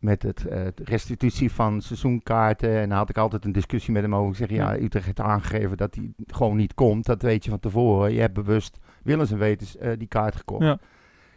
met 0.02 0.22
het, 0.22 0.44
het 0.48 0.80
restitutie 0.84 1.52
van 1.52 1.80
seizoenkaarten? 1.82 2.70
En 2.80 2.88
dan 2.88 2.98
had 2.98 3.08
ik 3.08 3.18
altijd 3.18 3.44
een 3.44 3.52
discussie 3.52 3.92
met 3.92 4.02
hem 4.02 4.14
over. 4.14 4.30
Ik 4.30 4.36
zeg, 4.36 4.50
ja. 4.58 4.76
Utrecht 4.76 5.04
heeft 5.06 5.20
aangegeven 5.20 5.76
dat 5.76 5.94
hij 5.94 6.12
gewoon 6.26 6.56
niet 6.56 6.74
komt. 6.74 7.06
Dat 7.06 7.22
weet 7.22 7.44
je 7.44 7.50
van 7.50 7.60
tevoren. 7.60 8.12
Je 8.12 8.20
hebt 8.20 8.34
bewust, 8.34 8.78
willens 9.02 9.30
en 9.30 9.38
wetens, 9.38 9.76
eh, 9.76 9.90
die 9.98 10.08
kaart 10.08 10.36
gekocht. 10.36 10.62
Ja. 10.64 10.78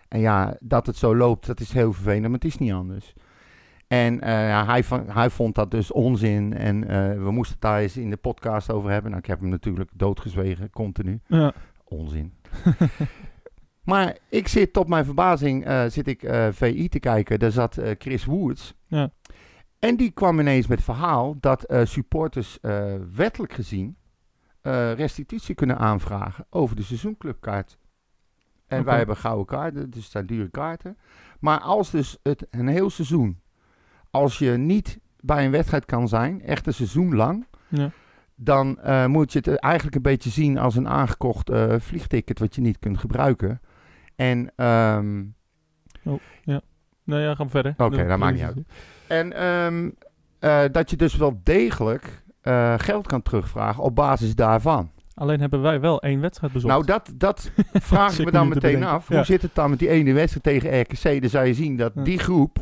En 0.08 0.20
ja, 0.20 0.58
dat 0.60 0.86
het 0.86 0.96
zo 0.96 1.16
loopt, 1.16 1.46
dat 1.46 1.60
is 1.60 1.72
heel 1.74 1.94
vervelend, 1.94 2.22
maar 2.24 2.32
het 2.32 2.46
is 2.46 2.58
niet 2.58 2.72
anders. 2.74 3.14
En 3.88 4.16
ja, 4.24 4.66
hij, 4.66 4.84
van- 4.84 5.10
hij 5.10 5.30
vond 5.30 5.56
dat 5.56 5.72
dus 5.72 5.92
onzin. 5.92 6.54
En 6.54 6.88
eh, 6.88 7.24
we 7.24 7.32
moesten 7.32 7.54
het 7.54 7.62
daar 7.64 7.80
eens 7.80 7.98
in 7.98 8.10
de 8.10 8.18
podcast 8.18 8.72
over 8.72 8.90
hebben. 8.92 9.10
Nou, 9.12 9.24
ik 9.24 9.30
heb 9.30 9.40
hem 9.40 9.50
natuurlijk 9.50 9.90
doodgezwegen, 9.94 10.70
continu. 10.70 11.20
Ja. 11.28 11.54
Onzin. 11.84 12.34
maar 13.86 14.18
ik 14.30 14.48
zit 14.48 14.74
tot 14.74 14.88
mijn 14.88 15.06
verbazing, 15.06 15.66
eh, 15.66 15.86
zit 15.88 16.08
ik 16.08 16.24
eh, 16.24 16.48
VI 16.52 16.90
te 16.90 17.00
kijken. 17.00 17.40
Daar 17.40 17.52
zat 17.52 17.78
eh, 17.78 17.96
Chris 17.98 18.26
Woods. 18.26 18.76
Ja. 18.88 19.10
En 19.80 19.98
die 19.98 20.12
kwam 20.12 20.40
ineens 20.40 20.68
met 20.68 20.78
het 20.78 20.86
verhaal 20.86 21.36
dat 21.40 21.74
supporters 21.84 22.58
wettelijk 23.16 23.54
gezien 23.54 23.98
restitutie 24.96 25.56
kunnen 25.56 25.78
aanvragen 25.78 26.46
over 26.50 26.76
de 26.76 26.84
seizoenclubkaart. 26.84 27.78
En 28.68 28.84
wij 28.84 28.98
hebben 28.98 29.18
gouden 29.18 29.46
kaarten, 29.46 29.90
dus 29.90 30.04
het 30.04 30.12
zijn 30.12 30.26
dure 30.26 30.50
kaarten. 30.50 30.98
Maar 31.40 31.60
als 31.60 31.92
dus 31.92 32.18
het 32.24 32.48
een 32.50 32.68
heel 32.68 32.90
seizoen, 32.90 33.40
als 34.10 34.38
je 34.38 34.52
niet 34.52 35.00
bij 35.20 35.46
een 35.46 35.52
wedstrijd 35.52 35.86
kan 35.86 36.08
zijn, 36.08 36.42
echt 36.42 36.68
een 36.68 36.74
seizoen 36.74 37.16
lang, 37.16 37.48
Ja. 37.68 37.92
dan 38.36 38.80
moet 39.12 39.34
je 39.34 39.40
het 39.40 39.56
eigenlijk 39.56 39.96
een 39.96 40.02
beetje 40.02 40.30
zien 40.30 40.58
als 40.58 40.76
een 40.76 40.88
aangekocht 40.90 41.52
vliegticket 41.78 42.40
wat 42.40 42.56
je 42.56 42.62
niet 42.62 42.80
kunt 42.80 42.98
gebruiken. 42.98 43.62
En, 44.16 44.52
ehm, 44.56 45.24
Nou 47.08 47.22
ja, 47.22 47.36
gaan 47.36 47.46
we 47.46 47.52
verder. 47.52 47.74
Oké, 47.78 48.08
dat 48.08 48.18
maakt 48.18 48.36
niet 48.36 48.44
uit. 48.44 48.58
en 49.08 49.34
ehm, 49.34 49.90
eh, 50.40 50.64
dat 50.72 50.90
je 50.90 50.96
dus 50.96 51.16
wel 51.16 51.40
degelijk 51.44 52.24
eh, 52.42 52.74
geld 52.78 53.08
kan 53.08 53.22
terugvragen 53.22 53.84
op 53.84 53.96
basis 53.96 54.36
daarvan. 54.36 54.92
Alleen 55.14 55.40
hebben 55.40 55.62
wij 55.62 55.80
wel 55.80 56.02
één 56.02 56.20
wedstrijd 56.22 56.54
bezocht. 56.54 56.74
Nou, 56.74 56.86
dat, 56.86 57.12
dat 57.16 57.52
vraag 57.74 58.20
ik 58.20 58.26
me 58.26 58.32
dan 58.32 58.48
meteen 58.48 58.84
af. 58.84 59.08
Hoe 59.08 59.18
Ja. 59.18 59.24
zit 59.24 59.42
het 59.42 59.56
dan 59.56 59.70
met 59.70 59.80
die 59.80 59.90
ene 59.90 60.14
wedstrijd 60.14 60.44
tegen 60.44 60.80
RKC? 60.82 61.22
Dan 61.22 61.30
zou 61.30 61.46
je 61.46 61.54
zien 61.54 61.76
dat 61.78 61.92
Ja. 61.96 62.04
die 62.04 62.20
groep, 62.20 62.58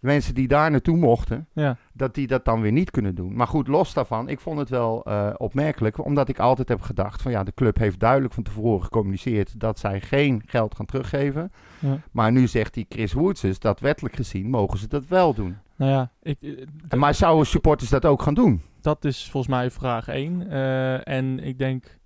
de 0.00 0.06
mensen 0.06 0.34
die 0.34 0.48
daar 0.48 0.70
naartoe 0.70 0.96
mochten, 0.96 1.48
ja. 1.52 1.76
dat 1.92 2.14
die 2.14 2.26
dat 2.26 2.44
dan 2.44 2.60
weer 2.60 2.72
niet 2.72 2.90
kunnen 2.90 3.14
doen. 3.14 3.36
Maar 3.36 3.46
goed, 3.46 3.68
los 3.68 3.94
daarvan, 3.94 4.28
ik 4.28 4.40
vond 4.40 4.58
het 4.58 4.68
wel 4.68 5.04
eh, 5.04 5.30
opmerkelijk, 5.36 6.04
omdat 6.04 6.28
ik 6.28 6.38
altijd 6.38 6.68
heb 6.68 6.80
gedacht 6.80 7.22
van 7.22 7.32
ja, 7.32 7.42
de 7.42 7.54
club 7.54 7.78
heeft 7.78 7.98
duidelijk 8.00 8.34
van 8.34 8.42
tevoren 8.42 8.82
gecommuniceerd 8.82 9.60
dat 9.60 9.78
zij 9.78 10.00
geen 10.00 10.42
geld 10.46 10.74
gaan 10.74 10.86
teruggeven. 10.86 11.52
Ja. 11.78 11.98
Maar 12.10 12.32
nu 12.32 12.46
zegt 12.46 12.74
die 12.74 12.86
Chris 12.88 13.12
Woods 13.12 13.40
dus 13.40 13.58
dat 13.58 13.80
wettelijk 13.80 14.16
gezien 14.16 14.50
mogen 14.50 14.78
ze 14.78 14.88
dat 14.88 15.06
wel 15.06 15.34
doen. 15.34 15.56
Nou 15.76 15.90
ja, 15.90 16.12
ik, 16.22 16.42
eh, 16.88 16.98
maar 16.98 17.14
zouden 17.14 17.46
supporters 17.46 17.90
dat 17.90 18.04
ook 18.04 18.22
gaan 18.22 18.34
doen? 18.34 18.62
dat 18.80 19.04
is 19.04 19.30
volgens 19.30 19.52
mij 19.52 19.70
vraag 19.70 20.08
1. 20.08 20.50
Eh, 20.50 21.08
en 21.08 21.38
ik 21.38 21.58
denk, 21.58 21.98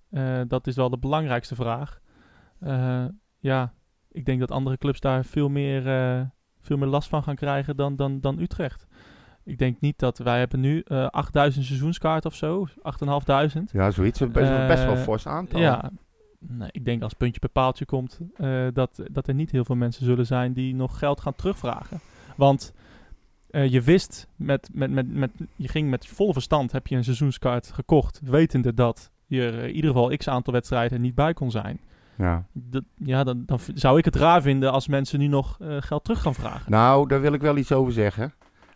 dat 0.48 0.66
is 0.66 0.76
wel 0.76 0.90
de 0.90 0.98
belangrijkste 0.98 1.54
vraag. 1.54 2.00
Ja, 3.38 3.72
ik 4.10 4.24
denk 4.24 4.40
dat 4.40 4.50
andere 4.50 4.78
clubs 4.78 5.00
daar 5.00 5.24
veel 5.24 5.48
meer, 5.48 5.82
veel 6.64 6.76
meer 6.76 6.88
last 6.88 7.08
van 7.08 7.22
gaan 7.22 7.34
krijgen 7.34 7.76
dan, 7.76 7.96
dan, 7.96 8.20
dan 8.20 8.38
Utrecht. 8.38 8.86
Ik 9.44 9.58
denk 9.58 9.80
niet 9.80 9.98
dat 9.98 10.18
wij 10.18 10.38
hebben 10.38 10.60
nu 10.60 10.82
eh 10.86 11.06
8000 11.06 11.64
seizoenskaart 11.64 12.24
of 12.24 12.34
zo, 12.34 12.66
8500. 12.82 13.72
Ja, 13.72 13.90
zoiets. 13.90 14.18
Best, 14.18 14.32
wel- 14.32 14.66
best 14.66 14.84
wel 14.84 14.94
Eh, 14.94 15.02
fors 15.02 15.26
aantal. 15.26 15.60
Ja, 15.60 15.90
nee, 16.38 16.68
ik 16.72 16.84
denk 16.84 17.02
als 17.02 17.12
puntje 17.12 17.40
per 17.40 17.48
paaltje 17.48 17.84
komt, 17.84 18.20
eh, 18.36 18.66
dat, 18.72 19.02
dat 19.12 19.28
er 19.28 19.34
niet 19.34 19.50
heel 19.50 19.64
veel 19.64 19.74
mensen 19.76 20.04
zullen 20.04 20.26
zijn 20.26 20.52
die 20.52 20.74
nog 20.74 20.98
geld 20.98 21.20
gaan 21.20 21.34
terugvragen. 21.34 22.00
Want 22.36 22.72
eh, 23.50 23.66
je 23.72 23.80
wist, 23.80 24.28
met, 24.36 24.68
met, 24.72 24.90
met, 24.90 25.12
met, 25.12 25.30
je 25.56 25.68
ging 25.68 25.90
met 25.90 26.06
volle 26.06 26.32
verstand, 26.32 26.72
heb 26.72 26.86
je 26.86 26.96
een 26.96 27.04
seizoenskaart 27.04 27.72
gekocht, 27.72 28.20
wetende 28.24 28.74
dat 28.74 29.10
je 29.26 29.40
er 29.42 29.64
in 29.64 29.74
ieder 29.74 29.90
geval 29.90 30.16
x 30.16 30.28
aantal 30.28 30.52
wedstrijden 30.52 31.00
niet 31.00 31.14
bij 31.14 31.32
kon 31.34 31.50
zijn. 31.50 31.80
Ja. 32.18 32.44
Dat, 32.52 32.82
ja, 32.96 33.24
dan, 33.24 33.42
dan 33.46 33.58
zou 33.74 33.98
ik 33.98 34.04
het 34.04 34.16
raar 34.16 34.42
vinden 34.42 34.72
als 34.72 34.88
mensen 34.88 35.18
nu 35.18 35.26
nog 35.26 35.56
eh, 35.60 35.76
geld 35.80 36.04
terug 36.04 36.20
gaan 36.22 36.34
vragen. 36.34 36.70
Nou, 36.70 37.08
daar 37.08 37.20
wil 37.20 37.32
ik 37.32 37.40
wel 37.40 37.56
iets 37.56 37.72
over 37.72 37.92
zeggen. 37.92 38.32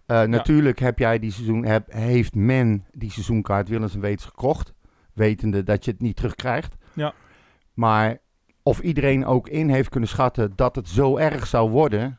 Eh, 0.07 0.23
Natuurlijk 0.23 0.79
heb 0.79 0.99
jij 0.99 1.19
die 1.19 1.31
seizoen, 1.31 1.65
heb, 1.65 1.93
heeft 1.93 2.35
men 2.35 2.85
die 2.93 3.11
seizoenkaart 3.11 3.69
willens 3.69 3.95
en 3.95 4.01
wetens 4.01 4.25
gekocht. 4.25 4.75
Wetende 5.13 5.63
dat 5.63 5.85
je 5.85 5.91
het 5.91 6.01
niet 6.01 6.17
terugkrijgt. 6.17 6.77
Ja. 6.93 7.13
Maar 7.75 8.19
of 8.63 8.81
iedereen 8.81 9.27
ook 9.27 9.49
in 9.49 9.69
heeft 9.69 9.89
kunnen 9.89 10.09
schatten 10.09 10.53
dat 10.57 10.77
het 10.77 10.89
zo 10.89 11.17
erg 11.17 11.47
zou 11.47 11.71
worden. 11.71 12.19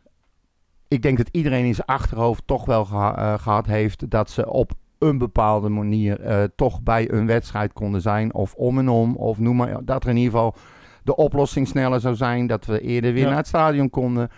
Ik 0.87 1.01
denk 1.01 1.17
dat 1.17 1.29
iedereen 1.31 1.65
in 1.65 1.75
zijn 1.75 1.87
achterhoofd 1.87 2.43
toch 2.45 2.65
wel 2.65 2.85
geha- 2.85 3.17
eh, 3.33 3.39
gehad 3.39 3.65
heeft 3.65 4.09
dat 4.09 4.29
ze 4.29 4.49
op 4.51 4.71
een 4.97 5.17
bepaalde 5.17 5.69
manier 5.69 6.49
toch 6.55 6.81
bij 6.81 7.11
een 7.11 7.25
wedstrijd 7.25 7.73
konden 7.73 8.01
zijn. 8.01 8.33
Of 8.33 8.53
om 8.53 8.77
en 8.77 8.89
om. 8.89 9.15
Of 9.15 9.39
noem 9.39 9.55
maar. 9.55 9.85
Dat 9.85 10.03
er 10.03 10.09
in 10.09 10.17
ieder 10.17 10.31
geval 10.31 10.55
de 11.09 11.15
oplossing 11.15 11.67
sneller 11.67 11.99
zou 11.99 12.15
zijn. 12.15 12.47
Dat 12.47 12.65
we 12.65 12.81
eerder 12.81 13.13
weer 13.13 13.23
Ja. 13.23 13.27
naar 13.27 13.37
het 13.37 13.47
stadion 13.47 13.89
konden. 13.89 14.29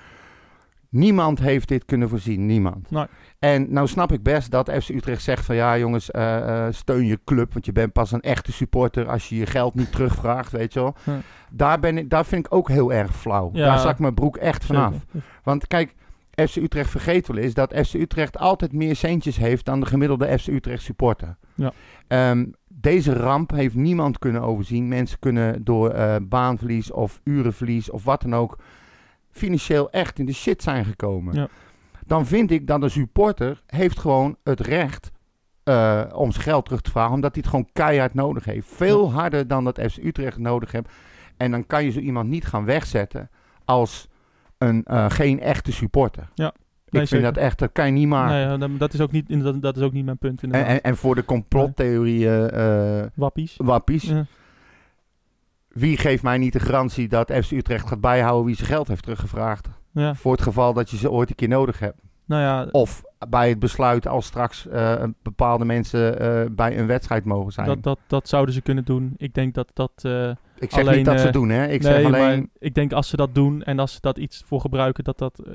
Niemand 0.89 1.39
heeft 1.39 1.67
dit 1.67 1.85
kunnen 1.85 2.09
voorzien, 2.09 2.45
niemand. 2.45 2.91
Nee. 2.91 3.05
En 3.39 3.73
nou 3.73 3.87
snap 3.87 4.11
ik 4.11 4.23
best 4.23 4.51
dat 4.51 4.71
FC 4.71 4.89
Utrecht 4.89 5.21
zegt 5.23 5.45
van 5.45 5.55
ja 5.55 5.77
jongens, 5.77 6.11
eh, 6.11 6.65
eh, 6.67 6.73
steun 6.73 7.05
je 7.05 7.19
club, 7.25 7.53
want 7.53 7.65
je 7.65 7.71
bent 7.71 7.93
pas 7.93 8.11
een 8.11 8.21
echte 8.21 8.51
supporter 8.51 9.07
als 9.09 9.29
je 9.29 9.35
je 9.35 9.45
geld 9.45 9.75
niet 9.75 9.91
terugvraagt, 9.91 10.51
weet 10.51 10.73
je 10.73 10.79
wel. 10.79 10.95
Ja. 11.03 11.19
Daar, 11.51 11.79
ben 11.79 11.97
ik, 11.97 12.09
daar 12.09 12.25
vind 12.25 12.45
ik 12.45 12.53
ook 12.53 12.69
heel 12.69 12.93
erg 12.93 13.15
flauw. 13.15 13.49
Ja. 13.53 13.65
Daar 13.65 13.79
zak 13.79 13.99
mijn 13.99 14.13
broek 14.13 14.37
echt 14.37 14.65
vanaf. 14.65 14.93
Zeker. 14.93 15.27
Want 15.43 15.67
kijk, 15.67 15.93
FC 16.35 16.55
Utrecht 16.55 16.89
vergeet 16.89 17.27
wel 17.27 17.37
eens 17.37 17.53
dat 17.53 17.73
FC 17.85 17.93
Utrecht 17.93 18.37
altijd 18.37 18.73
meer 18.73 18.95
centjes 18.95 19.37
heeft 19.37 19.65
dan 19.65 19.79
de 19.79 19.85
gemiddelde 19.85 20.39
FC 20.39 20.47
Utrecht 20.47 20.83
supporter. 20.83 21.37
Ja. 21.55 21.71
Ehm, 22.07 22.45
deze 22.73 23.13
ramp 23.13 23.51
heeft 23.51 23.75
niemand 23.75 24.19
kunnen 24.19 24.41
overzien. 24.41 24.87
Mensen 24.87 25.19
kunnen 25.19 25.63
door 25.63 25.89
eh, 25.89 26.15
baanverlies 26.21 26.91
of 26.91 27.21
urenverlies 27.23 27.89
of 27.89 28.03
wat 28.03 28.21
dan 28.21 28.35
ook 28.35 28.57
financieel 29.29 29.89
echt 29.91 30.19
in 30.19 30.25
de 30.25 30.33
shit 30.33 30.63
zijn 30.63 30.85
gekomen. 30.85 31.33
Ja. 31.33 31.47
Dan 32.05 32.25
vind 32.25 32.51
ik 32.51 32.67
dat 32.67 32.83
een 32.83 32.91
supporter 32.91 33.61
heeft 33.65 33.99
gewoon 33.99 34.35
het 34.43 34.59
recht 34.59 35.11
eh, 35.63 36.03
om 36.13 36.31
zijn 36.31 36.43
geld 36.43 36.65
terug 36.65 36.81
te 36.81 36.91
vragen, 36.91 37.13
omdat 37.13 37.33
hij 37.33 37.41
het 37.41 37.51
gewoon 37.51 37.69
keihard 37.73 38.13
nodig 38.13 38.45
heeft. 38.45 38.67
Veel 38.67 39.11
harder 39.11 39.47
dan 39.47 39.63
dat 39.63 39.79
FC 39.91 39.97
Utrecht 39.97 40.37
nodig 40.37 40.71
heeft. 40.71 40.89
En 41.37 41.51
dan 41.51 41.65
kan 41.65 41.83
je 41.83 41.91
zo 41.91 41.99
iemand 41.99 42.29
niet 42.29 42.45
gaan 42.45 42.65
wegzetten 42.65 43.29
als 43.65 44.07
een, 44.57 44.83
eh, 44.83 45.09
geen 45.09 45.39
echte 45.39 45.71
supporter. 45.71 46.29
Ja. 46.33 46.53
Ik 46.91 46.97
vind 46.97 47.09
zeker. 47.09 47.33
dat 47.33 47.43
echt, 47.43 47.59
dat 47.59 47.69
kan 47.71 47.85
je 47.85 47.91
niet 47.91 48.07
maken. 48.07 48.49
Nee, 48.49 48.57
dat- 48.57 48.79
dat, 48.79 48.93
is 48.93 49.01
ook 49.01 49.11
niet, 49.11 49.29
inderdaad, 49.29 49.61
dat 49.61 49.77
is 49.77 49.83
ook 49.83 49.93
niet 49.93 50.05
mijn 50.05 50.17
punt. 50.17 50.41
en, 50.43 50.51
en, 50.51 50.81
en 50.81 50.97
voor 50.97 51.15
de 51.15 51.25
complottheorieën, 51.25 52.49
eh 52.49 53.01
Wappies. 53.15 53.55
wappies, 53.57 54.03
Ja. 54.03 54.25
wie 55.67 55.97
geeft 55.97 56.23
mij 56.23 56.37
niet 56.37 56.53
de 56.53 56.59
garantie 56.59 57.07
dat 57.07 57.31
FC 57.43 57.51
Utrecht 57.51 57.87
gaat 57.87 58.01
bijhouden 58.01 58.45
wie 58.45 58.55
zijn 58.55 58.67
geld 58.67 58.87
heeft 58.87 59.03
teruggevraagd? 59.03 59.67
ja. 59.91 60.15
Voor 60.15 60.31
het 60.31 60.41
geval 60.41 60.73
dat 60.73 60.89
je 60.89 60.97
ze 60.97 61.11
ooit 61.11 61.29
een 61.29 61.35
keer 61.35 61.47
nodig 61.47 61.79
hebt. 61.79 61.97
Nou 62.25 62.41
ja, 62.41 62.67
Of 62.71 63.01
bij 63.29 63.49
het 63.49 63.59
besluit 63.59 64.07
als 64.07 64.25
straks 64.25 64.67
eh, 64.67 65.03
bepaalde 65.23 65.65
mensen 65.65 66.19
eh, 66.19 66.45
bij 66.51 66.77
een 66.79 66.87
wedstrijd 66.87 67.25
mogen 67.25 67.51
zijn. 67.51 67.67
dat, 67.67 67.83
dat, 67.83 67.99
dat 68.07 68.27
zouden 68.29 68.53
ze 68.53 68.61
kunnen 68.61 68.83
doen. 68.85 69.13
Ik 69.17 69.33
denk 69.33 69.53
dat 69.53 69.69
dat... 69.73 70.05
ik 70.61 70.71
zeg 70.71 70.79
alleen, 70.79 70.95
niet 70.95 71.05
dat 71.05 71.19
ze 71.19 71.27
eh, 71.27 71.33
doen, 71.33 71.49
hè. 71.49 71.63
Ik 71.63 71.81
nee, 71.81 71.93
zeg 71.93 72.05
alleen... 72.05 72.37
maar 72.39 72.45
ik 72.57 72.73
denk 72.73 72.93
als 72.93 73.09
ze 73.09 73.15
dat 73.15 73.35
doen 73.35 73.63
en 73.63 73.79
als 73.79 73.93
ze 73.93 73.97
dat 74.01 74.17
iets 74.17 74.43
voor 74.45 74.61
gebruiken, 74.61 75.03
dat 75.03 75.17
dat 75.17 75.39
eh, 75.39 75.53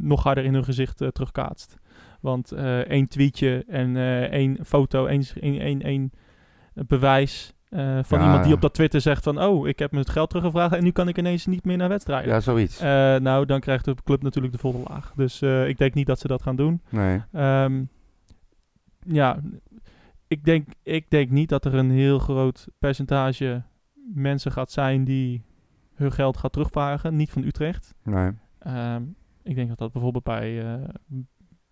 nog 0.00 0.22
harder 0.22 0.44
in 0.44 0.54
hun 0.54 0.64
gezicht 0.64 1.00
eh, 1.00 1.08
terugkaatst. 1.08 1.76
Want 2.20 2.52
één 2.88 3.08
tweetje 3.08 3.64
en 3.68 3.96
één 4.30 4.58
foto, 4.64 5.06
één, 5.06 5.24
één, 5.40 5.60
één, 5.60 5.82
één 5.82 6.12
bewijs 6.74 7.54
van 8.02 8.18
Ja. 8.18 8.24
iemand 8.24 8.44
die 8.44 8.54
op 8.54 8.60
dat 8.60 8.74
Twitter 8.74 9.00
zegt 9.00 9.22
van... 9.22 9.42
Oh, 9.42 9.68
ik 9.68 9.78
heb 9.78 9.92
me 9.92 9.98
het 9.98 10.10
geld 10.10 10.28
teruggevraagd 10.28 10.74
en 10.74 10.82
nu 10.82 10.90
kan 10.90 11.08
ik 11.08 11.18
ineens 11.18 11.46
niet 11.46 11.64
meer 11.64 11.76
naar 11.76 11.88
wedstrijden. 11.88 12.32
Ja, 12.32 12.40
zoiets. 12.40 12.80
Nou, 12.80 13.46
dan 13.46 13.60
krijgt 13.60 13.84
de 13.84 13.94
club 14.04 14.22
natuurlijk 14.22 14.52
de 14.52 14.60
volle 14.60 14.82
laag. 14.88 15.12
Dus 15.16 15.42
ik 15.42 15.78
denk 15.78 15.94
niet 15.94 16.06
dat 16.06 16.20
ze 16.20 16.28
dat 16.28 16.42
gaan 16.42 16.56
doen. 16.56 16.80
nee. 16.90 17.22
Ehm, 17.32 17.82
ja, 19.06 19.40
ik 20.28 20.44
denk, 20.44 20.68
ik 20.82 21.10
denk 21.10 21.30
niet 21.30 21.48
dat 21.48 21.64
er 21.64 21.74
een 21.74 21.90
heel 21.90 22.18
groot 22.18 22.66
percentage 22.78 23.62
mensen 24.14 24.52
gaat 24.52 24.70
zijn 24.70 25.04
die 25.04 25.42
hun 25.94 26.12
geld 26.12 26.36
gaat 26.36 26.52
terugvragen. 26.52 27.16
Niet 27.16 27.30
van 27.30 27.42
Utrecht. 27.42 27.94
nee. 28.02 28.30
Ehm, 28.58 29.02
ik 29.42 29.54
denk 29.54 29.68
dat 29.68 29.78
dat 29.78 29.92
bijvoorbeeld 29.92 30.24
bij, 30.24 30.74
eh, 30.74 30.88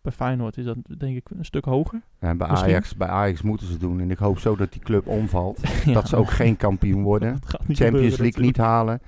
bij 0.02 0.12
Feyenoord 0.12 0.56
is 0.56 0.64
dat 0.64 0.76
denk 0.98 1.16
ik 1.16 1.30
een 1.30 1.44
stuk 1.44 1.64
hoger. 1.64 2.00
Ja, 2.20 2.34
bij, 2.34 2.48
Misschien. 2.48 2.70
Ajax, 2.70 2.96
bij 2.96 3.08
Ajax 3.08 3.42
moeten 3.42 3.66
ze 3.66 3.78
doen. 3.78 4.00
En 4.00 4.10
ik 4.10 4.18
hoop 4.18 4.38
zo 4.38 4.56
dat 4.56 4.72
die 4.72 4.82
club 4.82 5.06
omvalt. 5.06 5.60
Ja, 5.84 5.92
dat 5.92 6.08
ze 6.08 6.16
ook 6.16 6.30
geen 6.30 6.56
kampioen 6.56 7.02
worden. 7.02 7.38
Champions 7.48 7.76
gebeuren 7.78 8.20
League 8.20 8.42
niet 8.42 8.56
halen. 8.56 9.00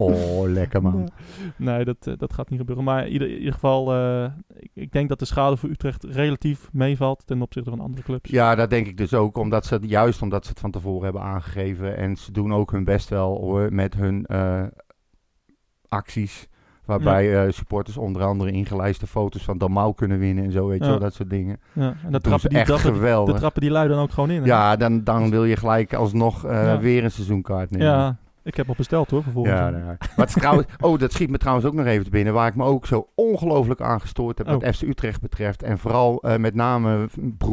Oh, 0.00 0.48
lekker 0.48 0.82
man. 0.82 1.08
Nee, 1.56 1.84
dat, 1.84 2.06
eh, 2.06 2.14
dat 2.16 2.32
gaat 2.32 2.50
niet 2.50 2.58
gebeuren. 2.58 2.84
Maar 2.84 3.06
in 3.06 3.12
ieder, 3.12 3.30
in 3.30 3.36
ieder 3.38 3.52
geval, 3.52 3.92
eh, 3.94 4.24
ik, 4.58 4.70
ik 4.74 4.92
denk 4.92 5.08
dat 5.08 5.18
de 5.18 5.24
schade 5.24 5.56
voor 5.56 5.68
Utrecht 5.70 6.04
relatief 6.04 6.68
meevalt 6.72 7.22
ten 7.26 7.42
opzichte 7.42 7.70
van 7.70 7.80
andere 7.80 8.02
clubs. 8.02 8.30
Ja, 8.30 8.54
dat 8.54 8.70
denk 8.70 8.86
ik 8.86 8.96
dus 8.96 9.14
ook. 9.14 9.36
Omdat 9.38 9.66
ze, 9.66 9.78
juist 9.82 10.22
omdat 10.22 10.44
ze 10.44 10.50
het 10.50 10.60
van 10.60 10.70
tevoren 10.70 11.04
hebben 11.04 11.22
aangegeven. 11.22 11.96
En 11.96 12.16
ze 12.16 12.32
doen 12.32 12.54
ook 12.54 12.70
hun 12.70 12.84
best 12.84 13.08
wel 13.08 13.38
hoor, 13.40 13.72
met 13.72 13.94
hun 13.94 14.24
eh, 14.26 14.62
acties. 15.88 16.48
Waarbij 16.84 17.44
eh, 17.46 17.52
supporters 17.52 17.96
onder 17.96 18.22
andere 18.22 18.50
ingelijste 18.50 19.06
foto's 19.06 19.42
van 19.44 19.58
Dalmau 19.58 19.94
kunnen 19.94 20.18
winnen 20.18 20.44
en 20.44 20.52
zo, 20.52 20.66
weet 20.66 20.78
je 20.78 20.84
Ja. 20.84 20.90
wel, 20.90 20.98
dat 20.98 21.14
soort 21.14 21.30
dingen. 21.30 21.60
Ja, 21.72 21.82
en 21.82 21.96
Dat 22.02 22.12
dat 22.12 22.22
trappen 22.22 22.48
die, 22.48 22.58
echt 22.58 22.66
trappen, 22.66 22.90
die- 22.90 22.98
geweldig. 23.00 23.30
dat 23.30 23.40
trappen 23.40 23.60
die 23.62 23.70
lui 23.70 23.88
dan 23.88 23.98
ook 23.98 24.10
gewoon 24.10 24.30
in. 24.30 24.40
hè? 24.40 24.46
Ja, 24.46 24.76
dan, 24.76 25.04
dan 25.04 25.30
wil 25.30 25.44
je 25.44 25.56
gelijk 25.56 25.94
alsnog 25.94 26.44
eh, 26.44 26.50
Ja. 26.64 26.78
weer 26.78 27.04
een 27.04 27.10
seizoenkaart 27.10 27.70
nemen. 27.70 27.86
Ja, 27.86 28.16
ik 28.48 28.56
heb 28.56 28.68
al 28.68 28.74
besteld 28.76 29.10
hoor, 29.10 29.22
vervolgens. 29.22 29.54
Ja, 29.54 29.70
nee. 29.70 29.96
Wat 30.16 30.30
trouwens, 30.32 30.66
oh, 30.80 30.98
dat 30.98 31.12
schiet 31.12 31.30
me 31.30 31.38
trouwens 31.38 31.66
ook 31.66 31.74
nog 31.74 31.86
even 31.86 32.04
te 32.04 32.10
binnen. 32.10 32.32
Waar 32.34 32.48
ik 32.48 32.54
me 32.54 32.64
ook 32.64 32.86
zo 32.86 33.08
ongelooflijk 33.14 33.80
aan 33.80 34.00
gestoord 34.00 34.38
heb 34.38 34.46
wat 34.46 34.62
Oh. 34.62 34.68
FC 34.68 34.82
Utrecht 34.82 35.20
betreft. 35.20 35.62
En 35.62 35.78
vooral 35.78 36.22
eh, 36.22 36.36
met 36.36 36.54
name 36.54 37.08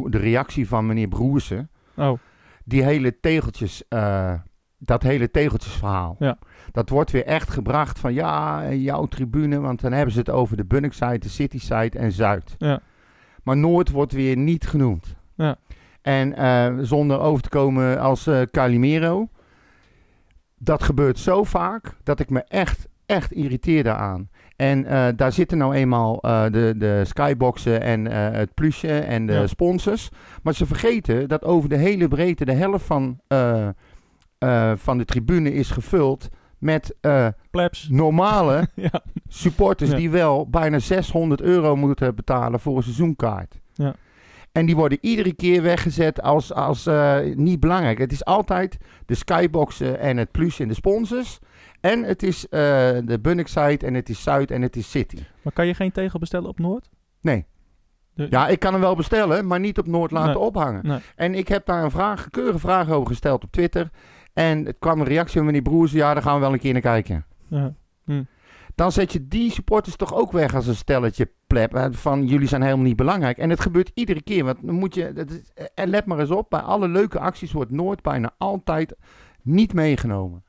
de 0.10 0.18
reactie 0.18 0.68
van 0.68 0.86
meneer 0.86 1.08
Broersen. 1.08 1.70
Oh, 1.96 2.20
Die 2.64 2.84
hele 2.84 3.20
tegeltjes, 3.20 3.84
eh, 3.90 4.34
dat 4.78 5.04
hele 5.04 5.32
tegeltjesverhaal. 5.32 6.16
Ja. 6.20 6.38
Dat 6.72 6.90
wordt 6.90 7.12
weer 7.12 7.26
echt 7.26 7.50
gebracht 7.50 8.00
van 8.00 8.14
ja, 8.14 8.74
jouw 8.74 9.06
tribune. 9.06 9.60
Want 9.60 9.82
dan 9.82 9.92
hebben 9.92 10.14
ze 10.14 10.20
het 10.20 10.30
over 10.30 10.58
de 10.58 10.66
Bunnik-side, 10.66 11.18
de 11.18 11.30
City-side 11.30 12.00
en 12.00 12.12
Zuid. 12.12 12.56
ja. 12.58 12.80
Maar 13.44 13.58
Noord 13.58 13.90
wordt 13.92 14.12
weer 14.12 14.38
niet 14.38 14.68
genoemd. 14.68 15.16
Ja. 15.36 15.56
En 16.02 16.36
eh, 16.36 16.74
zonder 16.82 17.20
over 17.20 17.44
te 17.44 17.50
komen 17.50 18.00
als 18.00 18.28
eh, 18.28 18.42
Calimero. 18.42 19.30
Dat 20.58 20.84
gebeurt 20.84 21.20
zo 21.20 21.44
vaak 21.44 21.96
dat 22.04 22.20
ik 22.20 22.30
me 22.30 22.44
echt, 22.48 22.88
echt 23.06 23.32
irriteer 23.32 23.84
daaraan. 23.84 24.30
En 24.56 24.86
eh, 24.86 25.08
daar 25.16 25.32
zitten 25.32 25.58
nou 25.58 25.74
eenmaal 25.74 26.20
eh, 26.22 26.44
de, 26.52 26.74
de 26.78 27.02
skyboxen 27.06 27.82
en 27.82 28.08
eh, 28.08 28.38
het 28.38 28.54
plusje 28.54 29.00
en 29.00 29.26
de 29.26 29.34
Ja. 29.34 29.48
sponsors. 29.48 30.10
Maar 30.44 30.54
ze 30.54 30.66
vergeten 30.66 31.28
dat 31.28 31.44
over 31.44 31.70
de 31.70 31.78
hele 31.78 32.08
breedte 32.08 32.46
de 32.46 32.54
helft 32.54 32.86
van, 32.86 33.20
van 34.76 34.98
de 34.98 35.06
tribune 35.06 35.54
is 35.54 35.72
gevuld 35.72 36.30
met 36.58 36.96
normale 37.90 38.68
ja. 38.74 39.02
supporters 39.28 39.90
Ja. 39.90 39.96
die 39.96 40.10
wel 40.10 40.50
bijna 40.50 40.80
600 40.80 41.42
euro 41.42 41.76
moeten 41.76 42.16
betalen 42.16 42.60
voor 42.60 42.78
een 42.78 42.84
seizoenkaart. 42.84 43.60
Ja. 43.74 43.94
En 44.56 44.66
die 44.66 44.76
worden 44.76 44.98
iedere 45.02 45.34
keer 45.34 45.62
weggezet 45.62 46.22
als, 46.22 46.54
als 46.54 46.86
eh, 46.86 47.18
niet 47.36 47.60
belangrijk. 47.60 47.98
Het 47.98 48.12
is 48.12 48.26
altijd 48.26 48.78
de 49.06 49.16
skyboxen 49.16 50.00
en 50.00 50.18
het 50.18 50.32
plus 50.32 50.60
en 50.60 50.68
de 50.68 50.74
sponsors. 50.74 51.40
En 51.82 52.04
het 52.04 52.24
is 52.24 52.48
eh, 52.48 52.60
de 53.06 53.20
Bunnickside 53.22 53.86
en 53.86 53.94
het 53.94 54.10
is 54.10 54.24
Zuid 54.24 54.52
en 54.52 54.62
het 54.62 54.76
is 54.76 54.92
City. 54.92 55.18
Maar 55.42 55.54
kan 55.54 55.68
je 55.68 55.74
geen 55.74 55.92
tegel 55.92 56.20
bestellen 56.20 56.50
op 56.50 56.60
Noord? 56.60 56.90
Nee. 57.22 57.46
De- 58.14 58.28
Ja, 58.30 58.48
ik 58.48 58.60
kan 58.60 58.72
hem 58.72 58.82
wel 58.82 58.96
bestellen, 58.96 59.48
maar 59.48 59.60
niet 59.60 59.78
op 59.78 59.88
Noord 59.88 60.12
laten 60.12 60.34
Nee. 60.34 60.40
ophangen. 60.40 60.88
Nee. 60.88 61.00
En 61.16 61.36
ik 61.36 61.48
heb 61.48 61.66
daar 61.66 61.84
een 61.84 61.92
vraag, 61.92 62.24
een 62.26 62.32
keurige 62.32 62.60
vraag 62.60 62.90
over 62.90 63.08
gesteld 63.08 63.44
op 63.44 63.52
Twitter. 63.52 63.90
En 64.34 64.66
het 64.66 64.76
kwam 64.80 65.00
een 65.00 65.06
reactie 65.08 65.36
van 65.38 65.46
meneer 65.46 65.62
Broers. 65.62 65.92
Ja, 65.92 66.14
daar 66.14 66.24
gaan 66.24 66.34
we 66.36 66.40
wel 66.40 66.54
een 66.54 66.60
keer 66.60 66.74
naar 66.74 66.82
kijken. 66.82 67.26
Ja. 67.50 67.74
Dan 68.76 68.92
zet 68.92 69.14
je 69.14 69.28
die 69.28 69.52
supporters 69.52 69.96
toch 69.96 70.14
ook 70.14 70.32
weg 70.32 70.56
als 70.56 70.68
een 70.68 70.76
stelletje 70.76 71.32
Van 71.92 72.26
jullie 72.28 72.48
zijn 72.48 72.62
helemaal 72.62 72.86
niet 72.86 72.96
belangrijk. 72.96 73.38
En 73.38 73.50
het 73.50 73.60
gebeurt 73.60 73.92
iedere 73.94 74.22
keer. 74.22 74.44
Want 74.44 74.58
dan 74.62 74.76
moet 74.76 74.96
je. 74.96 75.14
dat 75.14 75.30
is- 75.30 75.52
En 75.74 75.90
let 75.90 76.06
maar 76.06 76.20
eens 76.20 76.30
op. 76.32 76.50
Bij 76.50 76.60
alle 76.60 76.88
leuke 76.88 77.20
acties 77.20 77.52
wordt 77.52 77.72
Noord 77.72 78.02
bijna 78.02 78.34
altijd 78.38 78.96
niet 79.42 79.74
meegenomen. 79.74 80.44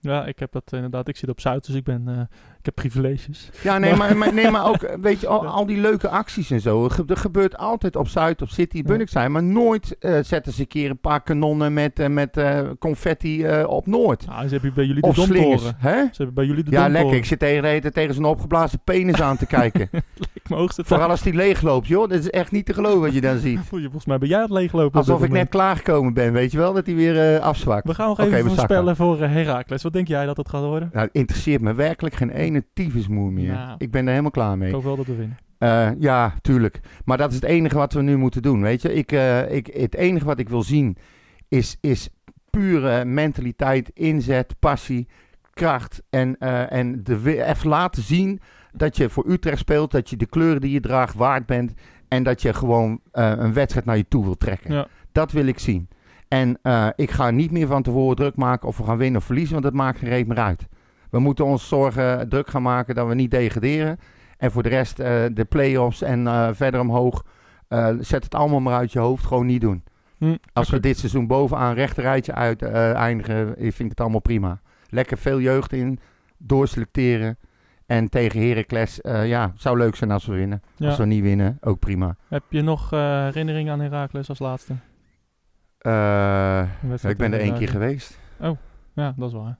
ja, 0.00 0.26
ik 0.26 0.38
heb 0.38 0.52
dat 0.52 0.72
inderdaad. 0.72 1.08
Ik 1.08 1.16
zit 1.16 1.28
op 1.28 1.40
Zuid, 1.40 1.66
dus 1.66 1.74
ik, 1.74 1.84
ben, 1.84 2.08
eh, 2.08 2.20
ik 2.62 2.74
heb 2.74 2.74
privileges. 2.74 3.50
Ja, 3.62 3.78
nee, 3.78 3.94
maar, 3.94 4.16
maar, 4.16 4.34
nee, 4.34 4.50
maar 4.50 4.66
ook, 4.66 4.88
weet 5.00 5.20
je, 5.20 5.26
al, 5.26 5.46
al 5.46 5.66
die 5.66 5.80
leuke 5.80 6.08
acties 6.08 6.50
en 6.50 6.60
zo. 6.60 6.84
Er 6.84 6.90
ge- 6.90 7.04
gebeurt 7.06 7.56
altijd 7.56 7.96
op 7.96 8.08
Zuid, 8.08 8.42
op 8.42 8.48
City, 8.48 8.82
Bunnik 8.82 9.08
zijn. 9.08 9.32
Maar 9.32 9.42
nooit 9.42 9.96
eh, 9.98 10.18
zetten 10.22 10.52
ze 10.52 10.60
een 10.60 10.66
keer 10.66 10.90
een 10.90 11.00
paar 11.00 11.22
kanonnen 11.22 11.72
met, 11.72 11.98
eh, 11.98 12.08
met 12.08 12.36
eh, 12.36 12.60
confetti 12.78 13.46
op 13.64 13.86
Noord. 13.86 14.26
Nou, 14.26 14.46
ze 14.46 14.52
hebben 14.52 14.72
bij 14.74 14.84
jullie 14.84 15.02
de 15.02 15.08
Of 15.08 15.14
domtoren. 15.14 15.74
Hè? 15.78 15.90
Ze 15.96 16.08
hebben 16.16 16.34
bij 16.34 16.44
jullie 16.44 16.64
de 16.64 16.70
Ja, 16.70 16.76
domtoren. 16.76 17.00
lekker. 17.02 17.18
Ik 17.18 17.24
zit 17.24 17.38
tegen, 17.38 17.92
tegen 17.92 18.14
zo'n 18.14 18.24
opgeblazen 18.24 18.80
penis 18.84 19.20
aan 19.22 19.36
te 19.36 19.46
kijken. 19.46 19.88
Vooral 20.84 21.08
als 21.08 21.22
die 21.22 21.34
leegloopt, 21.34 21.86
joh. 21.86 22.08
Dat 22.08 22.18
is 22.18 22.30
echt 22.30 22.50
niet 22.52 22.66
te 22.66 22.74
geloven 22.74 23.00
wat 23.00 23.14
je 23.14 23.20
dan 23.20 23.38
ziet. 23.38 23.58
Voel 23.68 23.78
je, 23.78 23.84
volgens 23.84 24.06
mij 24.06 24.18
ben 24.18 24.28
jij 24.28 24.40
het 24.40 24.50
leeglopen. 24.50 24.86
op 24.86 24.94
Alsof 24.96 25.22
ik 25.24 25.30
net 25.30 25.48
klaargekomen 25.48 26.14
ben, 26.14 26.32
weet 26.32 26.52
je 26.52 26.58
wel? 26.58 26.72
Dat 26.72 26.86
hij 26.86 26.94
weer 26.94 27.40
afzwakt. 27.40 27.86
We 27.86 27.94
gaan 27.94 28.08
nog 28.08 28.20
even 28.20 28.44
voorspellen 28.50 28.96
voor 28.96 29.20
Heracles. 29.20 29.82
Wat 29.82 29.92
denk 29.92 30.08
jij 30.08 30.26
dat 30.26 30.36
het 30.36 30.48
gaat 30.48 30.62
worden? 30.64 30.90
Nou, 30.92 31.08
interesseert 31.12 31.60
me 31.60 31.74
werkelijk 31.74 32.14
geen 32.14 32.30
ene 32.52 32.64
tyfusmoer 32.72 33.32
meer. 33.32 33.52
Nou. 33.52 33.74
Ik 33.78 33.90
ben 33.90 34.02
er 34.02 34.10
helemaal 34.10 34.30
klaar 34.30 34.58
mee. 34.58 34.68
Ik 34.68 34.74
hoop 34.74 34.84
wel 34.84 34.96
dat 34.96 35.06
we 35.06 35.14
winnen. 35.14 35.38
Eh, 35.62 35.90
ja, 35.98 36.34
tuurlijk. 36.40 36.80
Maar 37.04 37.18
dat 37.18 37.30
is 37.30 37.34
het 37.34 37.44
enige 37.44 37.76
wat 37.76 37.92
we 37.92 38.02
nu 38.02 38.16
moeten 38.16 38.42
doen, 38.42 38.62
weet 38.62 38.82
je. 38.82 38.94
Ik, 38.94 39.12
eh, 39.12 39.54
ik, 39.54 39.66
het 39.66 39.94
enige 39.94 40.24
wat 40.24 40.38
ik 40.38 40.48
wil 40.48 40.62
zien 40.62 40.96
is, 41.48 41.76
is 41.80 42.08
pure 42.50 43.04
mentaliteit, 43.04 43.90
inzet, 43.94 44.54
passie, 44.58 45.08
kracht. 45.52 46.02
En, 46.10 46.38
eh, 46.38 46.72
en 46.72 47.04
de, 47.04 47.44
even 47.44 47.68
laten 47.68 48.02
zien 48.02 48.40
dat 48.72 48.96
je 48.96 49.08
voor 49.08 49.30
Utrecht 49.30 49.58
speelt, 49.58 49.90
dat 49.90 50.10
je 50.10 50.16
de 50.16 50.26
kleuren 50.26 50.60
die 50.60 50.70
je 50.72 50.80
draagt 50.80 51.14
waard 51.14 51.46
bent. 51.46 51.72
En 52.08 52.22
dat 52.22 52.42
je 52.42 52.54
gewoon 52.54 53.00
een 53.12 53.52
wedstrijd 53.52 53.86
naar 53.86 53.96
je 53.96 54.08
toe 54.08 54.24
wil 54.24 54.36
trekken. 54.36 54.74
Ja. 54.74 54.86
Dat 55.12 55.32
wil 55.32 55.46
ik 55.46 55.58
zien. 55.58 55.88
En 56.28 56.58
ik 56.96 57.10
ga 57.10 57.30
niet 57.30 57.50
meer 57.50 57.66
van 57.66 57.82
tevoren 57.82 58.16
druk 58.16 58.36
maken 58.36 58.68
of 58.68 58.76
we 58.76 58.84
gaan 58.84 58.96
winnen 58.96 59.20
of 59.20 59.26
verliezen, 59.26 59.52
want 59.52 59.64
dat 59.64 59.74
maakt 59.74 59.98
geen 59.98 60.08
reet 60.08 60.26
meer 60.26 60.38
uit. 60.38 60.68
We 61.12 61.18
moeten 61.18 61.44
ons 61.44 61.68
zorgen, 61.68 62.28
druk 62.28 62.48
gaan 62.48 62.62
maken 62.62 62.94
dat 62.94 63.08
we 63.08 63.14
niet 63.14 63.30
degraderen. 63.30 63.98
En 64.36 64.50
voor 64.50 64.62
de 64.62 64.68
rest, 64.68 64.98
eh, 64.98 65.22
de 65.32 65.44
play-offs 65.44 66.02
en 66.02 66.26
eh, 66.26 66.48
verder 66.52 66.80
omhoog, 66.80 67.24
eh, 67.68 67.94
zet 68.00 68.24
het 68.24 68.34
allemaal 68.34 68.60
maar 68.60 68.74
uit 68.74 68.92
je 68.92 68.98
hoofd. 68.98 69.26
Gewoon 69.26 69.46
niet 69.46 69.60
doen. 69.60 69.84
Hm, 70.18 70.36
Als 70.52 70.70
we 70.70 70.80
dit 70.80 70.98
seizoen 70.98 71.26
bovenaan 71.26 71.74
rechter 71.74 72.32
uit 72.34 72.62
eindigen, 72.62 73.54
vind 73.58 73.80
ik 73.80 73.88
het 73.88 74.00
allemaal 74.00 74.20
prima. 74.20 74.60
Lekker 74.88 75.18
veel 75.18 75.40
jeugd 75.40 75.72
in, 75.72 75.98
doorselecteren. 76.38 77.38
En 77.86 78.08
tegen 78.08 78.48
Heracles, 78.48 79.00
eh 79.00 79.28
ja, 79.28 79.52
zou 79.56 79.78
leuk 79.78 79.96
zijn 79.96 80.10
als 80.10 80.26
we 80.26 80.34
winnen. 80.34 80.62
Ja. 80.76 80.88
Als 80.88 80.98
we 80.98 81.04
niet 81.04 81.22
winnen, 81.22 81.58
ook 81.60 81.78
prima. 81.78 82.16
Heb 82.28 82.42
je 82.48 82.62
nog 82.62 82.90
herinneringen 82.90 83.72
aan 83.72 83.80
Heracles 83.80 84.28
als 84.28 84.38
laatste? 84.38 84.72
Ik 87.08 87.16
ben 87.16 87.32
er 87.32 87.40
één 87.40 87.54
keer 87.54 87.68
geweest. 87.68 88.18
Ja, 88.94 89.14
dat 89.16 89.28
is 89.28 89.34
waar. 89.34 89.58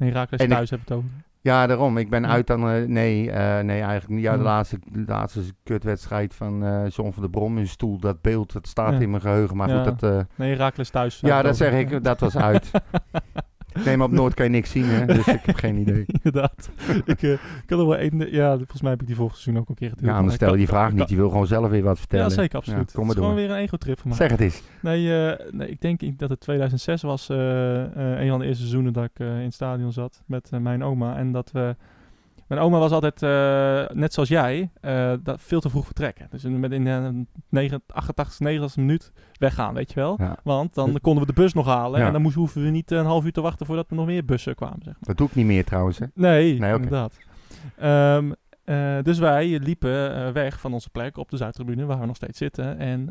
En 0.00 0.46
ik- 0.46 0.48
thuis 0.48 0.70
heb 0.70 0.80
het 0.80 0.92
over. 0.92 1.08
Ja, 1.42 1.66
daarom. 1.66 1.98
Ik 1.98 2.10
ben 2.10 2.22
Ja. 2.22 2.28
uit 2.28 2.46
dan... 2.46 2.68
eh, 2.70 2.86
nee, 2.86 3.30
eh, 3.30 3.64
nee, 3.64 3.80
eigenlijk 3.80 4.08
niet. 4.08 4.22
Ja, 4.22 4.32
de 4.32 4.38
Ja. 4.38 4.44
laatste, 4.44 4.78
de 4.92 5.04
laatste 5.06 5.40
kutwedstrijd 5.62 6.34
van 6.34 6.64
eh 6.64 6.88
John 6.88 7.10
van 7.12 7.22
der 7.22 7.30
Brom 7.30 7.58
in 7.58 7.68
stoel. 7.68 7.98
Dat 7.98 8.20
beeld, 8.20 8.52
dat 8.52 8.66
staat 8.68 8.92
Ja. 8.92 9.00
in 9.00 9.10
mijn 9.10 9.22
geheugen. 9.22 9.56
Maar 9.56 9.68
goed, 9.84 10.00
dat... 10.00 10.26
Nee, 10.36 10.50
Heracles 10.50 10.90
thuis. 10.90 11.20
ja, 11.20 11.42
dat 11.42 11.56
zeg 11.56 11.72
ik. 11.72 12.04
Dat 12.04 12.20
was 12.20 12.36
uit. 12.36 12.70
nee, 13.84 13.96
maar 13.96 14.06
op 14.06 14.12
Noord 14.12 14.34
kan 14.34 14.44
je 14.44 14.50
niks 14.50 14.70
zien, 14.70 14.84
hè. 14.84 15.06
Dus 15.06 15.26
ik 15.26 15.40
heb 15.42 15.56
geen 15.56 15.76
idee. 15.76 16.04
Inderdaad. 16.22 16.70
ik, 17.04 17.22
eh, 17.22 17.32
ik 17.32 17.64
had 17.66 17.78
nog 17.78 17.88
wel 17.88 17.96
één... 17.96 18.32
Ja, 18.32 18.56
volgens 18.56 18.82
mij 18.82 18.90
heb 18.90 19.00
ik 19.00 19.06
die 19.06 19.16
vorig 19.16 19.36
seizoen 19.36 19.62
ook 19.62 19.68
een 19.68 19.74
keer 19.74 19.88
gedeeld. 19.88 20.06
Ja, 20.06 20.22
maar 20.22 20.32
stel 20.32 20.50
je 20.50 20.56
die 20.56 20.66
vraag 20.66 20.92
niet. 20.92 21.08
Je 21.08 21.16
wil 21.16 21.28
gewoon 21.28 21.46
zelf 21.46 21.70
weer 21.70 21.82
wat 21.82 21.98
vertellen. 21.98 22.24
Ja, 22.24 22.30
zeker, 22.30 22.58
absoluut. 22.58 22.90
Ja, 22.90 22.94
kom 22.94 23.06
maar 23.06 23.14
het 23.14 23.18
is 23.18 23.24
gewoon 23.24 23.36
door. 23.40 23.48
weer 23.48 23.56
een 23.56 23.62
ego-trip 23.62 23.98
van 23.98 24.08
mij. 24.08 24.16
Zeg 24.16 24.30
het 24.30 24.40
eens. 24.40 24.62
Nee, 24.80 25.30
eh, 25.30 25.50
nee, 25.50 25.68
ik 25.68 25.80
denk 25.80 26.18
dat 26.18 26.30
het 26.30 26.40
2006 26.40 27.02
was 27.02 27.28
eh, 27.28 27.36
een 27.36 28.28
van 28.28 28.38
de 28.38 28.44
eerste 28.44 28.60
seizoenen 28.62 28.92
dat 28.92 29.04
ik 29.04 29.18
in 29.18 29.26
het 29.26 29.54
stadion 29.54 29.92
zat 29.92 30.22
met 30.26 30.50
mijn 30.60 30.84
oma. 30.84 31.16
En 31.16 31.32
dat 31.32 31.50
we... 31.52 31.76
Mijn 32.50 32.62
oma 32.62 32.78
was 32.78 32.92
altijd, 32.92 33.22
eh, 33.22 33.96
net 33.96 34.12
zoals 34.12 34.28
jij, 34.28 34.70
eh, 34.80 35.12
dat 35.22 35.40
veel 35.40 35.60
te 35.60 35.70
vroeg 35.70 35.84
vertrekken. 35.84 36.26
Dus 36.30 36.44
in, 36.44 36.60
met 36.60 36.72
in 36.72 36.84
de 36.84 37.24
9, 37.48 37.82
88, 37.86 38.40
90 38.40 38.76
minuut 38.76 39.12
weggaan, 39.38 39.74
weet 39.74 39.88
je 39.88 39.94
wel. 39.94 40.14
Ja. 40.18 40.36
Want 40.42 40.74
dan 40.74 40.98
konden 41.00 41.26
we 41.26 41.32
de 41.34 41.40
bus 41.40 41.52
nog 41.52 41.66
halen. 41.66 42.00
Ja. 42.00 42.06
En 42.06 42.12
dan 42.12 42.22
moesten, 42.22 42.40
hoeven 42.40 42.62
we 42.62 42.68
niet 42.70 42.90
een 42.90 43.04
half 43.04 43.24
uur 43.24 43.32
te 43.32 43.40
wachten 43.40 43.66
voordat 43.66 43.90
er 43.90 43.96
nog 43.96 44.06
meer 44.06 44.24
bussen 44.24 44.54
kwamen, 44.54 44.82
zeg 44.82 44.92
maar. 44.94 45.02
Dat 45.02 45.16
doe 45.16 45.26
ik 45.26 45.34
niet 45.34 45.46
meer 45.46 45.64
trouwens, 45.64 45.98
hè. 45.98 46.06
Nee, 46.14 46.58
Nee, 46.58 46.74
oké. 46.74 46.82
inderdaad. 46.82 47.18
Ehm, 47.76 48.32
eh, 48.64 49.02
dus 49.02 49.18
wij 49.18 49.58
liepen 49.58 50.32
weg 50.32 50.60
van 50.60 50.72
onze 50.72 50.90
plek 50.90 51.16
op 51.16 51.30
de 51.30 51.36
Zuidtribune, 51.36 51.84
waar 51.84 52.00
we 52.00 52.06
nog 52.06 52.16
steeds 52.16 52.38
zitten. 52.38 52.78
En 52.78 53.04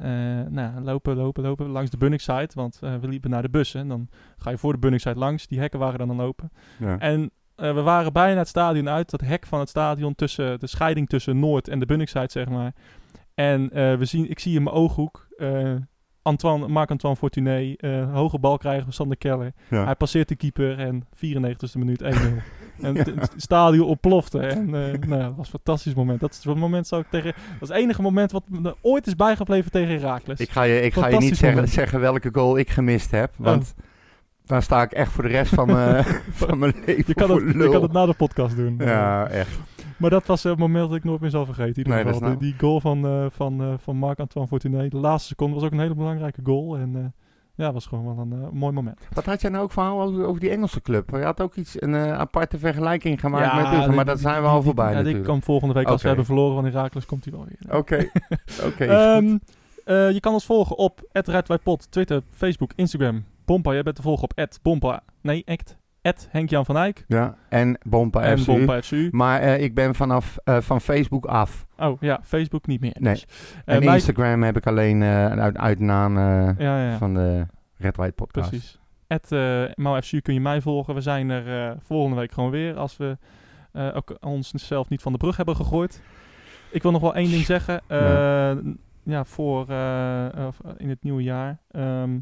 nou, 0.54 0.82
lopen, 0.82 1.16
lopen, 1.16 1.44
lopen 1.44 1.70
langs 1.70 1.90
de 1.90 1.98
Bunningside, 1.98 2.50
want 2.54 2.80
we 2.80 3.08
liepen 3.08 3.30
naar 3.30 3.42
de 3.42 3.50
bussen. 3.50 3.80
En 3.82 3.88
dan 3.88 4.10
ga 4.38 4.50
je 4.50 4.58
voor 4.58 4.74
de 4.74 4.80
Bunningside 4.80 5.20
langs, 5.20 5.48
die 5.48 5.60
hekken 5.60 5.80
waren 5.80 6.00
dan 6.00 6.10
aan 6.10 6.16
lopen. 6.16 6.52
Ja. 6.80 7.00
En 7.00 7.32
eh, 7.60 7.74
we 7.74 7.82
waren 7.82 8.14
bijna 8.14 8.40
het 8.40 8.48
stadion 8.48 8.90
uit, 8.90 9.10
dat 9.10 9.22
hek 9.22 9.46
van 9.46 9.60
het 9.60 9.70
stadion, 9.70 10.16
tussen 10.16 10.60
de 10.60 10.68
scheiding 10.68 11.10
tussen 11.10 11.40
Noord 11.40 11.68
en 11.68 11.80
de 11.80 11.86
Bunningside, 11.86 12.32
zeg 12.32 12.50
maar. 12.50 12.74
En 13.34 13.70
eh, 13.72 13.96
we 13.96 14.06
zien, 14.06 14.30
ik 14.30 14.40
zie 14.40 14.56
in 14.56 14.64
mijn 14.64 14.76
ooghoek 14.76 15.28
eh, 15.38 15.76
Antoine, 16.22 16.68
Marc-Antoine 16.68 17.18
Fortuné, 17.18 17.76
hoge 18.12 18.40
bal 18.40 18.58
krijgen 18.58 18.84
van 18.84 18.94
Sander 18.94 19.18
Keller. 19.18 19.54
Ja. 19.70 19.86
Hij 19.86 19.96
passeert 19.96 20.28
de 20.28 20.36
keeper 20.36 20.80
en 20.80 21.04
94e 21.16 21.78
minuut 21.78 22.04
1-0. 22.04 22.06
en 22.82 22.96
het, 22.96 23.06
het 23.06 23.34
stadion 23.38 23.88
ontplofte. 23.88 24.40
En 24.40 24.70
nou 24.70 25.22
dat 25.22 25.36
was 25.36 25.46
een 25.46 25.52
fantastisch 25.52 25.94
moment. 25.94 26.20
Dat 26.20 26.32
is 26.32 26.44
het 26.44 26.56
moment 26.56 26.88
zou 26.88 27.02
ik 27.02 27.08
tegen. 27.10 27.34
Dat 27.34 27.62
is 27.62 27.68
het 27.68 27.78
enige 27.78 28.02
moment 28.02 28.32
wat 28.32 28.44
me 28.50 28.76
ooit 28.82 29.08
is 29.08 29.16
bijgebleven 29.16 29.72
tegen 29.72 30.00
Herakles. 30.00 30.40
Ik 30.40 30.50
ga 30.50 30.64
je, 30.64 30.82
ik 30.82 30.94
ga 30.94 31.08
je 31.08 31.18
niet 31.18 31.38
zeggen 31.70 32.00
welke 32.00 32.30
goal 32.32 32.58
ik 32.58 32.70
gemist 32.70 33.12
heb. 33.12 33.34
Want 33.38 33.76
daar 34.50 34.62
sta 34.64 34.82
ik 34.82 34.92
echt 34.92 35.12
voor 35.12 35.24
de 35.24 35.30
rest 35.30 35.54
van 35.54 35.68
mijn, 35.68 36.04
van 36.42 36.58
mijn 36.60 36.74
leven 36.86 37.04
je, 37.08 37.14
kan 37.14 37.30
het, 37.32 37.54
je 37.54 37.70
kan 37.70 37.82
het 37.82 37.92
na 37.92 38.06
de 38.06 38.14
podcast 38.14 38.56
doen. 38.56 38.76
Ja, 38.78 39.28
echt. 39.28 39.60
Maar 39.98 40.10
dat 40.10 40.26
was 40.26 40.44
een 40.44 40.58
moment 40.58 40.88
dat 40.90 40.98
ik 40.98 41.04
nooit 41.04 41.22
meer 41.22 41.30
zal 41.30 41.46
vergeten. 41.46 41.72
In 41.72 41.78
ieder 41.78 41.94
Nee, 41.94 42.04
dat 42.04 42.14
geval. 42.14 42.28
is 42.30 42.34
nou- 42.36 42.44
Die 42.46 42.52
die 42.58 42.60
goal 42.68 42.80
van, 42.80 43.06
eh, 43.06 43.26
van, 43.32 43.62
eh, 43.62 43.74
van 43.78 43.96
Marc-Antoine 43.96 44.50
Fortuné. 44.50 44.88
De 44.88 44.98
laatste 44.98 45.28
seconde 45.28 45.56
was 45.56 45.64
ook 45.64 45.72
een 45.72 45.80
hele 45.80 45.96
belangrijke 45.96 46.40
goal. 46.44 46.78
En 46.78 46.96
eh, 46.96 47.02
ja, 47.56 47.72
was 47.74 47.86
gewoon 47.86 48.06
wel 48.06 48.18
een 48.26 48.32
eh, 48.44 48.50
mooi 48.52 48.74
moment. 48.74 49.00
Wat 49.14 49.26
had 49.26 49.42
jij 49.42 49.50
nou 49.50 49.64
ook 49.64 49.72
verhaal 49.72 50.02
over, 50.02 50.26
over 50.26 50.40
die 50.42 50.50
Engelse 50.50 50.82
club? 50.82 51.10
Je 51.12 51.24
had 51.24 51.42
ook 51.42 51.56
iets, 51.56 51.82
een 51.82 51.96
eh, 51.96 52.12
aparte 52.14 52.58
vergelijking 52.60 53.20
gemaakt 53.20 53.56
met 53.72 53.84
die- 53.86 53.96
maar 53.96 54.06
dat 54.06 54.20
zijn 54.20 54.42
we 54.42 54.48
al 54.48 54.62
voorbij 54.64 54.86
ja, 54.86 54.92
die 54.92 55.00
natuurlijk. 55.00 55.28
kan 55.28 55.42
volgende 55.42 55.74
week, 55.74 55.88
als 55.88 56.02
we 56.02 56.08
hebben 56.08 56.26
verloren 56.26 56.56
van 56.56 56.66
Herakles, 56.66 57.06
komt 57.06 57.26
hij 57.26 57.34
wel 57.34 57.46
weer. 57.48 57.78
Oké, 57.78 58.10
oké. 58.68 58.86
Ehm, 58.86 59.38
eh, 59.86 60.12
je 60.12 60.20
kan 60.20 60.34
ons 60.34 60.46
volgen 60.46 60.78
op 60.78 61.02
@redwhitepot, 61.12 61.92
Twitter, 61.92 62.22
Facebook, 62.32 62.72
Instagram. 62.76 63.24
Bompa, 63.50 63.74
jij 63.74 63.84
bent 63.84 63.96
te 63.96 64.02
volgen 64.02 64.24
op 64.24 64.48
@bompa. 64.62 65.02
Nee, 65.22 65.44
echt 65.46 65.78
Henk-Jan 66.32 66.66
van 66.66 66.78
Eyck 66.78 67.04
ja, 67.08 67.36
en 67.50 67.78
Bompa 67.88 68.22
en 68.22 68.38
FCU. 68.40 68.52
Bompa 68.52 68.82
FCU. 68.82 69.10
Maar 69.12 69.40
eh, 69.40 69.62
ik 69.64 69.76
ben 69.76 69.96
vanaf 69.96 70.38
eh, 70.44 70.62
van 70.62 70.82
Facebook 70.82 71.26
af. 71.26 71.66
Oh 71.78 72.02
ja, 72.02 72.20
Facebook 72.24 72.68
niet 72.68 72.82
meer. 72.82 72.96
Nee. 73.00 73.14
Dus. 73.14 73.26
En 73.66 73.82
Eh, 73.82 73.94
Instagram 73.94 74.44
heb 74.44 74.58
ik 74.58 74.68
alleen 74.68 75.02
eh, 75.02 75.26
uit, 75.26 75.58
uit 75.58 75.80
naam 75.80 76.18
Ja, 76.20 76.56
ja, 76.58 76.84
ja. 76.90 76.98
van 76.98 77.14
de 77.14 77.46
Red 77.78 77.96
White 77.96 78.14
podcast. 78.14 78.50
Precies. 78.50 78.80
At 79.08 79.32
uh, 79.32 79.64
MauFCU 79.76 80.20
kun 80.22 80.34
je 80.34 80.40
mij 80.42 80.62
volgen. 80.62 80.94
We 80.94 81.02
zijn 81.02 81.30
er 81.30 81.76
volgende 81.82 82.20
week 82.20 82.32
gewoon 82.32 82.50
weer. 82.50 82.76
Als 82.78 82.98
we 82.98 83.18
ook 83.94 84.18
onszelf 84.20 84.90
niet 84.90 85.02
van 85.02 85.12
de 85.12 85.18
brug 85.18 85.38
hebben 85.38 85.56
gegooid. 85.56 86.02
Ik 86.72 86.82
wil 86.82 86.92
nog 86.92 87.02
wel 87.02 87.16
één 87.16 87.30
ding 87.30 87.46
zeggen. 87.46 87.82
Eh, 87.88 88.52
ja. 89.04 89.26
voor 89.26 89.66
in 90.78 90.90
het 90.90 91.04
nieuwe 91.04 91.24
jaar. 91.24 91.60
ehm, 91.72 92.18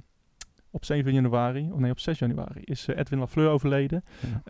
op 0.78 0.86
7 0.86 1.14
januari, 1.14 1.72
of 1.72 1.80
nee, 1.80 1.92
op 1.92 2.00
6 2.00 2.20
januari 2.20 2.62
is 2.64 2.88
eh, 2.88 2.98
Edwin 2.98 3.20
Lafleur 3.20 3.50
overleden. 3.50 4.04
Ja. 4.20 4.42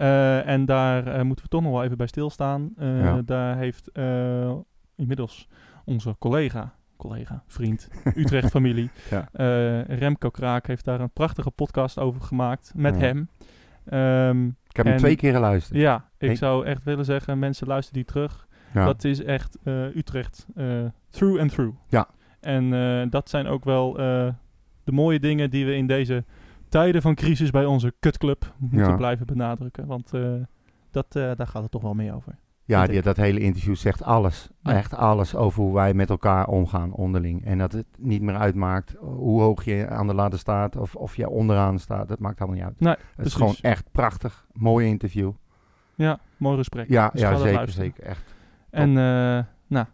Eh, 0.44 0.54
en 0.54 0.66
daar 0.66 1.08
eh, 1.08 1.22
moeten 1.22 1.44
we 1.46 1.50
toch 1.52 1.62
nog 1.62 1.72
wel 1.72 1.84
even 1.84 1.98
bij 1.98 2.08
stilstaan. 2.08 2.74
Ja. 2.80 3.22
Daar 3.22 3.58
heeft 3.58 3.90
inmiddels 4.96 5.48
onze 5.86 6.16
collega, 6.20 6.74
collega, 6.98 7.44
vriend, 7.48 7.88
Utrecht 8.16 8.50
familie, 8.50 8.90
Ja. 9.10 9.30
Remco 9.88 10.30
Kraak 10.30 10.68
heeft 10.68 10.86
daar 10.86 11.00
een 11.02 11.12
prachtige 11.12 11.52
podcast 11.52 12.00
over 12.00 12.22
gemaakt 12.22 12.72
met 12.76 12.96
Ja. 12.96 13.02
hem. 13.02 13.30
Ehm, 13.86 14.46
Ik 14.48 14.76
heb 14.76 14.86
hem 14.86 14.98
twee 14.98 15.16
keer 15.16 15.34
geluisterd. 15.34 15.80
ja, 15.80 16.10
ik 16.18 16.38
zou 16.38 16.66
echt 16.66 16.84
willen 16.84 17.06
zeggen, 17.06 17.40
mensen 17.40 17.68
luister 17.68 17.94
die 17.94 18.06
terug. 18.06 18.48
Ja. 18.74 18.86
Dat 18.86 19.04
is 19.04 19.24
echt 19.24 19.58
Utrecht 19.96 20.46
through 21.10 21.40
and 21.40 21.52
through. 21.52 21.76
Ja. 21.90 22.08
En 22.40 22.70
dat 23.10 23.30
zijn 23.30 23.48
ook 23.48 23.64
wel 23.64 24.00
de 24.88 24.94
mooie 24.94 25.20
dingen 25.20 25.50
die 25.50 25.66
we 25.66 25.76
in 25.76 25.88
deze 25.88 26.24
tijden 26.70 27.02
van 27.02 27.16
crisis 27.16 27.50
bij 27.50 27.66
onze 27.66 27.94
kutclub 28.00 28.54
moeten 28.58 28.80
Ja. 28.90 28.96
blijven 28.96 29.26
benadrukken. 29.26 29.86
Want 29.86 30.14
eh, 30.14 30.34
dat, 30.92 31.06
eh, 31.16 31.32
daar 31.36 31.48
gaat 31.48 31.62
het 31.62 31.72
toch 31.72 31.82
wel 31.82 31.94
mee 31.94 32.14
over. 32.14 32.36
Ja, 32.64 32.88
die, 32.88 33.02
dat 33.02 33.18
hele 33.18 33.40
interview 33.40 33.76
zegt 33.76 34.04
alles. 34.04 34.50
Ja. 34.62 34.74
Echt 34.74 34.94
alles 34.94 35.36
over 35.36 35.62
hoe 35.64 35.74
wij 35.74 35.94
met 35.94 36.10
elkaar 36.10 36.48
omgaan 36.48 36.92
onderling. 36.94 37.46
En 37.46 37.58
dat 37.58 37.72
het 37.72 37.86
niet 37.98 38.22
meer 38.22 38.36
uitmaakt 38.36 38.96
hoe 39.00 39.42
hoog 39.42 39.64
je 39.66 39.88
aan 39.90 40.08
de 40.08 40.14
ladder 40.14 40.40
staat 40.40 40.76
of 40.76 40.96
of 40.96 41.16
je 41.16 41.30
onderaan 41.30 41.80
staat. 41.80 42.08
Dat 42.08 42.20
maakt 42.20 42.40
allemaal 42.40 42.58
niet 42.58 42.66
uit. 42.68 42.80
Nee, 42.80 42.92
het 42.94 43.00
precies. 43.16 43.32
is 43.34 43.38
gewoon 43.38 43.56
echt 43.62 43.92
prachtig. 43.92 44.46
Mooi 44.52 44.88
interview. 44.88 45.32
Ja, 45.96 46.20
mooi 46.38 46.58
gesprek. 46.58 46.90
Ja, 46.90 47.10
Dus 47.10 47.22
ja 47.22 47.38
zeker, 47.38 47.70
zeker. 47.70 48.04
Echt. 48.04 48.36
En 48.70 48.90
eh, 48.90 49.44
nou, 49.68 49.86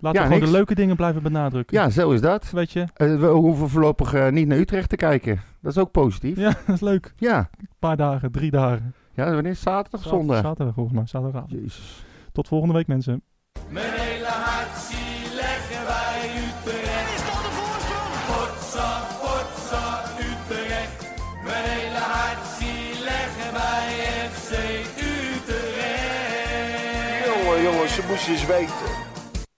laten 0.00 0.20
we 0.20 0.26
gewoon 0.26 0.38
niks. 0.38 0.50
de 0.50 0.56
leuke 0.56 0.74
dingen 0.74 0.96
blijven 0.96 1.22
benadrukken. 1.22 1.76
Ja, 1.76 1.90
zo 1.90 2.10
is 2.10 2.20
dat. 2.20 2.50
Weet 2.50 2.70
je? 2.72 2.84
Eh, 2.94 3.16
we 3.16 3.26
hoeven 3.26 3.68
voorlopig 3.68 4.14
eh, 4.14 4.28
niet 4.28 4.46
naar 4.48 4.58
Utrecht 4.58 4.88
te 4.88 4.96
kijken. 4.96 5.40
Dat 5.60 5.72
is 5.72 5.78
ook 5.78 5.90
positief. 5.90 6.36
Ja, 6.36 6.48
dat 6.66 6.74
is 6.74 6.80
leuk. 6.80 7.12
Ja. 7.16 7.50
Een 7.58 7.68
paar 7.78 7.96
dagen, 7.96 8.32
drie 8.32 8.50
dagen. 8.50 8.94
Ja, 9.14 9.32
wanneer? 9.34 9.54
Zaterdag 9.56 10.00
of 10.04 10.06
zondag? 10.08 10.40
Zaterdag 10.42 10.74
volgens 10.74 10.96
mij, 10.96 11.06
zaterdagavond. 11.06 11.50
Jezus. 11.60 12.04
Tot 12.32 12.48
volgende 12.48 12.74
week 12.74 12.86
mensen. 12.86 13.22
Mijn 13.68 13.92
hele 13.92 14.26
hart 14.26 14.76
zie 14.78 15.34
leggen 15.34 15.86
wij 15.86 16.30
Utrecht. 16.46 17.14
Is 17.16 17.24
dat 17.30 17.42
de 17.46 17.50
voorsprong? 17.58 18.14
Potsa, 18.30 18.88
potsa, 19.22 20.02
Utrecht. 20.28 20.98
Mijn 21.44 21.64
hele 21.64 21.98
hart 22.14 22.46
zie 22.58 23.02
leggen 23.10 23.52
wij 23.52 23.88
FC 24.32 24.52
Utrecht. 25.90 27.26
Jongen, 27.26 27.62
jongens, 27.62 27.94
ze 27.94 28.02
moesten 28.08 28.32
eens 28.32 28.46
weten. 28.46 28.99